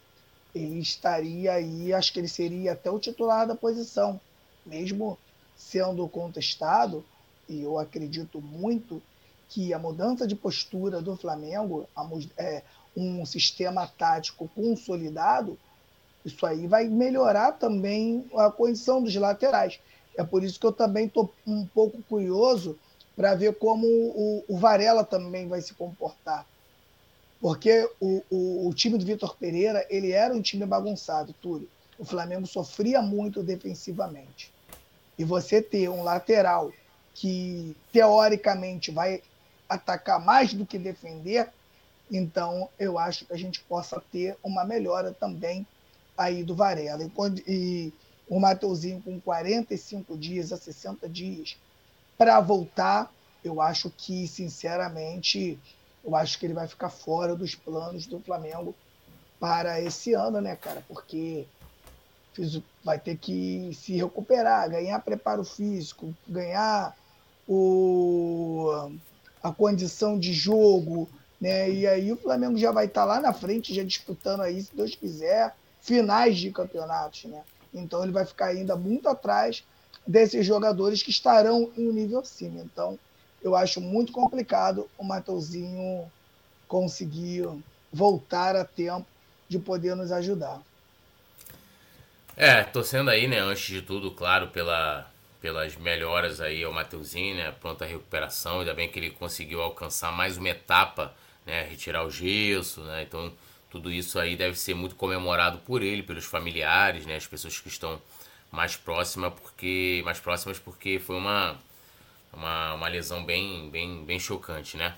ele 0.57 0.79
estaria 0.79 1.53
aí, 1.53 1.93
acho 1.93 2.11
que 2.11 2.19
ele 2.19 2.27
seria 2.27 2.73
até 2.73 2.89
o 2.89 2.99
titular 2.99 3.47
da 3.47 3.55
posição, 3.55 4.19
mesmo 4.65 5.17
sendo 5.55 6.07
contestado, 6.07 7.03
e 7.47 7.61
eu 7.61 7.79
acredito 7.79 8.41
muito 8.41 9.01
que 9.49 9.73
a 9.73 9.79
mudança 9.79 10.27
de 10.27 10.35
postura 10.35 11.01
do 11.01 11.15
Flamengo, 11.15 11.87
a, 11.95 12.07
é, 12.37 12.63
um 12.95 13.25
sistema 13.25 13.87
tático 13.87 14.49
consolidado, 14.53 15.57
isso 16.25 16.45
aí 16.45 16.67
vai 16.67 16.87
melhorar 16.87 17.53
também 17.53 18.29
a 18.35 18.51
condição 18.51 19.01
dos 19.01 19.15
laterais. 19.15 19.79
É 20.17 20.23
por 20.23 20.43
isso 20.43 20.59
que 20.59 20.65
eu 20.65 20.73
também 20.73 21.05
estou 21.05 21.33
um 21.45 21.65
pouco 21.65 22.01
curioso 22.03 22.77
para 23.15 23.33
ver 23.33 23.55
como 23.55 23.87
o, 23.87 24.43
o, 24.47 24.57
Varela 24.57 25.03
também 25.03 25.47
vai 25.47 25.61
se 25.61 25.73
comportar. 25.73 26.45
Porque 27.39 27.89
o, 27.99 28.23
o, 28.29 28.67
o 28.67 28.73
time 28.73 28.97
do 28.97 29.05
Vitor 29.05 29.35
Pereira 29.37 29.85
ele 29.89 30.11
era 30.11 30.33
um 30.33 30.41
time 30.41 30.65
bagunçado, 30.65 31.33
Túlio. 31.33 31.69
O 31.97 32.05
Flamengo 32.05 32.45
sofria 32.47 33.01
muito 33.01 33.43
defensivamente. 33.43 34.51
E 35.17 35.23
você 35.23 35.61
ter 35.61 35.89
um 35.89 36.03
lateral 36.03 36.71
que, 37.13 37.75
teoricamente, 37.91 38.91
vai 38.91 39.21
atacar 39.67 40.23
mais 40.23 40.53
do 40.53 40.65
que 40.65 40.77
defender, 40.77 41.49
então 42.11 42.69
eu 42.79 42.97
acho 42.97 43.25
que 43.25 43.33
a 43.33 43.37
gente 43.37 43.59
possa 43.61 44.01
ter 44.11 44.37
uma 44.43 44.63
melhora 44.63 45.11
também 45.11 45.65
aí 46.17 46.43
do 46.43 46.55
Varela. 46.55 47.03
E, 47.03 47.43
e 47.47 47.93
o 48.29 48.39
Mateuzinho 48.39 49.01
com 49.01 49.19
45 49.19 50.17
dias 50.17 50.51
a 50.51 50.57
60 50.57 51.09
dias 51.09 51.57
para 52.17 52.39
voltar, 52.39 53.11
eu 53.43 53.61
acho 53.61 53.89
que, 53.89 54.27
sinceramente, 54.27 55.57
eu 56.07 56.15
acho 56.15 56.39
que 56.39 56.45
ele 56.45 56.53
vai 56.53 56.67
ficar 56.67 56.89
fora 56.89 57.35
dos 57.35 57.53
planos 57.53 58.07
do 58.07 58.17
Flamengo 58.21 58.73
para 59.37 59.81
esse 59.81 60.13
ano, 60.13 60.39
né, 60.39 60.55
cara? 60.55 60.81
Porque 60.87 61.45
vai 62.83 62.97
ter 62.97 63.17
que 63.17 63.71
se 63.73 63.97
recuperar, 63.97 64.69
ganhar 64.69 64.99
preparo 65.01 65.43
físico, 65.43 66.15
ganhar 66.25 66.95
o, 67.45 68.89
a 69.43 69.51
condição 69.51 70.17
de 70.17 70.31
jogo, 70.31 71.09
né? 71.41 71.69
E 71.69 71.85
aí 71.85 72.11
o 72.11 72.17
Flamengo 72.17 72.57
já 72.57 72.71
vai 72.71 72.85
estar 72.85 73.03
lá 73.03 73.19
na 73.19 73.33
frente, 73.33 73.75
já 73.75 73.83
disputando 73.83 74.41
aí, 74.41 74.61
se 74.61 74.73
Deus 74.73 74.95
quiser, 74.95 75.53
finais 75.81 76.37
de 76.37 76.51
campeonatos, 76.51 77.25
né? 77.25 77.41
Então 77.73 78.01
ele 78.01 78.13
vai 78.13 78.25
ficar 78.25 78.47
ainda 78.47 78.77
muito 78.77 79.09
atrás 79.09 79.63
desses 80.05 80.45
jogadores 80.45 81.03
que 81.03 81.09
estarão 81.09 81.69
em 81.75 81.89
um 81.89 81.91
nível 81.91 82.19
acima. 82.19 82.61
Então 82.61 82.97
eu 83.41 83.55
acho 83.55 83.79
muito 83.79 84.11
complicado 84.11 84.89
o 84.97 85.03
Mateuzinho 85.03 86.09
conseguir 86.67 87.47
voltar 87.91 88.55
a 88.55 88.65
tempo 88.65 89.05
de 89.47 89.57
poder 89.57 89.95
nos 89.95 90.11
ajudar. 90.11 90.61
É, 92.35 92.63
torcendo 92.63 93.09
aí, 93.09 93.27
né, 93.27 93.39
antes 93.39 93.65
de 93.65 93.81
tudo, 93.81 94.11
claro, 94.11 94.49
pela, 94.49 95.09
pelas 95.41 95.75
melhoras 95.75 96.39
aí 96.39 96.63
ao 96.63 96.71
Mateuzinho, 96.71 97.35
né, 97.35 97.51
pronta 97.51 97.85
recuperação, 97.85 98.59
ainda 98.59 98.73
bem 98.73 98.89
que 98.89 98.99
ele 98.99 99.09
conseguiu 99.09 99.61
alcançar 99.61 100.11
mais 100.11 100.37
uma 100.37 100.49
etapa, 100.49 101.13
né, 101.45 101.63
retirar 101.63 102.05
o 102.05 102.11
gesso, 102.11 102.81
né, 102.81 103.03
então 103.03 103.33
tudo 103.71 103.91
isso 103.91 104.19
aí 104.19 104.35
deve 104.35 104.57
ser 104.57 104.75
muito 104.75 104.95
comemorado 104.95 105.57
por 105.59 105.81
ele, 105.81 106.03
pelos 106.03 106.25
familiares, 106.25 107.05
né, 107.05 107.15
as 107.15 107.25
pessoas 107.25 107.59
que 107.59 107.69
estão 107.69 107.99
mais 108.51 108.75
próximas, 108.75 109.33
porque 109.33 110.01
mais 110.05 110.19
próximas 110.19 110.59
porque 110.59 110.99
foi 110.99 111.15
uma 111.17 111.57
uma, 112.37 112.75
uma 112.75 112.87
lesão 112.87 113.25
bem 113.25 113.69
bem 113.69 114.05
bem 114.05 114.19
chocante, 114.19 114.77
né? 114.77 114.95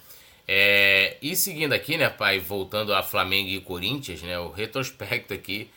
É, 0.47 1.17
e 1.21 1.35
seguindo 1.35 1.73
aqui, 1.73 1.95
né, 1.97 2.09
pai, 2.09 2.39
voltando 2.39 2.93
a 2.93 3.03
Flamengo 3.03 3.49
e 3.49 3.61
Corinthians, 3.61 4.23
né, 4.23 4.39
o 4.39 4.49
retrospecto 4.49 5.31
aqui, 5.31 5.69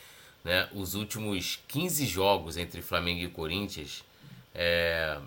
né, 0.42 0.66
os 0.72 0.94
últimos 0.94 1.60
15 1.68 2.06
jogos 2.06 2.56
entre 2.56 2.80
Flamengo 2.80 3.20
e 3.20 3.28
Corinthians, 3.28 4.02
é, 4.54 5.18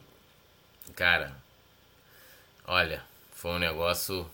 cara, 0.96 1.36
olha, 2.66 3.04
foi 3.36 3.52
um 3.52 3.60
negócio 3.60 4.28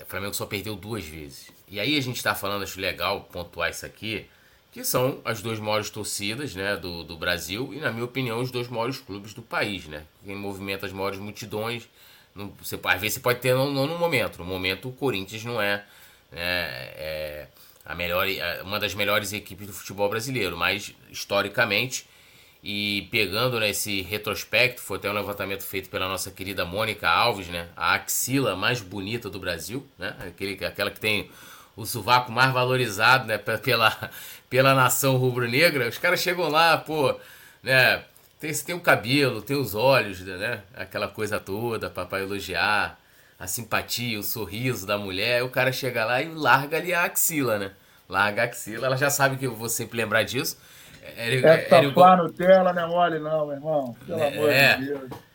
o 0.00 0.04
Flamengo 0.06 0.34
só 0.34 0.46
perdeu 0.46 0.76
duas 0.76 1.04
vezes. 1.04 1.50
E 1.66 1.80
aí 1.80 1.96
a 1.96 2.00
gente 2.00 2.16
está 2.16 2.34
falando, 2.34 2.62
acho 2.62 2.80
legal 2.80 3.22
pontuar 3.32 3.70
isso 3.70 3.84
aqui, 3.84 4.26
que 4.70 4.84
são 4.84 5.20
as 5.24 5.40
duas 5.40 5.58
maiores 5.58 5.90
torcidas 5.90 6.54
né, 6.54 6.76
do, 6.76 7.02
do 7.02 7.16
Brasil 7.16 7.72
e, 7.72 7.80
na 7.80 7.90
minha 7.90 8.04
opinião, 8.04 8.40
os 8.40 8.50
dois 8.50 8.68
maiores 8.68 8.98
clubes 8.98 9.32
do 9.32 9.42
país, 9.42 9.86
né? 9.86 10.04
Quem 10.24 10.36
movimenta 10.36 10.86
as 10.86 10.92
maiores 10.92 11.18
multidões. 11.18 11.88
Não, 12.34 12.52
você, 12.62 12.78
às 12.84 13.00
vezes 13.00 13.14
você 13.14 13.20
pode 13.20 13.40
ter 13.40 13.54
não, 13.54 13.70
não 13.70 13.86
no 13.86 13.98
momento. 13.98 14.38
No 14.38 14.44
momento 14.44 14.88
o 14.88 14.92
Corinthians 14.92 15.44
não 15.44 15.60
é, 15.60 15.84
né, 16.30 16.40
é 16.40 17.48
a 17.84 17.94
melhor, 17.94 18.26
uma 18.62 18.78
das 18.78 18.94
melhores 18.94 19.32
equipes 19.32 19.66
do 19.66 19.72
futebol 19.72 20.08
brasileiro, 20.08 20.56
mas 20.56 20.94
historicamente 21.10 22.06
e 22.62 23.08
pegando 23.10 23.60
nesse 23.60 24.02
né, 24.02 24.08
retrospecto, 24.08 24.80
foi 24.80 24.98
até 24.98 25.08
um 25.08 25.14
levantamento 25.14 25.62
feito 25.62 25.88
pela 25.88 26.08
nossa 26.08 26.30
querida 26.30 26.64
Mônica 26.64 27.08
Alves, 27.08 27.46
né? 27.48 27.68
A 27.76 27.94
axila 27.94 28.56
mais 28.56 28.80
bonita 28.80 29.30
do 29.30 29.38
Brasil, 29.38 29.86
né? 29.96 30.16
Aquele, 30.18 30.64
aquela 30.64 30.90
que 30.90 30.98
tem 30.98 31.30
o 31.80 31.86
sovaco 31.86 32.32
mais 32.32 32.52
valorizado, 32.52 33.26
né? 33.26 33.38
Pela, 33.38 34.10
pela 34.50 34.74
nação 34.74 35.16
rubro-negra. 35.16 35.88
Os 35.88 35.98
caras 35.98 36.20
chegam 36.20 36.48
lá, 36.48 36.76
pô, 36.76 37.14
né? 37.62 38.02
Tem, 38.40 38.52
tem 38.52 38.74
o 38.74 38.80
cabelo, 38.80 39.42
tem 39.42 39.56
os 39.56 39.74
olhos, 39.74 40.20
né? 40.20 40.62
Aquela 40.74 41.08
coisa 41.08 41.40
toda 41.40 41.88
para 41.88 42.20
elogiar. 42.20 42.98
A 43.38 43.46
simpatia, 43.46 44.18
o 44.18 44.22
sorriso 44.24 44.84
da 44.84 44.98
mulher. 44.98 45.44
o 45.44 45.48
cara 45.48 45.70
chega 45.70 46.04
lá 46.04 46.20
e 46.20 46.28
larga 46.28 46.76
ali 46.76 46.92
a 46.92 47.04
axila, 47.04 47.56
né? 47.56 47.70
Larga 48.08 48.42
a 48.42 48.44
axila. 48.46 48.86
Ela 48.86 48.96
já 48.96 49.10
sabe 49.10 49.36
que 49.36 49.46
eu 49.46 49.54
vou 49.54 49.68
sempre 49.68 49.96
lembrar 49.96 50.24
disso 50.24 50.58
é 51.16 52.72
não 52.72 52.82
é 52.82 52.86
mole 52.86 53.18
não, 53.18 53.46
meu 53.46 53.56
irmão. 53.56 53.96
Pelo 54.06 54.20
é, 54.20 54.28
amor 54.28 54.50
de 54.50 54.86
Deus. 54.86 55.02
É, 55.02 55.27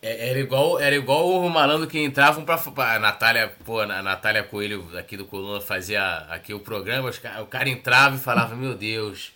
era 0.00 0.38
igual, 0.38 0.78
era 0.78 0.94
igual 0.94 1.28
o 1.28 1.50
malandro 1.50 1.88
que 1.88 1.98
entravam 1.98 2.44
pra, 2.44 2.56
pra 2.56 2.98
Natália, 2.98 3.52
pô, 3.64 3.80
a 3.80 4.02
Natália 4.02 4.44
Coelho 4.44 4.88
aqui 4.96 5.16
do 5.16 5.24
Coluna 5.24 5.60
fazia 5.60 6.18
aqui 6.30 6.54
o 6.54 6.60
programa, 6.60 7.10
o 7.40 7.46
cara 7.46 7.68
entrava 7.68 8.16
e 8.16 8.20
falava, 8.20 8.54
meu 8.54 8.74
Deus, 8.74 9.32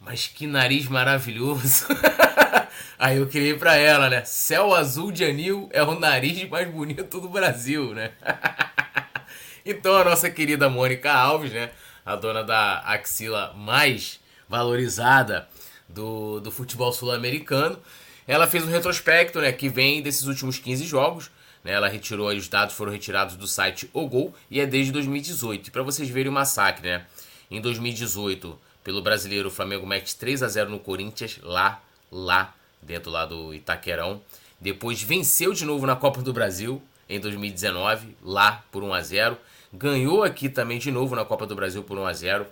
mas 0.00 0.28
que 0.28 0.46
nariz 0.46 0.86
maravilhoso. 0.86 1.86
Aí 2.98 3.18
eu 3.18 3.26
criei 3.26 3.54
pra 3.54 3.74
ela, 3.76 4.08
né? 4.08 4.24
Céu 4.24 4.74
azul 4.74 5.10
de 5.10 5.24
anil 5.24 5.68
é 5.72 5.82
o 5.82 5.98
nariz 5.98 6.48
mais 6.48 6.68
bonito 6.70 7.20
do 7.20 7.28
Brasil, 7.28 7.92
né? 7.94 8.12
então 9.66 9.96
a 9.96 10.04
nossa 10.04 10.30
querida 10.30 10.68
Mônica 10.68 11.12
Alves, 11.12 11.52
né? 11.52 11.70
A 12.04 12.14
dona 12.16 12.42
da 12.42 12.78
axila 12.80 13.52
mais 13.54 14.20
valorizada 14.48 15.48
do, 15.88 16.40
do 16.40 16.50
futebol 16.50 16.92
sul-americano. 16.92 17.78
Ela 18.26 18.46
fez 18.46 18.64
um 18.64 18.70
retrospecto, 18.70 19.40
né, 19.40 19.52
que 19.52 19.68
vem 19.68 20.02
desses 20.02 20.24
últimos 20.24 20.58
15 20.58 20.84
jogos. 20.84 21.30
Né, 21.62 21.72
ela 21.72 21.88
retirou, 21.88 22.28
os 22.28 22.48
dados 22.48 22.74
foram 22.74 22.92
retirados 22.92 23.36
do 23.36 23.46
site 23.46 23.88
O 23.92 24.06
Gol 24.06 24.34
e 24.50 24.60
é 24.60 24.66
desde 24.66 24.92
2018. 24.92 25.70
Para 25.70 25.82
vocês 25.82 26.08
verem 26.08 26.30
o 26.30 26.32
massacre, 26.32 26.88
né? 26.88 27.06
Em 27.50 27.60
2018, 27.60 28.58
pelo 28.82 29.02
brasileiro, 29.02 29.48
o 29.48 29.50
Flamengo 29.50 29.86
mete 29.86 30.16
3 30.16 30.42
a 30.42 30.48
0 30.48 30.70
no 30.70 30.78
Corinthians, 30.80 31.38
lá, 31.42 31.80
lá, 32.10 32.54
dentro 32.82 33.10
lá 33.10 33.24
do 33.24 33.54
Itaquerão. 33.54 34.20
Depois 34.60 35.02
venceu 35.02 35.52
de 35.52 35.64
novo 35.64 35.86
na 35.86 35.94
Copa 35.94 36.22
do 36.22 36.32
Brasil 36.32 36.82
em 37.08 37.20
2019, 37.20 38.16
lá 38.22 38.64
por 38.70 38.82
1 38.82 38.94
a 38.94 39.00
0. 39.00 39.38
Ganhou 39.72 40.24
aqui 40.24 40.48
também 40.48 40.78
de 40.78 40.90
novo 40.90 41.14
na 41.14 41.24
Copa 41.24 41.46
do 41.46 41.54
Brasil 41.54 41.82
por 41.82 41.98
1 41.98 42.06
a 42.06 42.12
0. 42.12 42.46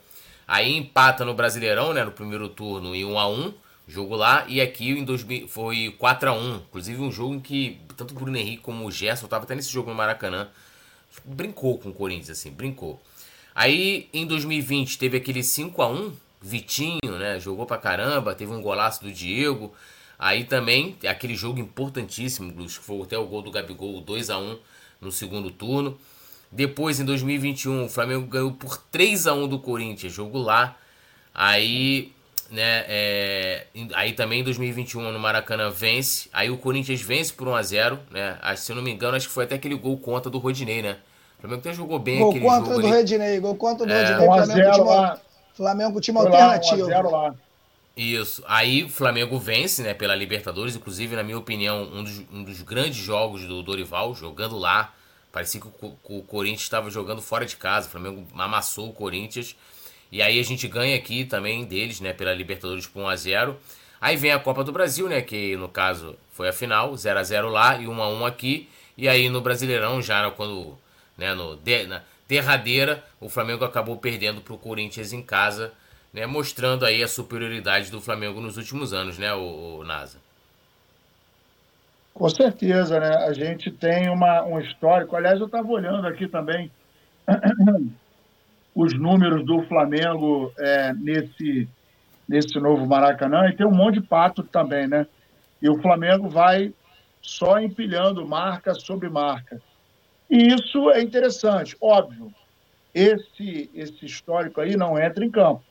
Aí 0.47 0.77
empata 0.77 1.25
no 1.25 1.35
Brasileirão, 1.35 1.93
né, 1.93 2.05
no 2.05 2.13
primeiro 2.13 2.49
turno 2.49 2.95
em 2.95 3.05
1 3.05 3.19
a 3.19 3.29
1 3.29 3.55
jogo 3.87 4.15
lá, 4.15 4.45
e 4.49 4.61
aqui 4.61 4.91
em 4.91 5.05
2000, 5.05 5.49
foi 5.49 5.95
4 5.99 6.31
a 6.31 6.33
1 6.33 6.57
inclusive 6.57 7.03
um 7.03 7.13
jogo 7.13 7.35
em 7.35 7.41
que 7.41 7.81
tanto 7.97 8.13
o 8.13 8.15
Bruno 8.15 8.37
Henrique 8.37 8.63
como 8.63 8.87
o 8.87 8.91
Gerson, 8.91 9.27
tava 9.27 9.45
até 9.45 9.55
nesse 9.55 9.71
jogo 9.71 9.91
no 9.91 9.97
Maracanã, 9.97 10.49
brincou 11.25 11.79
com 11.79 11.91
o 11.91 11.95
Corinthians, 11.95 12.31
assim, 12.31 12.51
brincou. 12.51 13.01
Aí 13.55 14.09
em 14.13 14.27
2020 14.27 14.99
teve 14.99 15.17
aquele 15.17 15.43
5 15.43 15.83
a 15.83 15.89
1 15.89 16.13
Vitinho, 16.41 17.19
né, 17.19 17.41
jogou 17.41 17.65
pra 17.65 17.79
caramba, 17.79 18.35
teve 18.35 18.53
um 18.53 18.61
golaço 18.61 19.03
do 19.03 19.11
Diego, 19.11 19.73
aí 20.19 20.45
também 20.45 20.97
aquele 21.07 21.35
jogo 21.35 21.59
importantíssimo, 21.59 22.53
que 22.53 22.69
foi 22.69 23.01
até 23.03 23.17
o 23.17 23.27
gol 23.27 23.41
do 23.41 23.51
Gabigol, 23.51 24.01
2 24.01 24.29
a 24.31 24.39
1 24.39 24.59
no 25.01 25.11
segundo 25.11 25.51
turno. 25.51 25.99
Depois, 26.53 27.01
em 27.01 27.05
2021, 27.05 27.87
o 27.87 27.89
Flamengo 27.89 28.27
ganhou 28.27 28.53
por 28.53 28.77
3 28.77 29.27
a 29.27 29.35
1 29.35 29.49
do 29.49 29.59
Corinthians, 29.59 30.13
jogo 30.13 30.39
lá. 30.39 30.77
Aí, 31.35 32.13
né, 32.51 32.85
é, 32.89 33.67
aí 33.95 34.13
também 34.13 34.41
em 34.41 34.45
2021 34.45 35.13
no 35.13 35.19
Maracanã 35.19 35.71
vence. 35.71 36.29
Aí 36.33 36.51
o 36.51 36.59
Corinthians 36.59 37.01
vence 37.01 37.33
por 37.33 37.49
1 37.49 37.55
a 37.55 37.63
0 37.63 37.99
né? 38.11 38.39
Se 38.57 38.73
eu 38.73 38.77
não 38.77 38.83
me 38.83 38.91
engano, 38.91 39.17
acho 39.17 39.29
que 39.29 39.35
foi 39.35 39.45
até 39.45 39.55
aquele 39.55 39.75
gol 39.75 39.99
contra 39.99 40.31
do 40.31 40.39
Rodinei, 40.39 40.83
né? 40.83 40.99
O 41.39 41.41
Flamengo 41.43 41.61
até 41.61 41.73
jogou 41.73 41.99
bem 41.99 42.19
gol 42.19 42.31
aquele 42.31 42.45
contra 42.45 42.75
jogo. 42.75 42.83
do 42.83 42.89
Rodinei, 42.89 43.41
gol 43.41 43.55
contra 43.57 43.87
do 43.87 43.93
é. 43.93 44.15
Rodinei. 44.15 44.25
Flamengo, 44.25 44.91
time, 44.91 45.21
Flamengo 45.55 46.01
time 46.01 46.19
alternativo. 46.19 47.37
Isso. 47.97 48.43
Aí 48.49 48.85
o 48.85 48.89
Flamengo 48.89 49.39
vence, 49.39 49.83
né, 49.83 49.95
pela 49.95 50.15
Libertadores. 50.15 50.75
Inclusive, 50.75 51.15
na 51.15 51.23
minha 51.23 51.39
opinião, 51.39 51.83
um 51.83 52.03
dos, 52.03 52.23
um 52.33 52.43
dos 52.43 52.63
grandes 52.63 52.97
jogos 52.97 53.45
do 53.47 53.63
Dorival, 53.63 54.15
jogando 54.15 54.59
lá. 54.59 54.93
Parecia 55.31 55.61
que 55.61 55.67
o, 55.67 55.97
o 56.05 56.23
Corinthians 56.23 56.63
estava 56.63 56.91
jogando 56.91 57.23
fora 57.23 57.47
de 57.47 57.57
casa. 57.57 57.87
O 57.87 57.91
Flamengo 57.91 58.27
amassou 58.37 58.89
o 58.89 58.93
Corinthians. 58.93 59.57
E 60.15 60.23
aí 60.23 60.39
a 60.39 60.45
gente 60.45 60.69
ganha 60.69 60.95
aqui 60.95 61.25
também 61.25 61.65
deles, 61.65 62.01
né, 62.01 62.13
pela 62.13 62.33
Libertadores 62.33 62.87
por 62.87 63.03
1x0. 63.03 63.57
Aí 64.01 64.17
vem 64.17 64.31
a 64.31 64.39
Copa 64.39 64.63
do 64.63 64.71
Brasil, 64.71 65.09
né, 65.09 65.21
que 65.21 65.57
no 65.57 65.69
caso 65.69 66.15
foi 66.31 66.49
a 66.49 66.53
final, 66.53 66.93
0x0 66.93 67.49
lá 67.49 67.77
e 67.81 67.87
1x1 67.87 68.25
aqui. 68.25 68.69
E 68.97 69.09
aí 69.09 69.29
no 69.29 69.41
Brasileirão, 69.41 70.01
já 70.01 70.31
quando, 70.31 70.79
né, 71.19 71.35
no, 71.35 71.59
na 71.89 72.01
derradeira, 72.29 73.03
o 73.21 73.29
Flamengo 73.29 73.65
acabou 73.65 73.97
perdendo 73.97 74.41
para 74.41 74.55
o 74.55 74.59
Corinthians 74.59 75.13
em 75.13 75.21
casa 75.21 75.73
né, 76.13 76.27
mostrando 76.27 76.87
aí 76.87 77.03
a 77.03 77.09
superioridade 77.09 77.91
do 77.91 78.01
Flamengo 78.01 78.41
nos 78.41 78.57
últimos 78.57 78.93
anos, 78.93 79.19
né, 79.19 79.35
o, 79.35 79.79
o 79.81 79.85
NASA? 79.85 80.19
Com 82.15 82.29
certeza, 82.29 83.01
né? 83.01 83.17
A 83.17 83.33
gente 83.33 83.69
tem 83.73 84.09
uma, 84.09 84.45
um 84.45 84.61
histórico. 84.61 85.17
Aliás, 85.17 85.41
eu 85.41 85.47
estava 85.47 85.67
olhando 85.67 86.07
aqui 86.07 86.29
também 86.29 86.71
os 88.75 88.93
números 88.99 89.45
do 89.45 89.63
Flamengo 89.63 90.53
é, 90.59 90.93
nesse, 90.95 91.69
nesse 92.29 92.59
novo 92.59 92.87
Maracanã, 92.87 93.49
e 93.49 93.57
tem 93.57 93.67
um 93.67 93.75
monte 93.75 94.01
de 94.01 94.07
pato 94.07 94.43
também, 94.43 94.89
né? 94.89 95.07
E 95.63 95.69
o 95.69 95.81
Flamengo 95.81 96.29
vai 96.29 96.75
só 97.23 97.59
empilhando 97.59 98.27
marca 98.27 98.75
sobre 98.75 99.09
marca. 99.09 99.63
E 100.29 100.49
isso 100.53 100.91
é 100.91 101.01
interessante, 101.01 101.77
óbvio. 101.81 102.33
Esse, 102.93 103.71
esse 103.75 104.05
histórico 104.05 104.61
aí 104.61 104.77
não 104.77 104.99
entra 104.99 105.25
em 105.25 105.31
campo. 105.31 105.63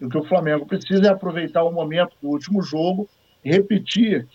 O 0.00 0.08
que 0.08 0.18
o 0.18 0.24
Flamengo 0.24 0.66
precisa 0.66 1.08
é 1.08 1.10
aproveitar 1.10 1.62
o 1.62 1.72
momento 1.72 2.12
do 2.22 2.28
último 2.28 2.62
jogo, 2.62 3.08
repetir 3.42 4.26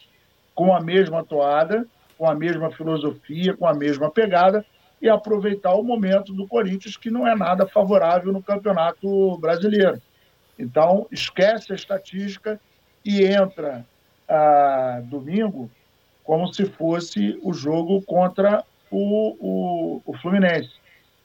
com 0.53 0.73
a 0.73 0.79
mesma 0.79 1.23
toada, 1.23 1.87
com 2.17 2.29
a 2.29 2.35
mesma 2.35 2.71
filosofia, 2.71 3.55
com 3.55 3.67
a 3.67 3.73
mesma 3.73 4.09
pegada 4.09 4.65
e 5.01 5.09
aproveitar 5.09 5.73
o 5.73 5.83
momento 5.83 6.33
do 6.33 6.47
Corinthians, 6.47 6.97
que 6.97 7.11
não 7.11 7.27
é 7.27 7.35
nada 7.35 7.67
favorável 7.67 8.31
no 8.31 8.41
Campeonato 8.41 9.37
Brasileiro. 9.37 10.01
Então, 10.57 11.07
esquece 11.11 11.71
a 11.71 11.75
estatística 11.75 12.59
e 13.03 13.23
entra 13.23 13.85
ah, 14.27 15.01
domingo 15.03 15.69
como 16.23 16.51
se 16.51 16.65
fosse 16.65 17.39
o 17.43 17.53
jogo 17.53 18.01
contra 18.01 18.63
o, 18.89 19.35
o, 19.39 20.01
o, 20.05 20.17
Fluminense. 20.17 20.71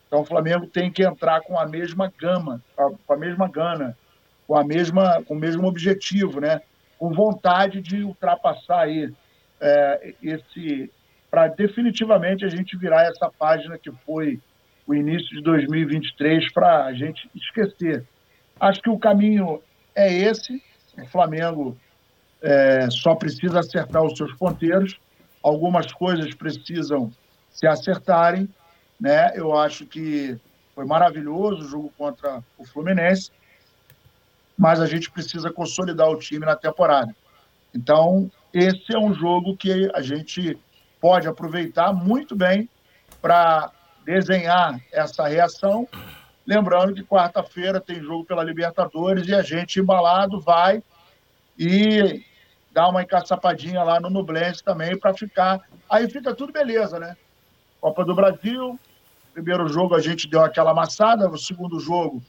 Então, 0.07 0.21
o 0.21 0.25
Flamengo 0.27 0.67
tem 0.67 0.91
que 0.91 1.03
entrar 1.03 1.41
com 1.41 1.59
a 1.59 1.67
mesma 1.67 2.13
gama, 2.19 2.63
com 2.77 3.15
a 3.15 3.17
mesma 3.17 3.49
gana, 3.49 3.97
com 4.47 4.57
a 4.57 4.65
mesma, 4.65 5.23
com 5.23 5.35
o 5.35 5.39
mesmo 5.39 5.67
objetivo, 5.67 6.41
né? 6.41 6.61
Com 6.99 7.13
vontade 7.13 7.81
de 7.81 8.03
ultrapassar 8.03 8.81
aí 8.81 9.11
é, 9.61 10.15
esse, 10.23 10.91
para 11.31 11.49
definitivamente 11.49 12.45
a 12.45 12.49
gente 12.49 12.77
virar 12.77 13.05
essa 13.05 13.31
página 13.31 13.79
que 13.79 13.91
foi 14.05 14.41
o 14.87 14.95
início 14.95 15.29
de 15.29 15.43
2023 15.43 16.53
para 16.53 16.85
a 16.87 16.93
gente 16.93 17.31
esquecer. 17.35 18.05
Acho 18.59 18.83
que 18.83 18.91
o 18.91 18.99
caminho 18.99 19.63
é 19.95 20.13
esse. 20.13 20.63
O 20.99 21.07
Flamengo 21.07 21.77
é, 22.43 22.91
só 22.91 23.15
precisa 23.15 23.61
acertar 23.61 24.03
os 24.03 24.17
seus 24.17 24.35
ponteiros. 24.35 24.99
Algumas 25.43 25.93
coisas 25.93 26.35
precisam 26.35 27.13
se 27.51 27.67
acertarem. 27.67 28.49
Né? 29.01 29.33
Eu 29.35 29.57
acho 29.57 29.87
que 29.87 30.37
foi 30.75 30.85
maravilhoso 30.85 31.65
o 31.65 31.69
jogo 31.69 31.93
contra 31.97 32.43
o 32.59 32.65
Fluminense 32.65 33.31
mas 34.61 34.79
a 34.79 34.85
gente 34.85 35.11
precisa 35.11 35.51
consolidar 35.51 36.11
o 36.11 36.19
time 36.19 36.45
na 36.45 36.55
temporada. 36.55 37.17
Então, 37.75 38.31
esse 38.53 38.95
é 38.95 38.99
um 38.99 39.15
jogo 39.15 39.57
que 39.57 39.91
a 39.95 40.03
gente 40.03 40.59
pode 41.01 41.27
aproveitar 41.27 41.93
muito 41.93 42.37
bem 42.37 42.69
para 43.21 43.71
desenhar 44.05 44.81
essa 44.93 45.27
reação. 45.29 45.89
Lembrando 46.47 46.95
que 46.95 47.03
quarta-feira 47.03 47.81
tem 47.81 48.03
jogo 48.03 48.25
pela 48.25 48.45
Libertadores 48.45 49.29
e 49.29 49.35
a 49.35 49.43
gente 49.43 49.81
embalado 49.81 50.41
vai 50.41 50.83
e 51.59 52.25
dá 52.73 52.89
uma 52.89 53.03
encaçapadinha 53.03 53.83
lá 53.83 54.01
no 54.01 54.11
Nublense 54.11 54.63
também 54.63 54.99
para 54.99 55.15
ficar. 55.15 55.61
Aí 55.89 56.09
fica 56.09 56.35
tudo 56.35 56.53
beleza, 56.53 56.99
né? 56.99 57.17
Copa 57.81 58.05
do 58.05 58.15
Brasil, 58.15 58.79
primeiro 59.33 59.69
jogo 59.69 59.95
a 59.95 60.01
gente 60.01 60.29
deu 60.29 60.43
aquela 60.43 60.71
amassada, 60.71 61.29
o 61.29 61.39
segundo 61.39 61.79
jogo 61.81 62.23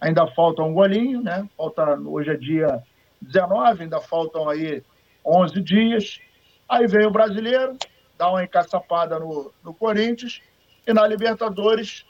ainda 0.00 0.26
falta 0.28 0.62
um 0.62 0.72
golinho, 0.72 1.22
né? 1.22 1.48
Falta, 1.56 1.98
hoje 2.00 2.30
é 2.30 2.36
dia 2.36 2.82
19, 3.20 3.82
ainda 3.82 4.00
faltam 4.00 4.48
aí 4.48 4.82
11 5.24 5.60
dias. 5.62 6.20
Aí 6.68 6.86
vem 6.86 7.06
o 7.06 7.10
brasileiro, 7.10 7.76
dá 8.18 8.28
uma 8.28 8.42
encaçapada 8.42 9.18
no, 9.18 9.52
no 9.62 9.72
Corinthians, 9.72 10.42
e 10.86 10.92
na 10.92 11.06
Libertadores 11.06 12.04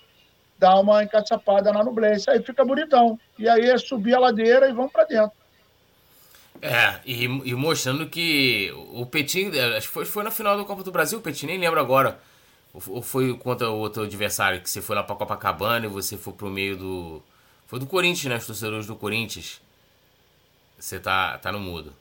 dá 0.59 0.79
uma 0.81 1.05
encaçapada 1.05 1.73
na 1.73 1.85
Nublense. 1.85 2.31
Aí 2.31 2.43
fica 2.43 2.65
bonitão. 2.65 3.19
E 3.39 3.49
aí 3.49 3.69
é 3.69 3.77
subir 3.77 4.15
a 4.15 4.19
ladeira 4.19 4.69
e 4.69 4.73
vamos 4.73 4.91
para 4.91 5.05
dentro. 5.05 5.37
É, 6.61 6.99
e, 7.05 7.25
e, 7.25 7.55
mostrando 7.55 8.09
que 8.09 8.73
o 8.93 9.07
Petinho, 9.07 9.55
é, 9.55 9.77
acho 9.77 9.87
que 9.87 9.95
foi, 9.95 10.05
foi 10.05 10.25
na 10.25 10.31
final 10.31 10.57
do 10.57 10.65
Copa 10.65 10.83
do 10.83 10.91
Brasil, 10.91 11.19
o 11.19 11.23
Petinho 11.23 11.53
nem 11.53 11.61
lembro 11.61 11.79
agora. 11.79 12.19
Ou 12.73 13.01
foi 13.01 13.37
contra 13.37 13.71
o 13.71 13.79
outro 13.79 14.03
adversário 14.03 14.61
que 14.61 14.69
você 14.69 14.83
foi 14.83 14.97
lá 14.97 15.03
para 15.03 15.17
Copacabana 15.17 15.87
e 15.87 15.89
você 15.89 16.17
foi 16.17 16.33
pro 16.33 16.51
meio 16.51 16.77
do, 16.77 17.23
foi 17.67 17.79
do 17.79 17.87
Corinthians, 17.87 18.25
né? 18.27 18.37
Os 18.37 18.47
torcedores 18.47 18.87
do 18.87 18.97
Corinthians. 18.97 19.61
Você 20.79 20.99
tá, 20.99 21.39
tá 21.39 21.51
no 21.51 21.61
mudo. 21.61 21.93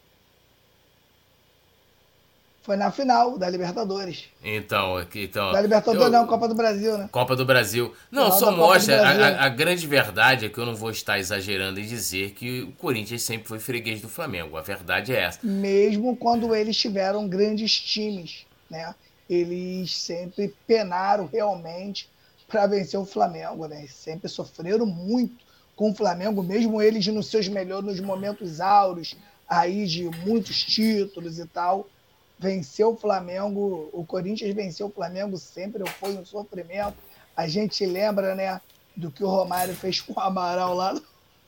Foi 2.68 2.76
na 2.76 2.91
final 2.91 3.38
da 3.38 3.49
Libertadores. 3.49 4.26
Então, 4.43 4.99
então. 5.15 5.53
Da 5.53 5.61
Libertadores 5.61 6.07
eu, 6.07 6.11
não, 6.11 6.28
Copa 6.28 6.49
do 6.49 6.53
Brasil, 6.53 6.97
né? 6.97 7.07
Copa 7.09 7.34
do 7.34 7.45
Brasil. 7.45 7.95
Não, 8.11 8.26
final 8.26 8.39
só 8.39 8.51
mostra. 8.51 9.01
A, 9.01 9.11
a, 9.11 9.45
a, 9.45 9.49
grande 9.49 9.88
verdade 9.88 10.45
é 10.45 10.49
que 10.49 10.57
eu 10.57 10.65
não 10.65 10.76
vou 10.76 10.91
estar 10.91 11.18
exagerando 11.18 11.80
em 11.80 11.86
dizer 11.86 12.32
que 12.32 12.63
o 12.63 12.74
Corinthians 12.74 13.24
sempre 13.24 13.47
foi 13.47 13.57
freguês 13.57 14.01
do 14.01 14.09
Flamengo. 14.09 14.57
A 14.57 14.61
verdade 14.61 15.15
é 15.15 15.22
essa. 15.22 15.39
Mesmo 15.41 16.18
quando 16.18 16.53
eles 16.53 16.76
tiveram 16.76 17.26
grandes 17.26 17.72
times, 17.72 18.45
né? 18.70 18.93
Eles 19.30 19.95
sempre 19.95 20.53
penaram 20.68 21.30
realmente 21.32 22.09
para 22.49 22.68
vencer 22.68 22.99
o 22.99 23.05
Flamengo, 23.05 23.65
né? 23.65 23.88
Sempre 23.88 24.28
sofreram 24.28 24.86
muito 24.86 25.38
com 25.74 25.91
o 25.91 25.95
Flamengo, 25.95 26.43
mesmo 26.43 26.82
eles 26.82 27.07
nos 27.07 27.28
seus 27.28 27.47
melhores, 27.47 27.86
nos 27.86 28.01
momentos 28.01 28.59
áureos, 28.59 29.15
aí 29.47 29.86
de 29.86 30.03
muitos 30.26 30.65
títulos 30.65 31.39
e 31.39 31.45
tal. 31.45 31.88
Venceu 32.40 32.92
o 32.92 32.98
Flamengo, 32.98 33.90
o 33.92 34.06
Corinthians 34.06 34.54
venceu 34.54 34.88
o 34.88 34.92
Flamengo 34.92 35.38
sempre, 35.38 35.84
foi 36.00 36.16
um 36.16 36.26
sofrimento. 36.26 36.96
A 37.36 37.48
gente 37.48 37.86
lembra, 37.86 38.36
né, 38.36 38.62
do 38.96 39.12
que 39.12 39.24
o 39.24 39.30
Romário 39.30 39.76
fez 39.76 40.02
com 40.02 40.14
o 40.14 40.20
Amaral 40.20 40.74
lá 40.76 40.96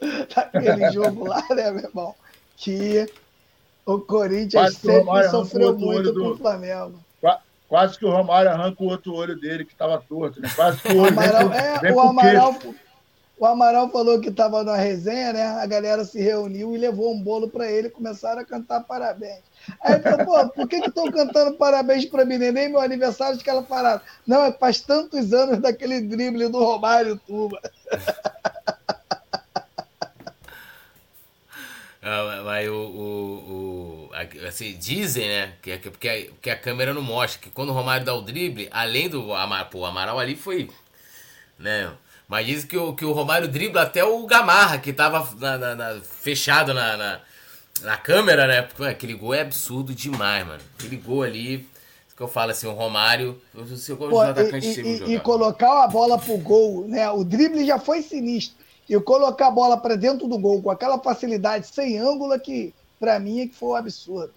naquele 0.36 0.90
jogo 0.94 1.28
lá, 1.28 1.44
né, 1.50 1.72
meu 1.72 1.84
irmão? 1.84 2.16
Que 2.58 3.08
o 3.86 4.00
Corinthians 4.00 4.52
Quase 4.52 4.76
sempre 4.76 5.30
sofreu 5.30 5.78
muito 5.78 6.14
com 6.14 6.32
o 6.32 6.38
Flamengo. 6.38 7.00
Quase 7.70 8.00
que 8.00 8.06
o 8.06 8.10
Romário 8.10 8.50
arranca 8.50 8.84
o 8.84 8.88
outro 8.88 9.14
olho 9.14 9.40
dele, 9.40 9.64
que 9.64 9.74
estava 9.74 10.02
torto, 10.02 10.42
né? 10.42 10.50
Quase 10.56 10.82
que 10.82 10.92
o 10.92 11.02
olho 11.02 11.12
Amaral, 11.12 11.50
vem, 11.50 11.60
é, 11.60 11.80
vem 11.80 11.94
o 11.94 12.00
Amaral, 12.00 12.56
o 13.38 13.46
Amaral 13.46 13.90
falou 13.92 14.20
que 14.20 14.30
estava 14.30 14.64
na 14.64 14.76
resenha, 14.76 15.32
né? 15.32 15.44
A 15.44 15.66
galera 15.68 16.04
se 16.04 16.20
reuniu 16.20 16.76
e 16.76 16.80
levou 16.80 17.14
um 17.14 17.22
bolo 17.22 17.48
para 17.48 17.72
ele 17.72 17.88
e 17.88 17.92
começaram 17.92 18.42
a 18.42 18.46
cantar 18.46 18.84
parabéns. 18.86 19.44
Aí 19.82 19.94
ele 19.94 20.04
falou, 20.04 20.26
pô, 20.26 20.50
por 20.50 20.68
que 20.68 20.78
estão 20.78 21.12
cantando 21.12 21.56
parabéns 21.58 22.06
para 22.06 22.26
mim? 22.26 22.38
Nem 22.38 22.70
meu 22.70 22.80
aniversário 22.80 23.36
de 23.36 23.42
aquela 23.42 23.64
parada. 23.64 24.02
Não, 24.26 24.44
é 24.44 24.52
faz 24.52 24.82
tantos 24.82 25.34
anos 25.34 25.60
daquele 25.60 26.02
drible 26.02 26.48
do 26.50 26.60
Romário 26.60 27.20
Tuba. 27.26 27.60
Ah, 32.02 32.42
mas 32.46 32.68
o, 32.70 32.74
o, 32.74 34.10
o, 34.10 34.48
assim, 34.48 34.78
dizem, 34.78 35.28
né? 35.28 35.54
Que, 35.62 35.78
que, 35.78 35.92
porque, 35.92 36.10
a, 36.10 36.42
que 36.42 36.50
a 36.50 36.58
câmera 36.58 36.94
não 36.94 37.02
mostra 37.02 37.42
que 37.42 37.50
quando 37.50 37.70
o 37.70 37.74
Romário 37.74 38.06
dá 38.06 38.14
o 38.14 38.22
drible, 38.22 38.70
além 38.72 39.10
do 39.10 39.34
Amaral, 39.34 39.66
pô, 39.66 39.86
Amaral 39.86 40.18
ali 40.18 40.36
foi. 40.36 40.70
Né? 41.58 41.92
Mas 42.28 42.46
diz 42.46 42.64
que 42.64 42.78
o, 42.78 42.94
que 42.94 43.04
o 43.04 43.12
Romário 43.12 43.48
dribla 43.48 43.82
até 43.82 44.04
o 44.04 44.26
Gamarra, 44.26 44.78
que 44.78 44.94
tava 44.94 45.28
na, 45.40 45.58
na, 45.58 45.76
na, 45.76 46.02
fechado 46.02 46.74
na, 46.74 47.20
na, 47.82 47.98
câmera, 47.98 48.48
né? 48.48 48.62
Porque 48.62 48.84
aquele 48.84 49.14
gol 49.14 49.34
é 49.34 49.42
absurdo 49.42 49.94
demais, 49.94 50.46
mano. 50.46 50.62
Aquele 50.78 50.98
gol 50.98 51.24
ali, 51.24 51.68
que 52.16 52.22
eu 52.22 52.28
falo 52.28 52.52
assim, 52.52 52.68
o 52.68 52.72
Romário, 52.72 53.40
eu 53.54 53.98
Pô, 53.98 54.20
atacante 54.20 54.82
e, 54.82 55.04
e, 55.04 55.16
e 55.16 55.20
colocar 55.20 55.84
a 55.84 55.88
bola 55.88 56.18
pro 56.18 56.38
gol, 56.38 56.88
né? 56.88 57.10
O 57.10 57.24
drible 57.24 57.66
já 57.66 57.80
foi 57.80 58.02
sinistro. 58.02 58.58
E 58.90 59.00
colocar 59.00 59.48
a 59.48 59.52
bola 59.52 59.78
para 59.78 59.96
dentro 59.96 60.28
do 60.28 60.38
gol 60.38 60.62
com 60.62 60.72
aquela 60.72 61.00
facilidade, 61.00 61.68
sem 61.68 61.98
ângulo, 61.98 62.38
que 62.40 62.74
para 63.00 63.20
mim 63.20 63.42
é 63.42 63.48
que 63.48 63.56
foi 63.56 63.70
um 63.70 63.76
absurdo. 63.76 64.34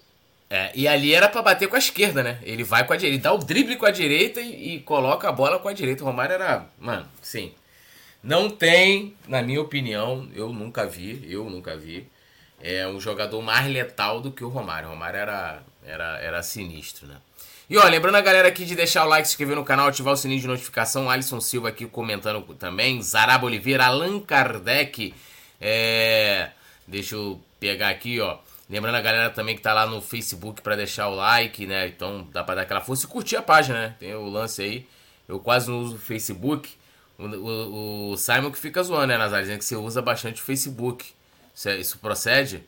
É, 0.49 0.71
e 0.75 0.87
ali 0.87 1.13
era 1.13 1.27
para 1.27 1.41
bater 1.41 1.67
com 1.67 1.75
a 1.75 1.79
esquerda, 1.79 2.21
né? 2.21 2.39
Ele 2.43 2.63
vai 2.63 2.85
com 2.85 2.93
a 2.93 2.95
direita, 2.95 3.15
ele 3.15 3.23
dá 3.23 3.33
o 3.33 3.39
drible 3.39 3.75
com 3.75 3.87
a 3.87 3.91
direita 3.91 4.39
e, 4.39 4.75
e 4.75 4.79
coloca 4.81 5.27
a 5.27 5.31
bola 5.31 5.57
com 5.57 5.67
a 5.67 5.73
direita. 5.73 6.03
O 6.03 6.05
Romário 6.05 6.35
era, 6.35 6.67
mano, 6.79 7.07
sim, 7.21 7.51
não 8.23 8.49
tem, 8.49 9.15
na 9.27 9.41
minha 9.41 9.59
opinião, 9.59 10.29
eu 10.33 10.53
nunca 10.53 10.85
vi, 10.85 11.27
eu 11.27 11.49
nunca 11.49 11.75
vi, 11.75 12.07
é 12.63 12.87
um 12.87 12.97
jogador 12.97 13.41
mais 13.41 13.69
letal 13.69 14.21
do 14.21 14.31
que 14.31 14.43
o 14.43 14.47
Romário. 14.47 14.87
O 14.87 14.91
Romário 14.93 15.19
era, 15.19 15.61
era, 15.85 16.17
era 16.19 16.41
sinistro, 16.41 17.05
né? 17.05 17.17
E 17.69 17.77
ó, 17.77 17.83
lembrando 17.83 18.15
a 18.15 18.21
galera 18.21 18.47
aqui 18.47 18.63
de 18.63 18.73
deixar 18.73 19.05
o 19.05 19.09
like, 19.09 19.27
se 19.27 19.33
inscrever 19.33 19.55
no 19.55 19.65
canal, 19.65 19.87
ativar 19.87 20.13
o 20.13 20.17
sininho 20.17 20.39
de 20.39 20.47
notificação. 20.47 21.09
Alisson 21.09 21.41
Silva 21.41 21.69
aqui 21.69 21.85
comentando 21.85 22.41
também. 22.55 23.01
Zaraba 23.01 23.45
Oliveira, 23.45 23.85
Allan 23.85 24.19
Kardec. 24.21 25.13
É... 25.59 26.51
Deixa 26.87 27.15
eu 27.15 27.41
pegar 27.59 27.89
aqui, 27.89 28.21
ó. 28.21 28.37
Lembrando 28.69 28.95
a 28.95 29.01
galera 29.01 29.29
também 29.29 29.55
que 29.55 29.61
tá 29.61 29.73
lá 29.73 29.85
no 29.85 30.01
Facebook 30.01 30.61
para 30.61 30.77
deixar 30.77 31.09
o 31.09 31.15
like, 31.15 31.65
né? 31.65 31.87
Então 31.87 32.25
dá 32.31 32.43
pra 32.43 32.55
dar 32.55 32.61
aquela 32.61 32.81
força 32.81 33.05
e 33.05 33.09
curtir 33.09 33.35
a 33.35 33.41
página, 33.41 33.77
né? 33.77 33.95
Tem 33.99 34.15
o 34.15 34.29
lance 34.29 34.61
aí. 34.61 34.87
Eu 35.27 35.39
quase 35.39 35.69
não 35.69 35.79
uso 35.79 35.95
o 35.95 35.99
Facebook. 35.99 36.69
O, 37.17 37.25
o, 37.25 38.11
o 38.11 38.17
Simon 38.17 38.51
que 38.51 38.57
fica 38.57 38.81
zoando, 38.81 39.07
né, 39.07 39.17
Nazário? 39.17 39.45
Dizendo 39.45 39.59
que 39.59 39.65
você 39.65 39.75
usa 39.75 40.01
bastante 40.01 40.41
o 40.41 40.45
Facebook. 40.45 41.13
Isso, 41.55 41.99
procede? 41.99 42.63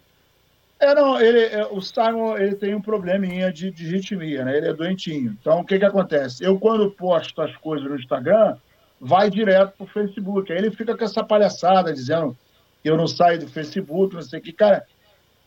É, 0.80 0.94
não, 0.94 1.20
ele, 1.20 1.40
é, 1.40 1.66
o 1.68 1.82
Simon 1.82 2.38
ele 2.38 2.56
tem 2.56 2.76
um 2.76 2.82
probleminha 2.82 3.52
de, 3.52 3.72
de 3.72 3.88
ritmia, 3.88 4.44
né? 4.44 4.58
Ele 4.58 4.68
é 4.68 4.74
doentinho. 4.74 5.36
Então, 5.40 5.62
o 5.62 5.66
que 5.66 5.80
que 5.80 5.86
acontece? 5.86 6.44
Eu, 6.44 6.60
quando 6.60 6.92
posto 6.92 7.42
as 7.42 7.56
coisas 7.58 7.90
no 7.90 7.98
Instagram, 7.98 8.58
vai 9.00 9.30
direto 9.30 9.74
pro 9.78 9.88
Facebook. 9.88 10.52
Aí 10.52 10.60
ele 10.60 10.72
fica 10.72 10.96
com 10.96 11.04
essa 11.04 11.24
palhaçada, 11.24 11.94
dizendo 11.94 12.38
que 12.84 12.90
eu 12.90 12.98
não 12.98 13.08
saio 13.08 13.40
do 13.40 13.48
Facebook, 13.48 14.14
não 14.14 14.22
sei 14.22 14.40
o 14.40 14.42
que. 14.42 14.52
Cara, 14.52 14.86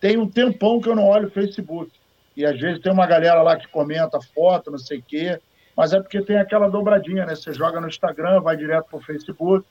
tem 0.01 0.17
um 0.17 0.29
tempão 0.29 0.81
que 0.81 0.89
eu 0.89 0.97
não 0.97 1.07
olho 1.07 1.29
o 1.29 1.31
Facebook. 1.31 1.93
E 2.37 2.45
às 2.45 2.59
vezes 2.59 2.81
tem 2.81 2.93
uma 2.93 3.07
galera 3.07 3.43
lá 3.43 3.57
que 3.57 3.69
comenta 3.69 4.21
foto, 4.35 4.71
não 4.71 4.79
sei 4.79 4.99
o 4.99 5.03
quê, 5.03 5.41
mas 5.77 5.93
é 5.93 6.01
porque 6.01 6.23
tem 6.23 6.39
aquela 6.39 6.69
dobradinha, 6.69 7.27
né? 7.27 7.35
Você 7.35 7.53
joga 7.53 7.81
no 7.81 7.89
Instagram, 7.89 8.41
vai 8.41 8.57
direto 8.57 8.87
pro 8.89 9.01
Facebook, 9.01 9.67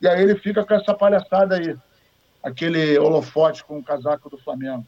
e 0.00 0.06
aí 0.06 0.22
ele 0.22 0.36
fica 0.36 0.64
com 0.64 0.74
essa 0.74 0.94
palhaçada 0.94 1.56
aí. 1.56 1.76
Aquele 2.42 2.98
holofote 2.98 3.64
com 3.64 3.78
o 3.78 3.82
casaco 3.82 4.28
do 4.28 4.36
Flamengo. 4.36 4.86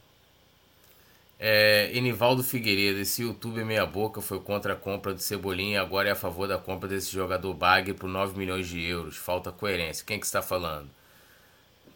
É, 1.37 1.89
Enivaldo 1.93 2.43
Figueiredo, 2.43 2.99
esse 2.99 3.21
YouTube 3.21 3.63
meia 3.63 3.85
boca 3.85 4.21
foi 4.21 4.39
contra 4.39 4.73
a 4.73 4.75
compra 4.75 5.13
do 5.13 5.19
Cebolinha 5.19 5.81
agora 5.81 6.07
é 6.07 6.11
a 6.13 6.15
favor 6.15 6.47
da 6.47 6.57
compra 6.57 6.87
desse 6.87 7.11
jogador 7.11 7.53
Bag 7.53 7.93
por 7.93 8.07
9 8.07 8.37
milhões 8.37 8.67
de 8.67 8.81
euros. 8.81 9.17
Falta 9.17 9.51
coerência. 9.51 10.05
Quem 10.05 10.19
que 10.19 10.25
está 10.25 10.41
falando? 10.41 10.89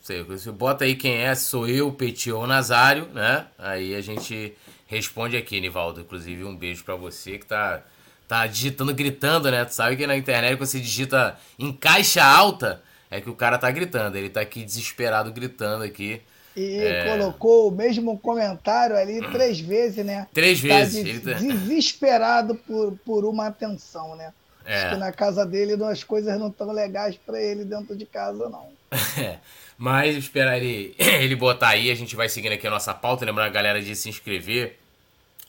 Sei, 0.02 0.24
você 0.24 0.52
bota 0.52 0.86
aí 0.86 0.96
quem 0.96 1.18
é, 1.18 1.36
sou 1.36 1.68
eu, 1.68 1.92
Petit 1.92 2.32
ou 2.32 2.48
Nazário, 2.48 3.06
né? 3.14 3.48
Aí 3.58 3.96
a 3.96 4.02
gente 4.02 4.54
responde 4.88 5.38
aqui, 5.38 5.60
Nivaldo. 5.60 6.02
Inclusive, 6.02 6.44
um 6.44 6.56
beijo 6.56 6.84
para 6.84 6.96
você 6.96 7.38
que 7.38 7.46
tá, 7.46 7.84
tá 8.28 8.48
digitando, 8.48 8.94
gritando, 8.94 9.52
né? 9.52 9.64
Tu 9.66 9.74
sabe 9.74 9.96
que 9.96 10.08
na 10.08 10.18
internet 10.18 10.58
quando 10.58 10.68
você 10.68 10.80
digita 10.80 11.38
em 11.58 11.72
caixa 11.72 12.24
alta, 12.24 12.82
é 13.10 13.20
que 13.20 13.30
o 13.30 13.36
cara 13.36 13.58
tá 13.58 13.70
gritando. 13.72 14.18
Ele 14.18 14.30
tá 14.30 14.42
aqui 14.42 14.64
desesperado 14.64 15.32
gritando 15.32 15.84
aqui. 15.84 16.22
E 16.56 16.80
é... 16.80 17.06
colocou 17.06 17.70
o 17.70 17.72
mesmo 17.72 18.18
comentário 18.20 18.96
ali 18.96 19.22
três 19.32 19.60
vezes, 19.60 20.06
né? 20.06 20.28
Três 20.34 20.62
tá 20.62 20.68
vezes. 20.68 21.04
De, 21.04 21.20
tá... 21.20 21.34
Desesperado 21.34 22.56
por, 22.56 22.98
por 23.06 23.26
uma 23.26 23.48
atenção, 23.48 24.16
né? 24.16 24.34
É. 24.66 24.76
Acho 24.76 24.90
que 24.90 25.00
na 25.00 25.12
casa 25.12 25.46
dele 25.46 25.82
as 25.86 26.04
coisas 26.04 26.38
não 26.40 26.50
estão 26.50 26.72
legais 26.72 27.16
para 27.16 27.42
ele 27.42 27.66
dentro 27.66 27.96
de 27.96 28.06
casa, 28.06 28.50
não. 28.50 28.68
É. 29.18 29.38
Mas 29.78 30.16
esperar 30.16 30.58
ele, 30.58 30.94
ele 31.00 31.36
botar 31.36 31.70
aí, 31.70 31.90
a 31.90 31.96
gente 31.96 32.16
vai 32.16 32.28
seguindo 32.28 32.52
aqui 32.52 32.68
a 32.68 32.72
nossa 32.72 32.94
pauta. 32.94 33.26
Lembrando 33.26 33.48
a 33.48 33.52
galera 33.52 33.82
de 33.82 33.96
se 33.96 34.10
inscrever, 34.10 34.78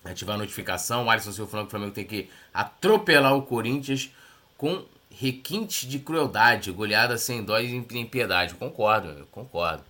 ativar 0.04 0.36
a 0.36 0.38
notificação. 0.38 1.04
O 1.04 1.10
Alisson 1.10 1.32
Silva 1.32 1.50
falando 1.50 1.66
que 1.66 1.68
o 1.68 1.70
Flamengo 1.70 1.92
tem 1.92 2.04
que 2.04 2.30
atropelar 2.54 3.34
o 3.34 3.42
Corinthians 3.42 4.10
com 4.56 4.84
requinte 5.10 5.86
de 5.86 5.98
crueldade, 5.98 6.70
goleada 6.70 7.18
sem 7.18 7.42
dó 7.42 7.58
e 7.58 8.04
piedade. 8.04 8.54
Concordo, 8.54 9.26
concordo. 9.30 9.84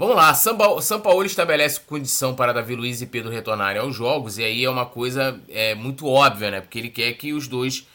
Vamos 0.00 0.16
lá, 0.16 0.32
São 0.32 0.56
Paulo 1.00 1.24
estabelece 1.26 1.78
condição 1.80 2.34
para 2.34 2.54
Davi 2.54 2.74
Luiz 2.74 3.02
e 3.02 3.06
Pedro 3.06 3.30
retornarem 3.30 3.82
aos 3.82 3.94
jogos, 3.94 4.38
e 4.38 4.42
aí 4.42 4.64
é 4.64 4.70
uma 4.70 4.86
coisa 4.86 5.38
é, 5.46 5.74
muito 5.74 6.06
óbvia, 6.06 6.50
né? 6.50 6.60
Porque 6.62 6.78
ele 6.78 6.88
quer 6.88 7.12
que 7.12 7.34
os 7.34 7.46
dois 7.46 7.86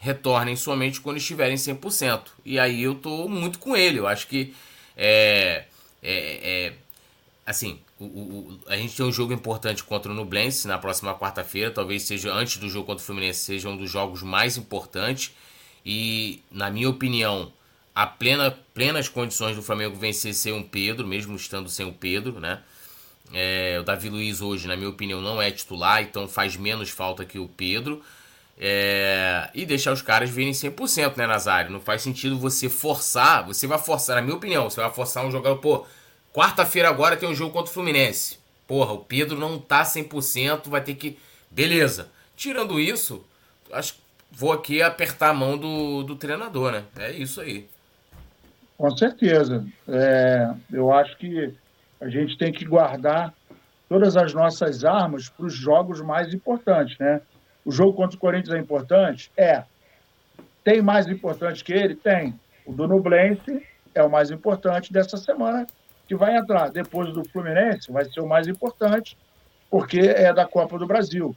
retornem 0.00 0.56
somente 0.56 1.00
quando 1.00 1.18
estiverem 1.18 1.54
100%. 1.54 2.22
E 2.44 2.58
aí 2.58 2.82
eu 2.82 2.96
tô 2.96 3.28
muito 3.28 3.60
com 3.60 3.76
ele, 3.76 4.00
eu 4.00 4.08
acho 4.08 4.26
que 4.26 4.52
é, 4.96 5.66
é, 6.02 6.66
é 6.66 6.72
assim, 7.46 7.78
o, 7.96 8.04
o, 8.04 8.60
a 8.66 8.76
gente 8.76 8.96
tem 8.96 9.06
um 9.06 9.12
jogo 9.12 9.32
importante 9.32 9.84
contra 9.84 10.10
o 10.10 10.14
Nublense 10.16 10.66
na 10.66 10.78
próxima 10.78 11.14
quarta-feira, 11.14 11.70
talvez 11.70 12.02
seja 12.02 12.32
antes 12.32 12.56
do 12.56 12.68
jogo 12.68 12.86
contra 12.86 13.02
o 13.02 13.06
Fluminense, 13.06 13.38
seja 13.38 13.68
um 13.68 13.76
dos 13.76 13.88
jogos 13.88 14.20
mais 14.22 14.56
importantes. 14.56 15.32
E, 15.84 16.42
na 16.50 16.70
minha 16.70 16.88
opinião, 16.88 17.52
a 17.94 18.06
plena, 18.06 18.56
plenas 18.72 19.08
condições 19.08 19.56
do 19.56 19.62
Flamengo 19.62 19.96
vencer 19.96 20.34
sem 20.34 20.52
um 20.52 20.62
Pedro, 20.62 21.06
mesmo 21.06 21.36
estando 21.36 21.68
sem 21.68 21.86
o 21.86 21.92
Pedro, 21.92 22.40
né? 22.40 22.60
É, 23.32 23.78
o 23.80 23.82
Davi 23.82 24.08
Luiz 24.08 24.40
hoje, 24.40 24.68
na 24.68 24.76
minha 24.76 24.88
opinião, 24.88 25.20
não 25.20 25.40
é 25.40 25.50
titular, 25.50 26.02
então 26.02 26.28
faz 26.28 26.56
menos 26.56 26.90
falta 26.90 27.24
que 27.24 27.38
o 27.38 27.48
Pedro. 27.48 28.02
É, 28.58 29.50
e 29.54 29.64
deixar 29.64 29.92
os 29.92 30.02
caras 30.02 30.30
virem 30.30 30.52
100%, 30.52 31.16
né, 31.16 31.26
Nazário? 31.26 31.70
Não 31.70 31.80
faz 31.80 32.02
sentido 32.02 32.38
você 32.38 32.68
forçar, 32.68 33.44
você 33.44 33.66
vai 33.66 33.78
forçar, 33.78 34.16
na 34.16 34.22
minha 34.22 34.36
opinião, 34.36 34.68
você 34.68 34.80
vai 34.80 34.92
forçar 34.92 35.24
um 35.26 35.30
jogador, 35.30 35.56
pô, 35.58 35.86
quarta-feira 36.32 36.88
agora 36.88 37.16
tem 37.16 37.28
um 37.28 37.34
jogo 37.34 37.52
contra 37.52 37.70
o 37.70 37.74
Fluminense. 37.74 38.38
Porra, 38.66 38.92
o 38.92 38.98
Pedro 38.98 39.38
não 39.38 39.58
tá 39.58 39.82
100%, 39.82 40.68
vai 40.68 40.80
ter 40.80 40.94
que. 40.94 41.18
Beleza. 41.50 42.10
Tirando 42.36 42.80
isso, 42.80 43.24
acho 43.70 43.94
vou 44.32 44.52
aqui 44.52 44.82
apertar 44.82 45.30
a 45.30 45.34
mão 45.34 45.56
do, 45.56 46.02
do 46.02 46.16
treinador, 46.16 46.72
né? 46.72 46.84
É 46.98 47.12
isso 47.12 47.40
aí. 47.40 47.68
Com 48.76 48.90
certeza. 48.96 49.64
É, 49.86 50.50
eu 50.72 50.92
acho 50.92 51.16
que 51.16 51.54
a 52.00 52.08
gente 52.08 52.36
tem 52.36 52.52
que 52.52 52.64
guardar 52.64 53.32
todas 53.88 54.16
as 54.16 54.34
nossas 54.34 54.84
armas 54.84 55.28
para 55.28 55.46
os 55.46 55.54
jogos 55.54 56.00
mais 56.00 56.32
importantes, 56.34 56.98
né? 56.98 57.20
O 57.64 57.70
jogo 57.70 57.92
contra 57.92 58.16
o 58.16 58.20
Corinthians 58.20 58.54
é 58.54 58.58
importante? 58.58 59.30
É. 59.36 59.62
Tem 60.64 60.82
mais 60.82 61.06
importante 61.06 61.62
que 61.62 61.72
ele? 61.72 61.94
Tem. 61.94 62.34
O 62.66 62.72
do 62.72 62.88
Nublense 62.88 63.62
é 63.94 64.02
o 64.02 64.10
mais 64.10 64.30
importante 64.30 64.92
dessa 64.92 65.16
semana 65.16 65.66
que 66.08 66.14
vai 66.16 66.36
entrar. 66.36 66.70
Depois 66.70 67.12
do 67.12 67.24
Fluminense 67.28 67.92
vai 67.92 68.04
ser 68.04 68.20
o 68.20 68.26
mais 68.26 68.48
importante, 68.48 69.16
porque 69.70 70.00
é 70.00 70.32
da 70.32 70.46
Copa 70.46 70.78
do 70.78 70.86
Brasil. 70.86 71.36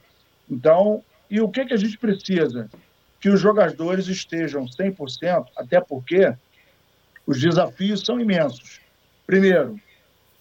Então, 0.50 1.02
e 1.30 1.40
o 1.40 1.48
que, 1.48 1.64
que 1.64 1.74
a 1.74 1.78
gente 1.78 1.98
precisa? 1.98 2.68
Que 3.26 3.30
os 3.30 3.40
jogadores 3.40 4.06
estejam 4.06 4.66
100%, 4.66 5.46
até 5.56 5.80
porque 5.80 6.32
os 7.26 7.40
desafios 7.40 8.02
são 8.02 8.20
imensos. 8.20 8.80
Primeiro, 9.26 9.80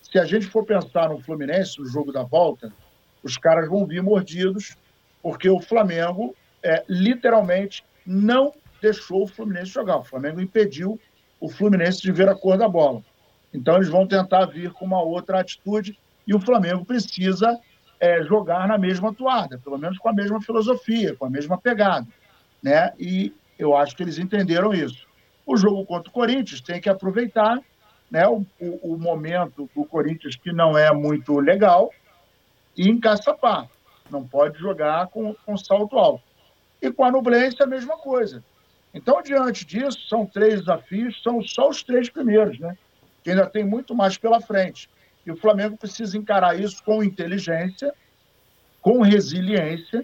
se 0.04 0.20
a 0.20 0.24
gente 0.24 0.46
for 0.46 0.64
pensar 0.64 1.10
no 1.10 1.20
Fluminense, 1.20 1.80
no 1.80 1.88
jogo 1.88 2.12
da 2.12 2.22
volta, 2.22 2.72
os 3.24 3.40
caras 3.40 3.68
vão 3.68 3.88
vir 3.88 4.04
mordidos 4.04 4.78
porque 5.20 5.50
o 5.50 5.60
Flamengo 5.60 6.36
é, 6.62 6.86
literalmente 6.88 7.84
não 8.06 8.54
deixou 8.80 9.24
o 9.24 9.28
Fluminense 9.28 9.72
jogar. 9.72 9.98
O 9.98 10.04
Flamengo 10.04 10.40
impediu 10.40 11.02
o 11.40 11.50
Fluminense 11.50 12.04
de 12.04 12.12
ver 12.12 12.30
a 12.30 12.36
cor 12.36 12.56
da 12.56 12.70
bola. 12.70 13.04
Então 13.52 13.78
eles 13.78 13.90
vão 13.90 14.08
tentar 14.08 14.46
vir 14.46 14.72
com 14.74 14.86
uma 14.86 15.02
outra 15.02 15.40
atitude 15.40 15.98
e 16.28 16.36
o 16.36 16.40
Flamengo 16.40 16.86
precisa 16.86 17.60
é, 18.00 18.22
jogar 18.26 18.68
na 18.68 18.78
mesma 18.78 19.12
toada, 19.12 19.58
pelo 19.58 19.80
menos 19.80 19.98
com 19.98 20.08
a 20.08 20.14
mesma 20.14 20.40
filosofia, 20.40 21.16
com 21.16 21.26
a 21.26 21.32
mesma 21.32 21.58
pegada, 21.58 22.06
né? 22.66 22.94
E 22.98 23.32
eu 23.60 23.78
acho 23.78 23.96
que 23.96 24.02
eles 24.02 24.18
entenderam 24.18 24.74
isso. 24.74 25.06
O 25.46 25.56
jogo 25.56 25.86
contra 25.86 26.10
o 26.10 26.12
Corinthians 26.12 26.62
tem 26.62 26.82
que 26.82 26.90
aproveitar, 26.90 27.60
né? 28.10 28.28
O, 28.28 28.44
o, 28.60 28.94
o 28.94 28.98
momento 28.98 29.70
do 29.76 29.86
Corinthians 29.86 30.36
que 30.36 30.52
não 30.52 30.76
é 30.76 30.92
muito 30.92 31.40
legal 31.40 31.92
e 32.76 32.90
encaçapar. 32.90 33.70
Não 34.10 34.28
pode 34.28 34.58
jogar 34.58 35.08
com, 35.10 35.36
com 35.46 35.56
salto 35.56 35.96
alto. 35.96 36.24
E 36.82 36.92
com 36.92 37.04
a 37.04 37.12
Nublense 37.12 37.62
a 37.62 37.68
mesma 37.68 37.98
coisa. 38.00 38.44
Então, 38.92 39.22
diante 39.22 39.64
disso, 39.64 40.00
são 40.10 40.26
três 40.26 40.62
desafios, 40.62 41.22
são 41.22 41.44
só 41.44 41.70
os 41.70 41.84
três 41.84 42.10
primeiros, 42.10 42.58
né? 42.60 42.76
Que 43.24 43.30
ainda 43.30 43.46
tem 43.46 43.64
muito 43.64 43.94
mais 43.94 44.18
pela 44.18 44.42
frente. 44.42 44.90
E 45.24 45.32
o 45.32 45.38
Flamengo 45.38 45.78
precisa 45.78 46.18
encarar 46.18 46.60
isso 46.60 46.84
com 46.84 47.04
inteligência, 47.04 47.94
com 48.82 49.02
resiliência 49.02 50.04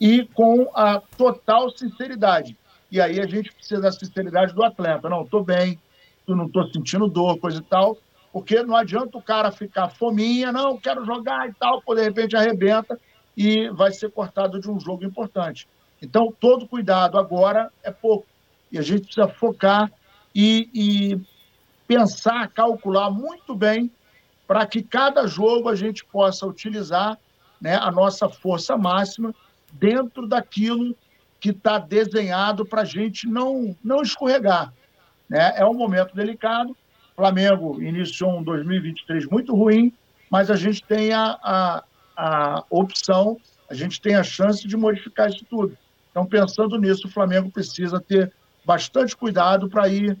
e 0.00 0.24
com 0.24 0.70
a 0.74 1.00
total 1.18 1.70
sinceridade. 1.70 2.56
E 2.90 3.00
aí 3.00 3.20
a 3.20 3.26
gente 3.26 3.52
precisa 3.52 3.80
da 3.80 3.92
sinceridade 3.92 4.54
do 4.54 4.64
atleta. 4.64 5.08
Não, 5.08 5.22
estou 5.22 5.44
bem, 5.44 5.78
não 6.26 6.46
estou 6.46 6.66
sentindo 6.72 7.06
dor, 7.06 7.38
coisa 7.38 7.58
e 7.58 7.62
tal, 7.62 7.98
porque 8.32 8.62
não 8.62 8.74
adianta 8.74 9.18
o 9.18 9.22
cara 9.22 9.52
ficar 9.52 9.88
fominha, 9.88 10.50
não, 10.50 10.78
quero 10.78 11.04
jogar 11.04 11.48
e 11.48 11.52
tal, 11.54 11.82
pô, 11.82 11.94
de 11.94 12.02
repente 12.02 12.36
arrebenta 12.36 12.98
e 13.36 13.68
vai 13.70 13.92
ser 13.92 14.10
cortado 14.10 14.58
de 14.58 14.70
um 14.70 14.80
jogo 14.80 15.04
importante. 15.04 15.68
Então, 16.02 16.32
todo 16.38 16.66
cuidado 16.66 17.18
agora 17.18 17.70
é 17.82 17.90
pouco. 17.90 18.26
E 18.72 18.78
a 18.78 18.82
gente 18.82 19.02
precisa 19.02 19.28
focar 19.28 19.90
e, 20.34 20.68
e 20.72 21.20
pensar, 21.86 22.48
calcular 22.48 23.10
muito 23.10 23.54
bem 23.54 23.90
para 24.46 24.66
que 24.66 24.82
cada 24.82 25.26
jogo 25.26 25.68
a 25.68 25.74
gente 25.74 26.04
possa 26.04 26.46
utilizar 26.46 27.18
né, 27.60 27.76
a 27.76 27.90
nossa 27.90 28.28
força 28.28 28.76
máxima 28.76 29.34
dentro 29.72 30.26
daquilo 30.26 30.96
que 31.38 31.50
está 31.50 31.78
desenhado 31.78 32.64
para 32.66 32.82
a 32.82 32.84
gente 32.84 33.26
não, 33.26 33.74
não 33.82 34.02
escorregar. 34.02 34.72
Né? 35.28 35.54
É 35.56 35.64
um 35.64 35.74
momento 35.74 36.14
delicado. 36.14 36.70
O 36.70 37.16
Flamengo 37.16 37.80
iniciou 37.80 38.38
um 38.38 38.42
2023 38.42 39.26
muito 39.26 39.54
ruim, 39.54 39.92
mas 40.30 40.50
a 40.50 40.56
gente 40.56 40.82
tem 40.82 41.12
a, 41.12 41.38
a, 41.42 41.84
a 42.16 42.64
opção, 42.68 43.38
a 43.68 43.74
gente 43.74 44.00
tem 44.00 44.14
a 44.14 44.22
chance 44.22 44.66
de 44.66 44.76
modificar 44.76 45.28
isso 45.28 45.44
tudo. 45.48 45.76
Então, 46.10 46.26
pensando 46.26 46.78
nisso, 46.78 47.06
o 47.06 47.10
Flamengo 47.10 47.50
precisa 47.50 48.00
ter 48.00 48.32
bastante 48.64 49.16
cuidado 49.16 49.68
para 49.68 49.88
ir 49.88 50.16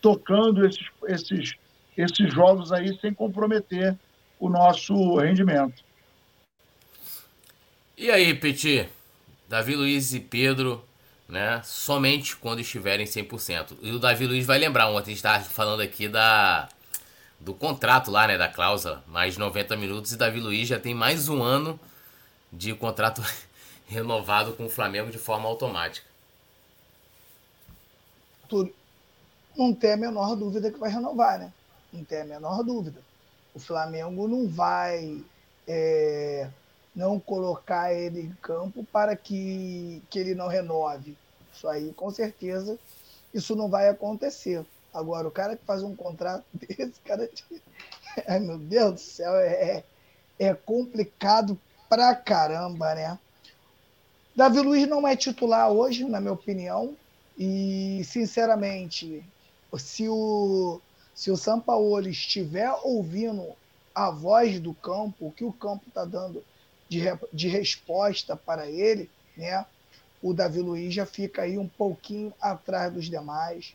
tocando 0.00 0.64
esses, 0.64 0.86
esses, 1.06 1.54
esses 1.96 2.32
jogos 2.32 2.72
aí 2.72 2.96
sem 3.00 3.12
comprometer 3.12 3.96
o 4.38 4.48
nosso 4.48 5.16
rendimento. 5.16 5.84
E 7.98 8.10
aí, 8.10 8.34
Petit? 8.34 8.90
Davi 9.48 9.74
Luiz 9.74 10.12
e 10.12 10.20
Pedro, 10.20 10.84
né? 11.26 11.62
Somente 11.64 12.36
quando 12.36 12.60
estiverem 12.60 13.06
100%. 13.06 13.74
E 13.80 13.90
o 13.90 13.98
Davi 13.98 14.26
Luiz 14.26 14.44
vai 14.44 14.58
lembrar, 14.58 14.90
ontem 14.90 14.98
a 15.00 15.14
gente 15.14 15.16
estava 15.16 15.42
falando 15.42 15.80
aqui 15.80 16.06
da 16.06 16.68
do 17.40 17.54
contrato 17.54 18.10
lá, 18.10 18.26
né, 18.26 18.36
da 18.36 18.48
cláusula, 18.48 19.02
mais 19.06 19.38
90 19.38 19.76
minutos 19.76 20.12
e 20.12 20.16
Davi 20.16 20.40
Luiz 20.40 20.68
já 20.68 20.78
tem 20.78 20.94
mais 20.94 21.28
um 21.28 21.42
ano 21.42 21.78
de 22.52 22.74
contrato 22.74 23.22
renovado 23.88 24.52
com 24.52 24.66
o 24.66 24.70
Flamengo 24.70 25.10
de 25.10 25.18
forma 25.18 25.48
automática. 25.48 26.06
Não 29.56 29.72
tem 29.72 29.92
a 29.92 29.96
menor 29.96 30.36
dúvida 30.36 30.70
que 30.70 30.78
vai 30.78 30.90
renovar, 30.90 31.38
né? 31.38 31.50
Não 31.92 32.04
tem 32.04 32.20
a 32.20 32.24
menor 32.24 32.62
dúvida. 32.62 33.00
O 33.54 33.58
Flamengo 33.58 34.28
não 34.28 34.48
vai 34.48 35.22
é, 35.66 36.48
não 36.96 37.20
colocar 37.20 37.92
ele 37.92 38.22
em 38.22 38.32
campo 38.40 38.82
para 38.90 39.14
que, 39.14 40.02
que 40.08 40.18
ele 40.18 40.34
não 40.34 40.48
renove. 40.48 41.14
Isso 41.52 41.68
aí, 41.68 41.92
com 41.92 42.10
certeza, 42.10 42.78
isso 43.34 43.54
não 43.54 43.68
vai 43.68 43.88
acontecer. 43.88 44.64
Agora, 44.94 45.28
o 45.28 45.30
cara 45.30 45.56
que 45.56 45.64
faz 45.66 45.82
um 45.82 45.94
contrato 45.94 46.44
desse, 46.54 46.98
cara. 47.04 47.28
Ai, 48.26 48.40
meu 48.40 48.56
Deus 48.56 48.94
do 48.94 49.00
céu, 49.00 49.36
é, 49.36 49.84
é 50.38 50.54
complicado 50.54 51.60
pra 51.86 52.14
caramba, 52.14 52.94
né? 52.94 53.18
Davi 54.34 54.60
Luiz 54.60 54.88
não 54.88 55.06
é 55.06 55.14
titular 55.14 55.70
hoje, 55.70 56.04
na 56.04 56.18
minha 56.18 56.32
opinião. 56.32 56.96
E, 57.38 58.02
sinceramente, 58.04 59.22
se 59.76 60.08
o, 60.08 60.80
se 61.14 61.30
o 61.30 61.36
Sampaoli 61.36 62.10
estiver 62.10 62.70
ouvindo 62.82 63.54
a 63.94 64.10
voz 64.10 64.58
do 64.58 64.72
campo, 64.72 65.26
o 65.26 65.32
que 65.32 65.44
o 65.44 65.52
campo 65.52 65.84
está 65.88 66.06
dando 66.06 66.42
de, 66.88 67.02
de 67.32 67.48
resposta 67.48 68.36
para 68.36 68.68
ele, 68.68 69.10
né? 69.36 69.64
O 70.22 70.32
Davi 70.32 70.60
Luiz 70.60 70.94
já 70.94 71.06
fica 71.06 71.42
aí 71.42 71.58
um 71.58 71.68
pouquinho 71.68 72.32
atrás 72.40 72.92
dos 72.92 73.06
demais, 73.08 73.74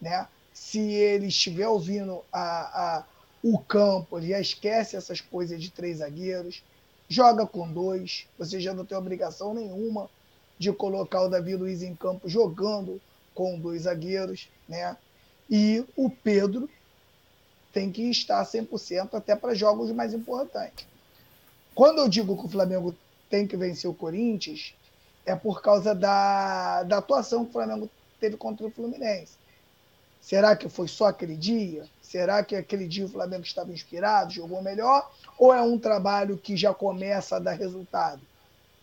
né? 0.00 0.26
se 0.58 0.80
ele 0.80 1.28
estiver 1.28 1.68
ouvindo 1.68 2.22
a, 2.32 2.98
a, 2.98 3.04
o 3.42 3.58
campo, 3.58 4.18
ele 4.18 4.28
já 4.28 4.40
esquece 4.40 4.96
essas 4.96 5.20
coisas 5.20 5.62
de 5.62 5.70
três 5.70 5.98
zagueiros, 5.98 6.64
joga 7.08 7.46
com 7.46 7.70
dois, 7.70 8.26
você 8.36 8.60
já 8.60 8.74
não 8.74 8.84
tem 8.84 8.98
obrigação 8.98 9.54
nenhuma 9.54 10.10
de 10.58 10.72
colocar 10.72 11.22
o 11.22 11.28
Davi 11.28 11.54
Luiz 11.54 11.82
em 11.82 11.94
campo 11.94 12.28
jogando 12.28 13.00
com 13.34 13.58
dois 13.58 13.82
zagueiros, 13.82 14.48
né? 14.68 14.96
E 15.48 15.84
o 15.96 16.10
Pedro 16.10 16.68
tem 17.72 17.92
que 17.92 18.02
estar 18.10 18.44
100% 18.44 19.14
até 19.14 19.36
para 19.36 19.54
jogos 19.54 19.92
mais 19.92 20.12
importantes. 20.12 20.86
Quando 21.78 22.00
eu 22.00 22.08
digo 22.08 22.36
que 22.36 22.44
o 22.44 22.48
Flamengo 22.48 22.92
tem 23.30 23.46
que 23.46 23.56
vencer 23.56 23.88
o 23.88 23.94
Corinthians, 23.94 24.74
é 25.24 25.36
por 25.36 25.62
causa 25.62 25.94
da, 25.94 26.82
da 26.82 26.98
atuação 26.98 27.44
que 27.44 27.50
o 27.50 27.52
Flamengo 27.52 27.88
teve 28.18 28.36
contra 28.36 28.66
o 28.66 28.70
Fluminense. 28.72 29.34
Será 30.20 30.56
que 30.56 30.68
foi 30.68 30.88
só 30.88 31.04
aquele 31.04 31.36
dia? 31.36 31.86
Será 32.02 32.42
que 32.42 32.56
aquele 32.56 32.88
dia 32.88 33.04
o 33.04 33.08
Flamengo 33.08 33.44
estava 33.44 33.70
inspirado, 33.70 34.32
jogou 34.32 34.60
melhor? 34.60 35.08
Ou 35.38 35.54
é 35.54 35.62
um 35.62 35.78
trabalho 35.78 36.36
que 36.36 36.56
já 36.56 36.74
começa 36.74 37.36
a 37.36 37.38
dar 37.38 37.52
resultado? 37.52 38.22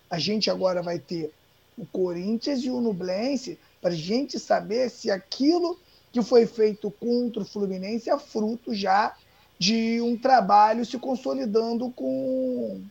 A 0.09 0.17
gente 0.17 0.49
agora 0.49 0.81
vai 0.81 0.97
ter 0.97 1.33
o 1.77 1.85
Corinthians 1.85 2.63
e 2.63 2.69
o 2.69 2.79
Nublense 2.79 3.59
para 3.81 3.91
a 3.91 3.97
gente 3.97 4.39
saber 4.39 4.89
se 4.89 5.11
aquilo 5.11 5.77
que 6.13 6.21
foi 6.21 6.45
feito 6.45 6.89
contra 6.91 7.41
o 7.41 7.45
Fluminense 7.45 8.09
é 8.09 8.17
fruto 8.17 8.73
já 8.73 9.13
de 9.57 10.01
um 10.01 10.17
trabalho 10.17 10.85
se 10.85 10.97
consolidando 10.97 11.89
com, 11.91 12.81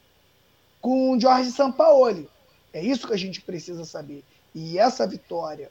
com 0.80 1.12
o 1.12 1.20
Jorge 1.20 1.50
Sampaoli. 1.50 2.28
É 2.72 2.82
isso 2.82 3.06
que 3.06 3.14
a 3.14 3.18
gente 3.18 3.40
precisa 3.40 3.84
saber. 3.84 4.24
E 4.54 4.78
essa 4.78 5.06
vitória 5.06 5.70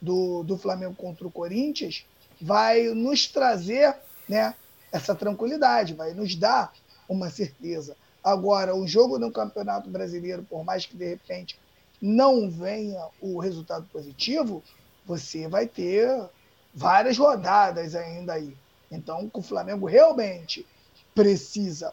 do, 0.00 0.42
do 0.42 0.56
Flamengo 0.56 0.94
contra 0.94 1.26
o 1.26 1.30
Corinthians 1.30 2.04
vai 2.40 2.88
nos 2.88 3.26
trazer 3.26 3.96
né, 4.28 4.54
essa 4.92 5.14
tranquilidade, 5.14 5.94
vai 5.94 6.12
nos 6.12 6.34
dar 6.34 6.72
uma 7.08 7.30
certeza. 7.30 7.96
Agora, 8.22 8.74
o 8.74 8.86
jogo 8.86 9.18
no 9.18 9.30
Campeonato 9.30 9.88
Brasileiro, 9.88 10.42
por 10.42 10.64
mais 10.64 10.84
que 10.84 10.96
de 10.96 11.08
repente 11.08 11.58
não 12.02 12.50
venha 12.50 13.06
o 13.20 13.38
resultado 13.38 13.86
positivo, 13.92 14.62
você 15.04 15.48
vai 15.48 15.66
ter 15.66 16.28
várias 16.74 17.16
rodadas 17.16 17.94
ainda 17.94 18.34
aí. 18.34 18.54
Então, 18.90 19.30
o 19.32 19.42
Flamengo 19.42 19.86
realmente 19.86 20.66
precisa 21.14 21.92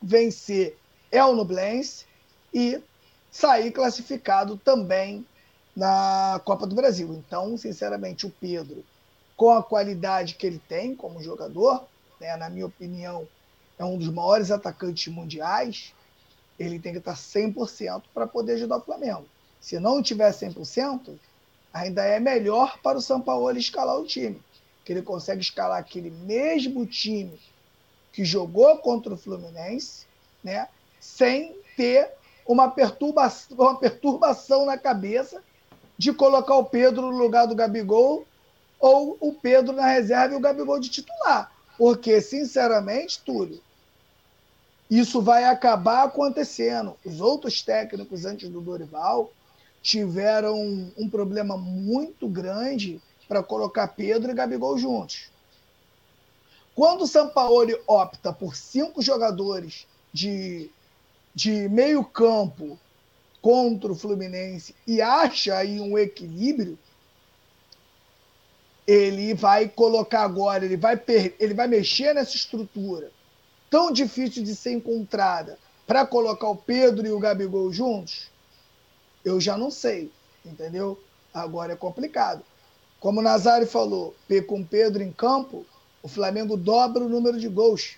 vencer 0.00 0.78
El 1.10 1.34
Nublense 1.34 2.06
e 2.52 2.82
sair 3.30 3.70
classificado 3.70 4.56
também 4.56 5.26
na 5.76 6.40
Copa 6.44 6.66
do 6.66 6.74
Brasil. 6.74 7.12
Então, 7.14 7.56
sinceramente, 7.56 8.26
o 8.26 8.30
Pedro, 8.30 8.84
com 9.36 9.50
a 9.50 9.62
qualidade 9.62 10.34
que 10.34 10.46
ele 10.46 10.60
tem 10.68 10.94
como 10.94 11.22
jogador, 11.22 11.86
né, 12.20 12.36
na 12.36 12.50
minha 12.50 12.66
opinião, 12.66 13.26
é 13.78 13.84
um 13.84 13.96
dos 13.96 14.08
maiores 14.08 14.50
atacantes 14.50 15.12
mundiais, 15.12 15.94
ele 16.58 16.78
tem 16.78 16.92
que 16.92 16.98
estar 16.98 17.16
100% 17.16 18.02
para 18.12 18.26
poder 18.26 18.52
ajudar 18.52 18.76
o 18.76 18.82
Flamengo. 18.82 19.24
Se 19.60 19.78
não 19.78 20.02
tiver 20.02 20.30
100%, 20.30 21.18
ainda 21.72 22.04
é 22.04 22.20
melhor 22.20 22.78
para 22.82 22.98
o 22.98 23.02
São 23.02 23.20
Paulo 23.20 23.50
escalar 23.56 23.98
o 23.98 24.04
time, 24.04 24.42
que 24.90 24.94
ele 24.94 25.02
consegue 25.02 25.40
escalar 25.40 25.78
aquele 25.78 26.10
mesmo 26.10 26.84
time 26.84 27.40
que 28.12 28.24
jogou 28.24 28.76
contra 28.78 29.14
o 29.14 29.16
Fluminense, 29.16 30.04
né, 30.42 30.66
sem 30.98 31.54
ter 31.76 32.10
uma 32.44 32.74
uma 33.50 33.76
perturbação 33.78 34.66
na 34.66 34.76
cabeça 34.76 35.40
de 35.96 36.12
colocar 36.12 36.56
o 36.56 36.64
Pedro 36.64 37.02
no 37.02 37.18
lugar 37.18 37.46
do 37.46 37.54
Gabigol 37.54 38.26
ou 38.80 39.16
o 39.20 39.32
Pedro 39.32 39.76
na 39.76 39.86
reserva 39.86 40.34
e 40.34 40.36
o 40.36 40.40
Gabigol 40.40 40.80
de 40.80 40.88
titular. 40.88 41.52
Porque, 41.78 42.20
sinceramente, 42.20 43.22
Túlio, 43.24 43.62
isso 44.90 45.22
vai 45.22 45.44
acabar 45.44 46.02
acontecendo. 46.02 46.96
Os 47.04 47.20
outros 47.20 47.62
técnicos 47.62 48.24
antes 48.24 48.48
do 48.48 48.60
Dorival 48.60 49.30
tiveram 49.80 50.90
um 50.98 51.08
problema 51.08 51.56
muito 51.56 52.26
grande 52.26 53.00
para 53.30 53.44
colocar 53.44 53.86
Pedro 53.86 54.32
e 54.32 54.34
Gabigol 54.34 54.76
juntos. 54.76 55.30
Quando 56.74 57.02
o 57.02 57.06
Sampaoli 57.06 57.80
opta 57.86 58.32
por 58.32 58.56
cinco 58.56 59.00
jogadores 59.00 59.86
de, 60.12 60.68
de 61.32 61.68
meio 61.68 62.04
campo 62.04 62.76
contra 63.40 63.92
o 63.92 63.94
Fluminense 63.94 64.74
e 64.84 65.00
acha 65.00 65.56
aí 65.56 65.78
um 65.78 65.96
equilíbrio, 65.96 66.76
ele 68.84 69.32
vai 69.32 69.68
colocar 69.68 70.22
agora, 70.22 70.64
ele 70.64 70.76
vai, 70.76 71.00
ele 71.38 71.54
vai 71.54 71.68
mexer 71.68 72.12
nessa 72.12 72.34
estrutura 72.34 73.12
tão 73.70 73.92
difícil 73.92 74.42
de 74.42 74.56
ser 74.56 74.72
encontrada 74.72 75.56
para 75.86 76.04
colocar 76.04 76.48
o 76.48 76.56
Pedro 76.56 77.06
e 77.06 77.12
o 77.12 77.20
Gabigol 77.20 77.72
juntos? 77.72 78.28
Eu 79.24 79.40
já 79.40 79.56
não 79.56 79.70
sei, 79.70 80.10
entendeu? 80.44 81.00
Agora 81.32 81.74
é 81.74 81.76
complicado. 81.76 82.49
Como 83.00 83.20
o 83.20 83.22
Nazário 83.22 83.66
falou, 83.66 84.14
com 84.46 84.62
Pedro 84.62 85.02
em 85.02 85.10
campo, 85.10 85.64
o 86.02 86.08
Flamengo 86.08 86.56
dobra 86.56 87.02
o 87.02 87.08
número 87.08 87.40
de 87.40 87.48
gols. 87.48 87.96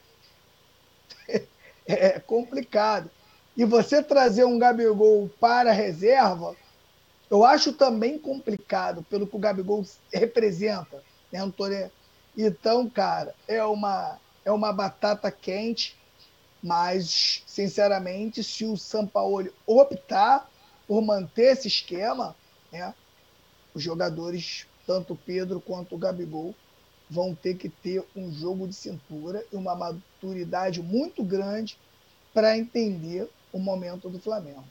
é 1.86 2.20
complicado. 2.20 3.10
E 3.56 3.64
você 3.64 4.02
trazer 4.02 4.44
um 4.44 4.58
Gabigol 4.58 5.28
para 5.40 5.70
a 5.70 5.74
reserva, 5.74 6.56
eu 7.28 7.44
acho 7.44 7.72
também 7.72 8.18
complicado 8.18 9.02
pelo 9.10 9.26
que 9.26 9.36
o 9.36 9.38
Gabigol 9.38 9.84
representa, 10.12 11.02
né, 11.30 11.40
Antônio? 11.40 11.90
Então, 12.36 12.88
cara, 12.88 13.34
é 13.46 13.62
uma, 13.64 14.18
é 14.44 14.52
uma 14.52 14.72
batata 14.72 15.30
quente, 15.30 15.96
mas, 16.62 17.42
sinceramente, 17.46 18.42
se 18.44 18.64
o 18.64 18.76
Sampaoli 18.76 19.52
optar 19.66 20.48
por 20.86 21.02
manter 21.02 21.52
esse 21.52 21.68
esquema, 21.68 22.36
né, 22.70 22.94
os 23.74 23.82
jogadores, 23.82 24.66
tanto 24.86 25.18
Pedro 25.26 25.60
quanto 25.60 25.94
o 25.94 25.98
Gabigol, 25.98 26.54
vão 27.08 27.34
ter 27.34 27.54
que 27.54 27.68
ter 27.68 28.02
um 28.16 28.32
jogo 28.32 28.66
de 28.66 28.74
cintura 28.74 29.44
e 29.52 29.56
uma 29.56 29.74
maturidade 29.74 30.80
muito 30.80 31.22
grande 31.22 31.76
para 32.32 32.56
entender 32.56 33.28
o 33.52 33.58
momento 33.58 34.08
do 34.08 34.18
Flamengo. 34.18 34.64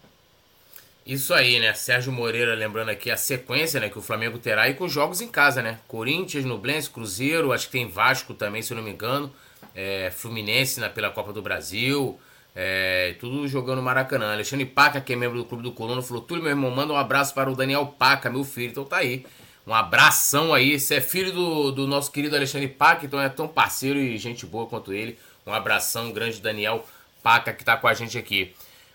Isso 1.05 1.33
aí, 1.33 1.59
né? 1.59 1.73
Sérgio 1.73 2.11
Moreira 2.11 2.53
lembrando 2.53 2.89
aqui 2.89 3.09
a 3.09 3.17
sequência 3.17 3.79
né, 3.79 3.89
que 3.89 3.97
o 3.97 4.01
Flamengo 4.01 4.37
terá 4.37 4.69
e 4.69 4.75
com 4.75 4.87
jogos 4.87 5.19
em 5.19 5.27
casa, 5.27 5.61
né? 5.61 5.79
Corinthians, 5.87 6.45
Nublense, 6.45 6.89
Cruzeiro, 6.89 7.51
acho 7.51 7.65
que 7.67 7.71
tem 7.71 7.87
Vasco 7.87 8.33
também, 8.33 8.61
se 8.61 8.71
eu 8.71 8.77
não 8.77 8.83
me 8.83 8.91
engano. 8.91 9.31
é, 9.75 10.11
Fluminense 10.11 10.79
na, 10.79 10.89
pela 10.89 11.09
Copa 11.09 11.33
do 11.33 11.41
Brasil. 11.41 12.19
É, 12.55 13.15
tudo 13.19 13.47
jogando 13.47 13.81
Maracanã. 13.81 14.33
Alexandre 14.33 14.65
Paca, 14.65 14.99
que 15.01 15.13
é 15.13 15.15
membro 15.15 15.37
do 15.37 15.45
Clube 15.45 15.63
do 15.63 15.71
Coluna, 15.71 16.01
falou: 16.01 16.21
Túlio, 16.21 16.43
meu 16.43 16.51
irmão, 16.51 16.69
manda 16.69 16.93
um 16.93 16.97
abraço 16.97 17.33
para 17.33 17.49
o 17.49 17.55
Daniel 17.55 17.85
Paca, 17.87 18.29
meu 18.29 18.43
filho. 18.43 18.71
Então 18.71 18.85
tá 18.85 18.97
aí. 18.97 19.25
Um 19.65 19.73
abração 19.73 20.53
aí. 20.53 20.79
Você 20.79 20.95
é 20.95 21.01
filho 21.01 21.31
do, 21.31 21.71
do 21.71 21.87
nosso 21.87 22.11
querido 22.11 22.35
Alexandre 22.35 22.67
Paca, 22.67 23.05
então 23.05 23.21
é 23.21 23.29
tão 23.29 23.47
parceiro 23.47 23.99
e 23.99 24.17
gente 24.17 24.45
boa 24.45 24.67
quanto 24.67 24.93
ele. 24.93 25.17
Um 25.45 25.53
abração 25.53 26.11
grande, 26.11 26.41
Daniel 26.41 26.85
Paca, 27.23 27.53
que 27.53 27.63
tá 27.63 27.77
com 27.77 27.87
a 27.87 27.93
gente 27.93 28.17
aqui. 28.17 28.53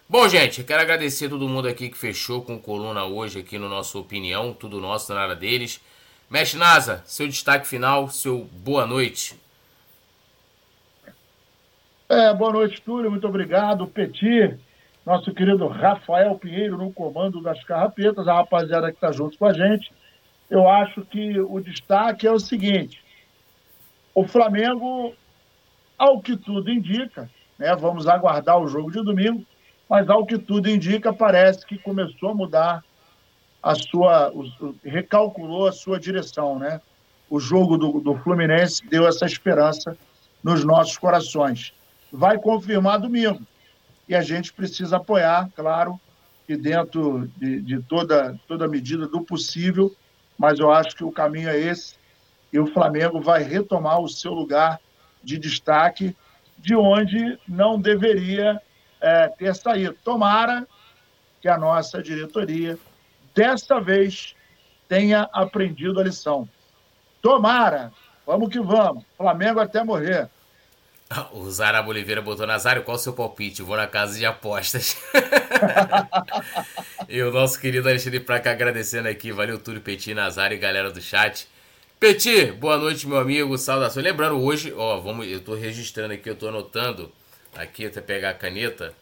Bom, 0.08 0.28
gente, 0.28 0.62
quero 0.62 0.82
agradecer 0.82 1.26
a 1.26 1.30
todo 1.30 1.48
mundo 1.48 1.66
aqui 1.66 1.88
que 1.88 1.98
fechou 1.98 2.42
com 2.42 2.60
Coluna 2.60 3.04
hoje 3.04 3.40
aqui 3.40 3.58
no 3.58 3.68
nosso 3.68 3.98
Opinião, 3.98 4.52
tudo 4.52 4.80
nosso, 4.80 5.12
nada 5.12 5.34
deles. 5.34 5.80
Mestre 6.30 6.58
Nasa, 6.58 7.02
seu 7.06 7.26
destaque 7.26 7.66
final, 7.66 8.08
seu 8.08 8.48
boa 8.52 8.86
noite. 8.86 9.36
É, 12.08 12.32
boa 12.32 12.52
noite, 12.52 12.80
Túlio, 12.82 13.10
muito 13.10 13.26
obrigado. 13.26 13.86
Petit, 13.88 14.56
nosso 15.04 15.34
querido 15.34 15.66
Rafael 15.66 16.36
Pinheiro 16.36 16.76
no 16.76 16.92
comando 16.92 17.42
das 17.42 17.62
carrapetas, 17.64 18.28
a 18.28 18.34
rapaziada 18.34 18.90
que 18.90 18.96
está 18.96 19.10
junto 19.10 19.36
com 19.36 19.46
a 19.46 19.52
gente. 19.52 19.92
Eu 20.48 20.68
acho 20.68 21.04
que 21.04 21.40
o 21.40 21.60
destaque 21.60 22.26
é 22.26 22.32
o 22.32 22.38
seguinte: 22.38 23.02
o 24.14 24.26
Flamengo, 24.26 25.14
ao 25.98 26.20
que 26.20 26.36
tudo 26.36 26.70
indica, 26.70 27.30
né, 27.58 27.74
vamos 27.74 28.06
aguardar 28.06 28.58
o 28.58 28.68
jogo 28.68 28.90
de 28.90 29.02
domingo, 29.02 29.44
mas 29.88 30.08
ao 30.08 30.24
que 30.24 30.38
tudo 30.38 30.68
indica, 30.68 31.12
parece 31.12 31.66
que 31.66 31.78
começou 31.78 32.30
a 32.30 32.34
mudar 32.34 32.84
a 33.62 33.74
sua, 33.74 34.32
recalculou 34.84 35.66
a 35.66 35.72
sua 35.72 35.98
direção, 35.98 36.58
né? 36.58 36.80
O 37.28 37.40
jogo 37.40 37.76
do, 37.76 38.00
do 38.00 38.14
Fluminense 38.18 38.86
deu 38.86 39.06
essa 39.06 39.26
esperança 39.26 39.96
nos 40.42 40.64
nossos 40.64 40.96
corações. 40.96 41.72
Vai 42.12 42.38
confirmar 42.38 43.00
domingo. 43.00 43.44
E 44.08 44.14
a 44.14 44.22
gente 44.22 44.52
precisa 44.52 44.98
apoiar, 44.98 45.50
claro, 45.56 46.00
e 46.48 46.56
dentro 46.56 47.28
de, 47.36 47.60
de 47.60 47.82
toda, 47.82 48.38
toda 48.46 48.68
medida 48.68 49.08
do 49.08 49.22
possível, 49.22 49.92
mas 50.38 50.58
eu 50.58 50.70
acho 50.70 50.94
que 50.96 51.04
o 51.04 51.12
caminho 51.12 51.48
é 51.48 51.58
esse, 51.58 51.94
e 52.52 52.58
o 52.58 52.66
Flamengo 52.66 53.20
vai 53.20 53.42
retomar 53.42 54.00
o 54.00 54.08
seu 54.08 54.32
lugar 54.32 54.80
de 55.22 55.38
destaque, 55.38 56.16
de 56.58 56.74
onde 56.74 57.38
não 57.46 57.80
deveria 57.80 58.60
é, 59.00 59.28
ter 59.28 59.54
saído. 59.54 59.96
Tomara 60.04 60.66
que 61.40 61.48
a 61.48 61.58
nossa 61.58 62.02
diretoria, 62.02 62.78
desta 63.34 63.80
vez, 63.80 64.34
tenha 64.88 65.28
aprendido 65.32 66.00
a 66.00 66.04
lição. 66.04 66.48
Tomara, 67.20 67.92
vamos 68.26 68.48
que 68.48 68.60
vamos, 68.60 69.04
Flamengo 69.16 69.60
até 69.60 69.82
morrer. 69.82 70.28
O 71.32 71.48
Zara 71.50 71.86
Oliveira 71.86 72.20
botou 72.20 72.46
Nazário, 72.46 72.82
qual 72.82 72.96
o 72.96 72.98
seu 72.98 73.12
palpite? 73.12 73.62
Vou 73.62 73.76
na 73.76 73.86
casa 73.86 74.18
de 74.18 74.26
apostas. 74.26 74.96
e 77.08 77.22
o 77.22 77.30
nosso 77.30 77.60
querido 77.60 77.88
Alexandre 77.88 78.20
Praca 78.20 78.50
agradecendo 78.50 79.08
aqui. 79.08 79.30
Valeu, 79.30 79.58
Túlio 79.58 79.80
Petit, 79.80 80.12
Nazário 80.14 80.56
e 80.56 80.58
galera 80.58 80.90
do 80.90 81.00
chat. 81.00 81.48
Petit, 82.00 82.52
boa 82.52 82.76
noite, 82.76 83.06
meu 83.06 83.18
amigo. 83.18 83.56
Saudações. 83.56 84.04
Lembrando, 84.04 84.42
hoje, 84.42 84.72
ó, 84.76 84.98
vamos, 84.98 85.26
eu 85.26 85.40
tô 85.40 85.54
registrando 85.54 86.14
aqui, 86.14 86.28
eu 86.28 86.36
tô 86.36 86.48
anotando 86.48 87.12
aqui 87.54 87.86
até 87.86 88.00
pegar 88.00 88.30
a 88.30 88.34
caneta, 88.34 88.92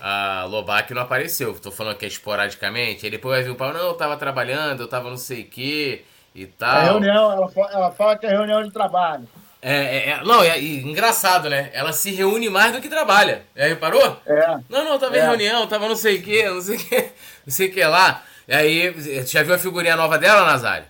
a 0.00 0.46
Lobac 0.48 0.92
não 0.94 1.02
apareceu. 1.02 1.54
Tô 1.54 1.70
falando 1.70 1.96
que 1.96 2.04
é 2.04 2.08
esporadicamente. 2.08 3.04
Aí 3.04 3.10
depois 3.10 3.36
vai 3.36 3.44
vir 3.44 3.50
o 3.50 3.54
pau, 3.54 3.72
não, 3.72 3.88
eu 3.88 3.94
tava 3.94 4.16
trabalhando, 4.16 4.80
eu 4.80 4.88
tava 4.88 5.10
não 5.10 5.16
sei 5.16 5.42
o 5.42 5.46
que 5.46 6.04
e 6.34 6.46
tal. 6.46 6.80
É 6.80 6.84
reunião, 6.84 7.32
ela, 7.32 7.50
ela 7.72 7.90
fala 7.92 8.16
que 8.16 8.26
é 8.26 8.30
reunião 8.30 8.62
de 8.62 8.70
trabalho. 8.70 9.28
É, 9.62 9.74
é, 9.74 10.10
é, 10.10 10.24
não, 10.24 10.42
é, 10.42 10.58
é, 10.58 10.62
engraçado, 10.62 11.50
né? 11.50 11.70
Ela 11.74 11.92
se 11.92 12.10
reúne 12.12 12.48
mais 12.48 12.72
do 12.72 12.80
que 12.80 12.88
trabalha. 12.88 13.42
É, 13.54 13.68
reparou? 13.68 14.16
É. 14.24 14.58
Não, 14.70 14.84
não, 14.84 14.98
tava 14.98 15.16
em 15.16 15.20
é. 15.20 15.26
reunião, 15.26 15.66
tava 15.66 15.86
não 15.86 15.96
sei 15.96 16.16
o 16.16 16.22
que, 16.22 16.48
não 16.48 16.62
sei 16.62 16.76
o 16.76 16.78
que, 16.78 17.10
não 17.50 17.54
sei 17.56 17.68
o 17.68 17.72
que 17.72 17.84
lá. 17.84 18.24
E 18.46 18.54
aí, 18.54 18.94
já 19.26 19.42
viu 19.42 19.54
a 19.54 19.58
figurinha 19.58 19.96
nova 19.96 20.16
dela, 20.16 20.46
Nazário? 20.46 20.86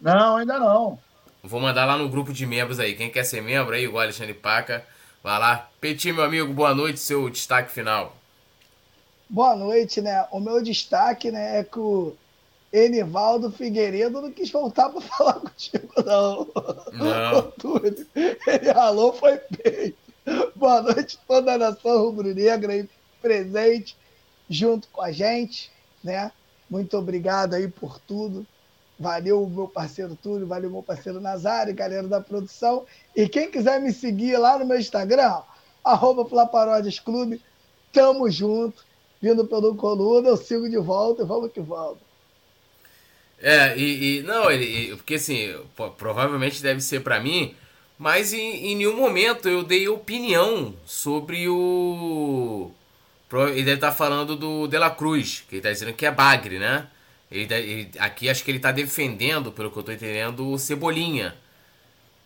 Não, 0.00 0.36
ainda 0.36 0.58
não. 0.58 0.98
Vou 1.42 1.60
mandar 1.60 1.84
lá 1.84 1.96
no 1.96 2.08
grupo 2.08 2.32
de 2.32 2.44
membros 2.44 2.80
aí. 2.80 2.94
Quem 2.94 3.08
quer 3.08 3.24
ser 3.24 3.40
membro 3.40 3.74
aí, 3.74 3.84
igual 3.84 4.02
Alexandre 4.02 4.34
Paca, 4.34 4.84
Vai 5.26 5.40
lá. 5.40 5.68
Petit, 5.80 6.12
meu 6.12 6.22
amigo, 6.22 6.52
boa 6.52 6.72
noite, 6.72 7.00
seu 7.00 7.28
destaque 7.28 7.72
final. 7.72 8.14
Boa 9.28 9.56
noite, 9.56 10.00
né? 10.00 10.24
O 10.30 10.38
meu 10.38 10.62
destaque 10.62 11.32
né, 11.32 11.58
é 11.58 11.64
que 11.64 11.80
o 11.80 12.14
Enivaldo 12.72 13.50
Figueiredo 13.50 14.22
não 14.22 14.30
quis 14.30 14.52
voltar 14.52 14.88
para 14.88 15.00
falar 15.02 15.40
contigo, 15.40 15.92
não. 16.04 16.46
Não. 16.92 17.52
Ele 18.46 18.72
ralou, 18.72 19.12
foi 19.14 19.36
feio. 19.38 19.96
Boa 20.54 20.82
noite, 20.82 21.18
toda 21.26 21.54
a 21.54 21.58
nação 21.58 22.04
rubro-negra 22.04 22.72
aí 22.72 22.88
presente, 23.20 23.96
junto 24.48 24.88
com 24.88 25.02
a 25.02 25.12
gente, 25.12 25.70
né? 26.02 26.30
Muito 26.68 26.96
obrigado 26.96 27.54
aí 27.54 27.68
por 27.68 27.98
tudo. 28.00 28.46
Valeu, 28.98 29.46
meu 29.46 29.68
parceiro 29.68 30.16
Túlio, 30.20 30.46
valeu, 30.46 30.70
meu 30.70 30.82
parceiro 30.82 31.20
Nazário, 31.20 31.74
galera 31.74 32.08
da 32.08 32.20
produção. 32.20 32.86
E 33.14 33.28
quem 33.28 33.50
quiser 33.50 33.80
me 33.80 33.92
seguir 33.92 34.38
lá 34.38 34.58
no 34.58 34.64
meu 34.64 34.78
Instagram, 34.78 35.42
arroba 35.84 36.26
Clube, 37.04 37.42
tamo 37.92 38.30
junto. 38.30 38.84
Vindo 39.20 39.46
pelo 39.46 39.74
Coluna, 39.74 40.28
eu 40.28 40.36
sigo 40.36 40.68
de 40.68 40.76
volta 40.76 41.22
e 41.22 41.26
vamos 41.26 41.50
que 41.50 41.60
vamos. 41.60 41.98
É, 43.40 43.76
e, 43.76 44.18
e 44.18 44.22
não, 44.22 44.50
ele, 44.50 44.94
porque 44.96 45.14
assim, 45.14 45.54
provavelmente 45.98 46.62
deve 46.62 46.80
ser 46.80 47.00
para 47.00 47.20
mim, 47.20 47.54
mas 47.98 48.32
em, 48.32 48.72
em 48.72 48.76
nenhum 48.76 48.96
momento 48.96 49.48
eu 49.48 49.62
dei 49.62 49.88
opinião 49.88 50.74
sobre 50.84 51.48
o. 51.48 52.70
Ele 53.32 53.64
deve 53.64 53.74
estar 53.74 53.90
tá 53.90 53.94
falando 53.94 54.36
do 54.36 54.68
De 54.68 54.78
La 54.78 54.90
Cruz, 54.90 55.44
que 55.48 55.56
ele 55.56 55.60
está 55.60 55.72
dizendo 55.72 55.92
que 55.92 56.06
é 56.06 56.10
bagre, 56.10 56.58
né? 56.58 56.86
Ele, 57.30 57.52
ele, 57.52 57.90
aqui 57.98 58.28
acho 58.28 58.44
que 58.44 58.50
ele 58.50 58.58
está 58.58 58.70
defendendo, 58.70 59.50
pelo 59.50 59.70
que 59.70 59.76
eu 59.76 59.80
estou 59.80 59.94
entendendo, 59.94 60.48
o 60.48 60.58
Cebolinha. 60.58 61.34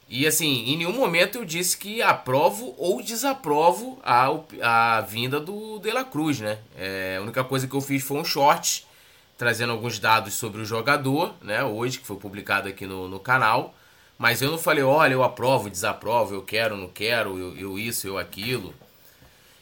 E 0.09 0.27
assim, 0.27 0.65
em 0.67 0.77
nenhum 0.77 0.93
momento 0.93 1.39
eu 1.39 1.45
disse 1.45 1.77
que 1.77 2.03
aprovo 2.03 2.75
ou 2.77 3.01
desaprovo 3.01 3.99
a, 4.03 4.29
a 4.61 5.01
vinda 5.03 5.39
do 5.41 5.79
De 5.79 5.91
La 5.93 6.05
Cruz, 6.05 6.41
né? 6.41 6.59
É, 6.77 7.17
a 7.19 7.23
única 7.23 7.45
coisa 7.45 7.67
que 7.67 7.75
eu 7.75 7.81
fiz 7.81 8.03
foi 8.03 8.19
um 8.19 8.25
short, 8.25 8.85
trazendo 9.39 9.73
alguns 9.73 9.99
dados 9.99 10.35
sobre 10.35 10.61
o 10.61 10.65
jogador, 10.65 11.35
né? 11.41 11.65
Hoje, 11.65 11.99
que 11.99 12.07
foi 12.07 12.17
publicado 12.17 12.69
aqui 12.69 12.87
no, 12.87 13.09
no 13.09 13.21
canal. 13.21 13.75
Mas 14.19 14.43
eu 14.43 14.51
não 14.51 14.59
falei, 14.59 14.83
olha, 14.83 15.15
eu 15.15 15.23
aprovo, 15.23 15.71
desaprovo, 15.71 16.35
eu 16.35 16.43
quero, 16.43 16.77
não 16.77 16.89
quero, 16.89 17.39
eu, 17.39 17.57
eu 17.57 17.79
isso, 17.79 18.07
eu 18.07 18.19
aquilo. 18.19 18.75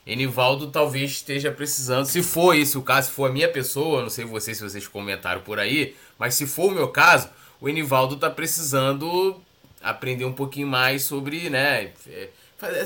Enivaldo 0.08 0.68
talvez 0.68 1.10
esteja 1.10 1.52
precisando, 1.52 2.06
se 2.06 2.22
for 2.22 2.54
esse 2.54 2.78
o 2.78 2.82
caso, 2.82 3.08
se 3.08 3.14
for 3.14 3.28
a 3.28 3.32
minha 3.32 3.48
pessoa, 3.48 4.00
não 4.00 4.08
sei 4.08 4.24
vocês 4.24 4.56
se 4.56 4.62
vocês 4.62 4.88
comentaram 4.88 5.42
por 5.42 5.58
aí, 5.58 5.94
mas 6.18 6.34
se 6.34 6.46
for 6.46 6.72
o 6.72 6.74
meu 6.74 6.88
caso, 6.88 7.28
o 7.60 7.68
Enivaldo 7.68 8.14
está 8.14 8.30
precisando 8.30 9.38
aprender 9.82 10.24
um 10.24 10.32
pouquinho 10.32 10.66
mais 10.66 11.02
sobre, 11.02 11.50
né, 11.50 11.90
é, 12.08 12.30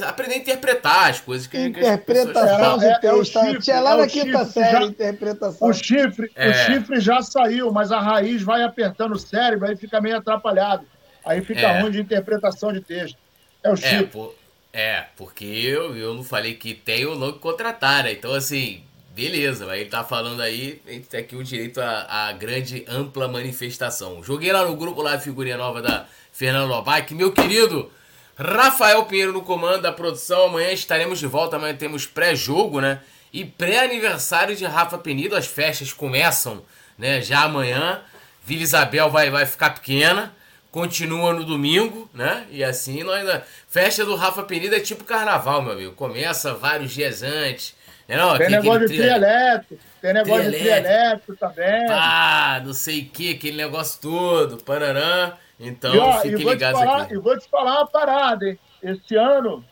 aprender 0.04 0.34
a 0.34 0.38
interpretar 0.38 1.10
as 1.10 1.20
coisas 1.20 1.46
que 1.46 1.56
interpretação 1.56 2.78
de 2.78 3.00
texto. 3.00 3.38
É, 3.38 3.50
é, 3.50 3.58
Tinha 3.60 3.80
lá 3.80 3.96
na 3.96 4.06
quinta 4.08 4.44
série 4.44 4.72
já, 4.72 4.82
interpretação. 4.82 5.68
O 5.68 5.72
chifre, 5.72 6.30
é. 6.34 6.50
o 6.50 6.54
chifre 6.54 7.00
já 7.00 7.22
saiu, 7.22 7.70
mas 7.70 7.92
a 7.92 8.00
raiz 8.00 8.42
vai 8.42 8.64
apertando 8.64 9.12
o 9.12 9.18
cérebro, 9.18 9.68
aí 9.68 9.76
fica 9.76 10.00
meio 10.00 10.16
atrapalhado. 10.16 10.84
Aí 11.24 11.40
fica 11.40 11.60
é. 11.60 11.80
ruim 11.80 11.92
de 11.92 12.00
interpretação 12.00 12.72
de 12.72 12.80
texto. 12.80 13.16
É 13.62 13.70
o 13.70 13.74
é, 13.74 13.76
chifre. 13.76 14.06
Pô, 14.06 14.34
é, 14.72 15.04
porque 15.16 15.44
eu, 15.44 15.94
eu 15.96 16.14
não 16.14 16.24
falei 16.24 16.54
que 16.54 16.72
tem 16.72 17.04
ou 17.04 17.14
não 17.14 17.32
que 17.32 17.38
contratar, 17.38 18.04
né? 18.04 18.12
Então, 18.12 18.32
assim, 18.32 18.82
beleza, 19.10 19.66
mas 19.66 19.80
ele 19.80 19.90
tá 19.90 20.02
falando 20.02 20.40
aí, 20.40 20.80
tem 21.10 21.20
aqui 21.20 21.36
o 21.36 21.44
direito 21.44 21.78
à, 21.80 22.28
à 22.28 22.32
grande, 22.32 22.84
ampla 22.88 23.28
manifestação. 23.28 24.22
Joguei 24.24 24.50
lá 24.50 24.64
no 24.64 24.74
grupo 24.74 25.02
lá 25.02 25.14
a 25.14 25.20
figurinha 25.20 25.58
nova 25.58 25.82
da 25.82 26.06
Fernando 26.32 26.70
Lobac, 26.70 27.14
meu 27.14 27.32
querido 27.32 27.92
Rafael 28.34 29.04
Pinheiro 29.04 29.32
no 29.32 29.42
comando 29.42 29.82
da 29.82 29.92
produção. 29.92 30.46
Amanhã 30.46 30.72
estaremos 30.72 31.18
de 31.18 31.26
volta, 31.26 31.56
amanhã 31.56 31.76
temos 31.76 32.06
pré-jogo, 32.06 32.80
né? 32.80 33.00
E 33.30 33.44
pré-aniversário 33.44 34.56
de 34.56 34.64
Rafa 34.64 34.96
Penido, 34.96 35.36
as 35.36 35.46
festas 35.46 35.92
começam, 35.92 36.62
né? 36.96 37.20
Já 37.20 37.42
amanhã. 37.42 38.00
Vila 38.44 38.62
Isabel 38.62 39.10
vai, 39.10 39.30
vai 39.30 39.46
ficar 39.46 39.70
pequena 39.70 40.34
continua 40.72 41.32
no 41.34 41.44
domingo, 41.44 42.10
né? 42.12 42.44
E 42.50 42.64
assim 42.64 43.04
nós 43.04 43.20
ainda. 43.20 43.46
Festa 43.68 44.04
do 44.04 44.16
Rafa 44.16 44.42
Penido 44.42 44.74
é 44.74 44.80
tipo 44.80 45.04
carnaval, 45.04 45.62
meu 45.62 45.72
amigo. 45.72 45.92
Começa 45.92 46.54
vários 46.54 46.92
dias 46.92 47.22
antes. 47.22 47.76
Né? 48.08 48.16
Não, 48.16 48.36
tem 48.36 48.50
negócio 48.50 48.88
de 48.88 48.96
trio 48.96 49.12
elétrico, 49.12 49.84
tem 50.00 50.14
negócio 50.14 50.50
de 50.50 50.58
trio 50.58 50.72
elétrico 50.72 51.36
também. 51.36 51.86
Ah, 51.88 52.60
não 52.64 52.72
sei 52.72 53.02
o 53.02 53.06
que, 53.06 53.34
aquele 53.34 53.58
negócio 53.58 54.00
todo, 54.00 54.56
pararã. 54.64 55.34
Então, 55.60 55.94
e, 55.94 55.98
ó, 55.98 56.20
fiquem 56.20 56.44
ligados 56.44 56.80
falar, 56.80 57.02
aqui. 57.02 57.14
E 57.14 57.18
vou 57.18 57.38
te 57.38 57.48
falar 57.48 57.76
uma 57.76 57.86
parada, 57.86 58.48
hein? 58.48 58.58
Esse 58.82 59.14
ano, 59.14 59.64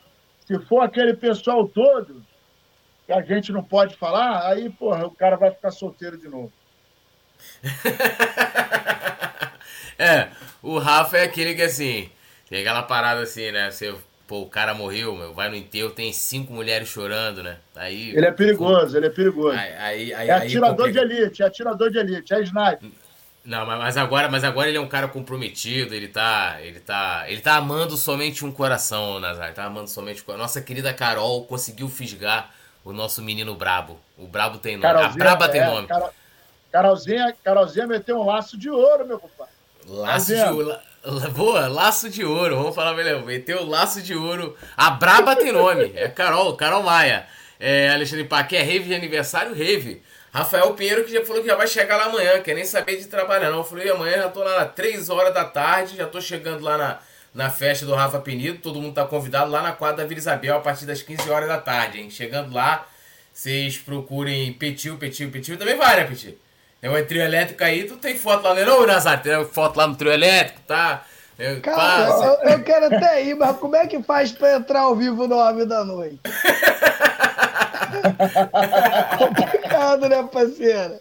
se 0.47 0.57
for 0.67 0.83
aquele 0.83 1.15
pessoal 1.15 1.67
todo, 1.67 2.23
que 3.07 3.13
a 3.13 3.23
gente 3.23 3.51
não 3.51 3.65
pode 3.65 3.97
falar, 3.97 4.47
aí, 4.47 4.71
porra, 4.71 5.07
o 5.07 5.11
cara 5.11 5.37
vai 5.37 5.51
ficar 5.51 5.73
solteiro 5.73 6.17
de 6.17 6.29
novo. 6.29 6.53
é, 9.99 10.29
o 10.63 10.79
Rafa 10.79 11.19
é 11.19 11.23
aquele 11.25 11.55
que 11.55 11.63
assim, 11.63 12.11
tem 12.49 12.61
aquela 12.61 12.83
parada 12.83 13.23
assim, 13.23 13.51
né? 13.51 13.71
Você 13.71 13.95
pô, 14.31 14.43
o 14.43 14.47
cara 14.49 14.73
morreu, 14.75 15.17
meu, 15.17 15.35
vai 15.35 15.49
no 15.49 15.57
enterro, 15.57 15.91
tem 15.91 16.13
cinco 16.13 16.53
mulheres 16.53 16.87
chorando, 16.87 17.43
né? 17.43 17.57
Aí, 17.75 18.11
ele 18.11 18.27
é 18.27 18.31
perigoso, 18.31 18.97
ele 18.97 19.07
é 19.07 19.11
perigoso. 19.11 19.59
Aí, 19.59 20.13
aí, 20.15 20.29
é 20.29 20.33
atirador 20.33 20.93
de 20.93 20.99
elite, 21.01 21.43
é 21.43 21.47
atirador 21.47 21.91
de 21.91 21.99
elite, 21.99 22.33
é 22.33 22.41
sniper. 22.43 22.91
Não, 23.45 23.67
mas 23.67 23.97
agora, 23.97 24.29
mas 24.29 24.45
agora 24.45 24.69
ele 24.69 24.77
é 24.77 24.81
um 24.81 24.87
cara 24.87 25.09
comprometido, 25.09 25.95
ele 25.95 26.07
tá, 26.07 26.59
ele 26.61 26.79
tá, 26.79 27.25
ele 27.27 27.41
tá 27.41 27.57
amando 27.57 27.97
somente 27.97 28.45
um 28.45 28.53
coração, 28.53 29.19
Nazar, 29.19 29.53
tá 29.53 29.65
amando 29.65 29.89
somente 29.89 30.23
um 30.29 30.37
Nossa 30.37 30.61
querida 30.61 30.95
Carol 30.95 31.45
conseguiu 31.47 31.89
fisgar 31.89 32.55
o 32.85 32.93
nosso 32.93 33.21
menino 33.23 33.55
brabo. 33.55 33.99
O 34.17 34.29
brabo 34.29 34.59
tem 34.59 34.77
nome, 34.77 34.83
Carolzinha, 34.83 35.11
a 35.11 35.17
braba 35.17 35.49
tem 35.49 35.61
é, 35.61 35.67
nome. 35.67 35.89
Carol, 35.89 36.11
Carolzinha, 36.71 37.35
Carolzinha 37.43 37.87
meteu 37.87 38.21
um 38.21 38.27
laço 38.27 38.57
de 38.57 38.71
ouro, 38.71 39.07
meu 39.07 39.19
compadre. 39.19 39.50
Laço 39.87 40.35
de 40.35 40.43
ouro. 40.43 40.77
Boa, 41.33 41.67
laço 41.67 42.11
de 42.11 42.25
ouro, 42.25 42.57
vamos 42.57 42.75
falar 42.75 42.95
melhor. 42.95 43.25
Meteu 43.25 43.65
laço 43.67 44.03
de 44.03 44.15
ouro. 44.15 44.57
A 44.77 44.91
braba 44.91 45.35
tem 45.35 45.53
nome, 45.53 45.93
é 45.95 46.09
Carol, 46.09 46.55
Carol 46.57 46.83
Maia. 46.83 47.27
É, 47.59 47.91
Alexandre 47.91 48.25
Paque 48.25 48.57
é 48.57 48.63
rave 48.63 48.85
de 48.85 48.95
aniversário, 48.95 49.55
rave. 49.55 50.03
Rafael 50.33 50.73
Pinheiro 50.75 51.05
que 51.05 51.13
já 51.13 51.25
falou 51.25 51.43
que 51.43 51.49
já 51.49 51.57
vai 51.57 51.67
chegar 51.67 51.97
lá 51.97 52.05
amanhã, 52.05 52.41
quer 52.41 52.55
nem 52.55 52.65
saber 52.65 52.97
de 52.97 53.07
trabalhar 53.07 53.51
não. 53.51 53.59
Eu 53.59 53.65
falei, 53.65 53.91
amanhã 53.91 54.17
já 54.19 54.29
tô 54.29 54.43
lá 54.43 54.63
às 54.63 54.75
3 54.75 55.11
horas 55.11 55.35
da 55.35 55.45
tarde, 55.45 55.97
já 55.97 56.07
tô 56.07 56.21
chegando 56.21 56.63
lá 56.63 56.79
na, 56.79 56.99
na 57.35 57.51
festa 57.51 57.85
do 57.85 57.95
Rafa 57.95 58.21
Penido, 58.21 58.59
todo 58.59 58.81
mundo 58.81 58.95
tá 58.95 59.05
convidado 59.05 59.51
lá 59.51 59.63
na 59.63 59.73
quadra 59.73 59.99
da 59.99 60.09
Vila 60.09 60.21
Isabel 60.21 60.57
a 60.57 60.61
partir 60.61 60.87
das 60.87 61.03
15 61.03 61.29
horas 61.31 61.49
da 61.49 61.59
tarde, 61.59 61.99
hein. 62.01 62.11
Chegando 62.11 62.55
lá, 62.55 62.87
vocês 63.33 63.79
procurem 63.79 64.53
Petil, 64.53 64.97
Petil, 64.99 65.31
Petil, 65.31 65.57
também 65.59 65.77
vai, 65.77 65.97
né, 65.97 66.05
Petil? 66.05 66.39
Tem 66.81 66.91
um 66.91 67.05
trio 67.05 67.23
elétrico 67.23 67.63
aí, 67.63 67.85
tu 67.85 67.97
tem 67.97 68.17
foto 68.17 68.45
lá, 68.45 68.55
não 68.55 68.83
é 68.83 68.87
Nazar? 68.87 69.23
Tem 69.23 69.45
foto 69.45 69.77
lá 69.77 69.87
no 69.87 69.97
trio 69.97 70.13
elétrico, 70.13 70.61
tá? 70.67 71.05
Eu, 71.39 71.61
Cara, 71.61 72.09
eu, 72.09 72.51
eu, 72.51 72.63
quero 72.63 72.87
até 72.87 73.25
ir, 73.25 73.35
mas 73.35 73.57
como 73.57 73.77
é 73.77 73.87
que 73.87 74.03
faz 74.03 74.33
pra 74.33 74.57
entrar 74.57 74.81
ao 74.81 74.95
vivo 74.95 75.27
no 75.27 75.37
Homem 75.37 75.67
da 75.67 75.85
Noite? 75.85 76.21
Complicado, 79.19 80.09
né, 80.09 80.23
parceira? 80.31 81.01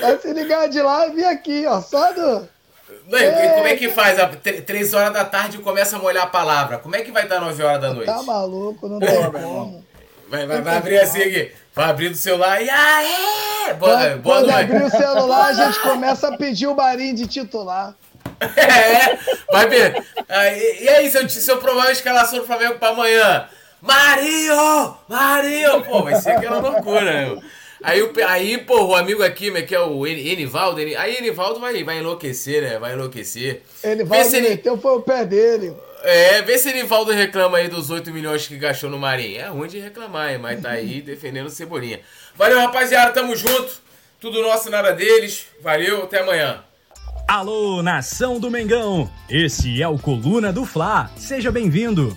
Vai 0.00 0.18
se 0.18 0.32
ligar 0.32 0.68
de 0.68 0.82
lá 0.82 1.06
e 1.06 1.12
vir 1.12 1.24
aqui, 1.24 1.64
ó, 1.66 1.80
só 1.80 2.12
do... 2.12 2.48
Não, 3.08 3.18
é, 3.18 3.54
como 3.54 3.66
é 3.68 3.76
que 3.76 3.88
faz? 3.88 4.18
Três 4.64 4.92
horas 4.92 5.12
da 5.12 5.24
tarde 5.24 5.58
começa 5.58 5.96
a 5.96 6.00
molhar 6.00 6.24
a 6.24 6.28
palavra. 6.28 6.78
Como 6.78 6.96
é 6.96 7.02
que 7.02 7.12
vai 7.12 7.22
estar 7.22 7.40
nove 7.40 7.62
horas 7.62 7.80
da 7.80 7.92
noite? 7.92 8.06
Tá 8.06 8.22
maluco, 8.22 8.88
não 8.88 8.98
tem 8.98 9.22
como. 9.30 9.85
Vai, 10.28 10.46
vai, 10.46 10.60
vai 10.60 10.76
abrir 10.76 10.98
assim 10.98 11.22
aqui. 11.22 11.52
Vai 11.74 11.90
abrir 11.90 12.08
do 12.08 12.16
celular 12.16 12.62
e 12.62 12.70
aê! 12.70 13.74
Boa, 13.74 13.96
quando, 13.96 14.18
boa 14.22 14.36
quando 14.40 14.50
abrir 14.50 14.82
o 14.82 14.90
celular, 14.90 15.46
a 15.46 15.52
gente 15.52 15.80
começa 15.80 16.28
a 16.28 16.36
pedir 16.36 16.66
o 16.66 16.74
barinho 16.74 17.14
de 17.14 17.26
titular. 17.26 17.94
É, 18.38 19.18
vai 19.50 19.68
ver. 19.68 20.04
E 20.80 20.88
aí, 20.88 21.10
se 21.10 21.16
eu, 21.16 21.28
se 21.28 21.50
eu 21.50 21.58
provar 21.58 21.86
a 21.86 21.92
escalação 21.92 22.40
do 22.40 22.44
Flamengo 22.44 22.78
pra 22.78 22.88
amanhã? 22.88 23.48
Marinho! 23.80 24.96
Marinho! 25.08 25.82
Pô, 25.84 26.02
vai 26.02 26.16
ser 26.16 26.32
aquela 26.32 26.58
loucura, 26.58 27.12
meu. 27.12 27.42
Aí, 27.82 28.02
aí, 28.26 28.58
pô, 28.58 28.86
o 28.86 28.94
amigo 28.94 29.22
aqui, 29.22 29.50
que 29.62 29.74
é 29.74 29.80
o 29.80 30.06
Enivaldo, 30.06 30.80
aí 30.80 31.16
Enivaldo 31.16 31.60
vai, 31.60 31.84
vai 31.84 31.98
enlouquecer, 31.98 32.62
né? 32.62 32.78
Vai 32.78 32.94
enlouquecer. 32.94 33.62
Enivaldo 33.84 34.36
ele... 34.36 34.48
meteu 34.50 34.76
foi 34.76 34.92
o 34.92 35.02
pé 35.02 35.24
dele. 35.24 35.74
É, 36.08 36.40
vê 36.40 36.56
se 36.56 36.68
Enivaldo 36.70 37.10
reclama 37.10 37.58
aí 37.58 37.66
dos 37.66 37.90
8 37.90 38.12
milhões 38.12 38.46
que 38.46 38.56
gastou 38.56 38.88
no 38.88 38.96
Marinho. 38.96 39.40
É 39.40 39.48
ruim 39.48 39.66
de 39.66 39.80
reclamar, 39.80 40.30
hein? 40.30 40.38
mas 40.38 40.62
tá 40.62 40.70
aí 40.70 41.02
defendendo 41.02 41.46
o 41.46 41.50
Cebolinha. 41.50 41.98
Valeu, 42.36 42.60
rapaziada, 42.60 43.10
tamo 43.12 43.34
junto. 43.34 43.82
Tudo 44.20 44.40
nosso, 44.40 44.70
nada 44.70 44.92
deles. 44.92 45.46
Valeu, 45.60 46.04
até 46.04 46.20
amanhã. 46.20 46.62
Alô, 47.26 47.82
nação 47.82 48.38
do 48.38 48.48
Mengão! 48.48 49.10
Esse 49.28 49.82
é 49.82 49.88
o 49.88 49.98
Coluna 49.98 50.52
do 50.52 50.64
Fla. 50.64 51.10
Seja 51.16 51.50
bem-vindo 51.50 52.16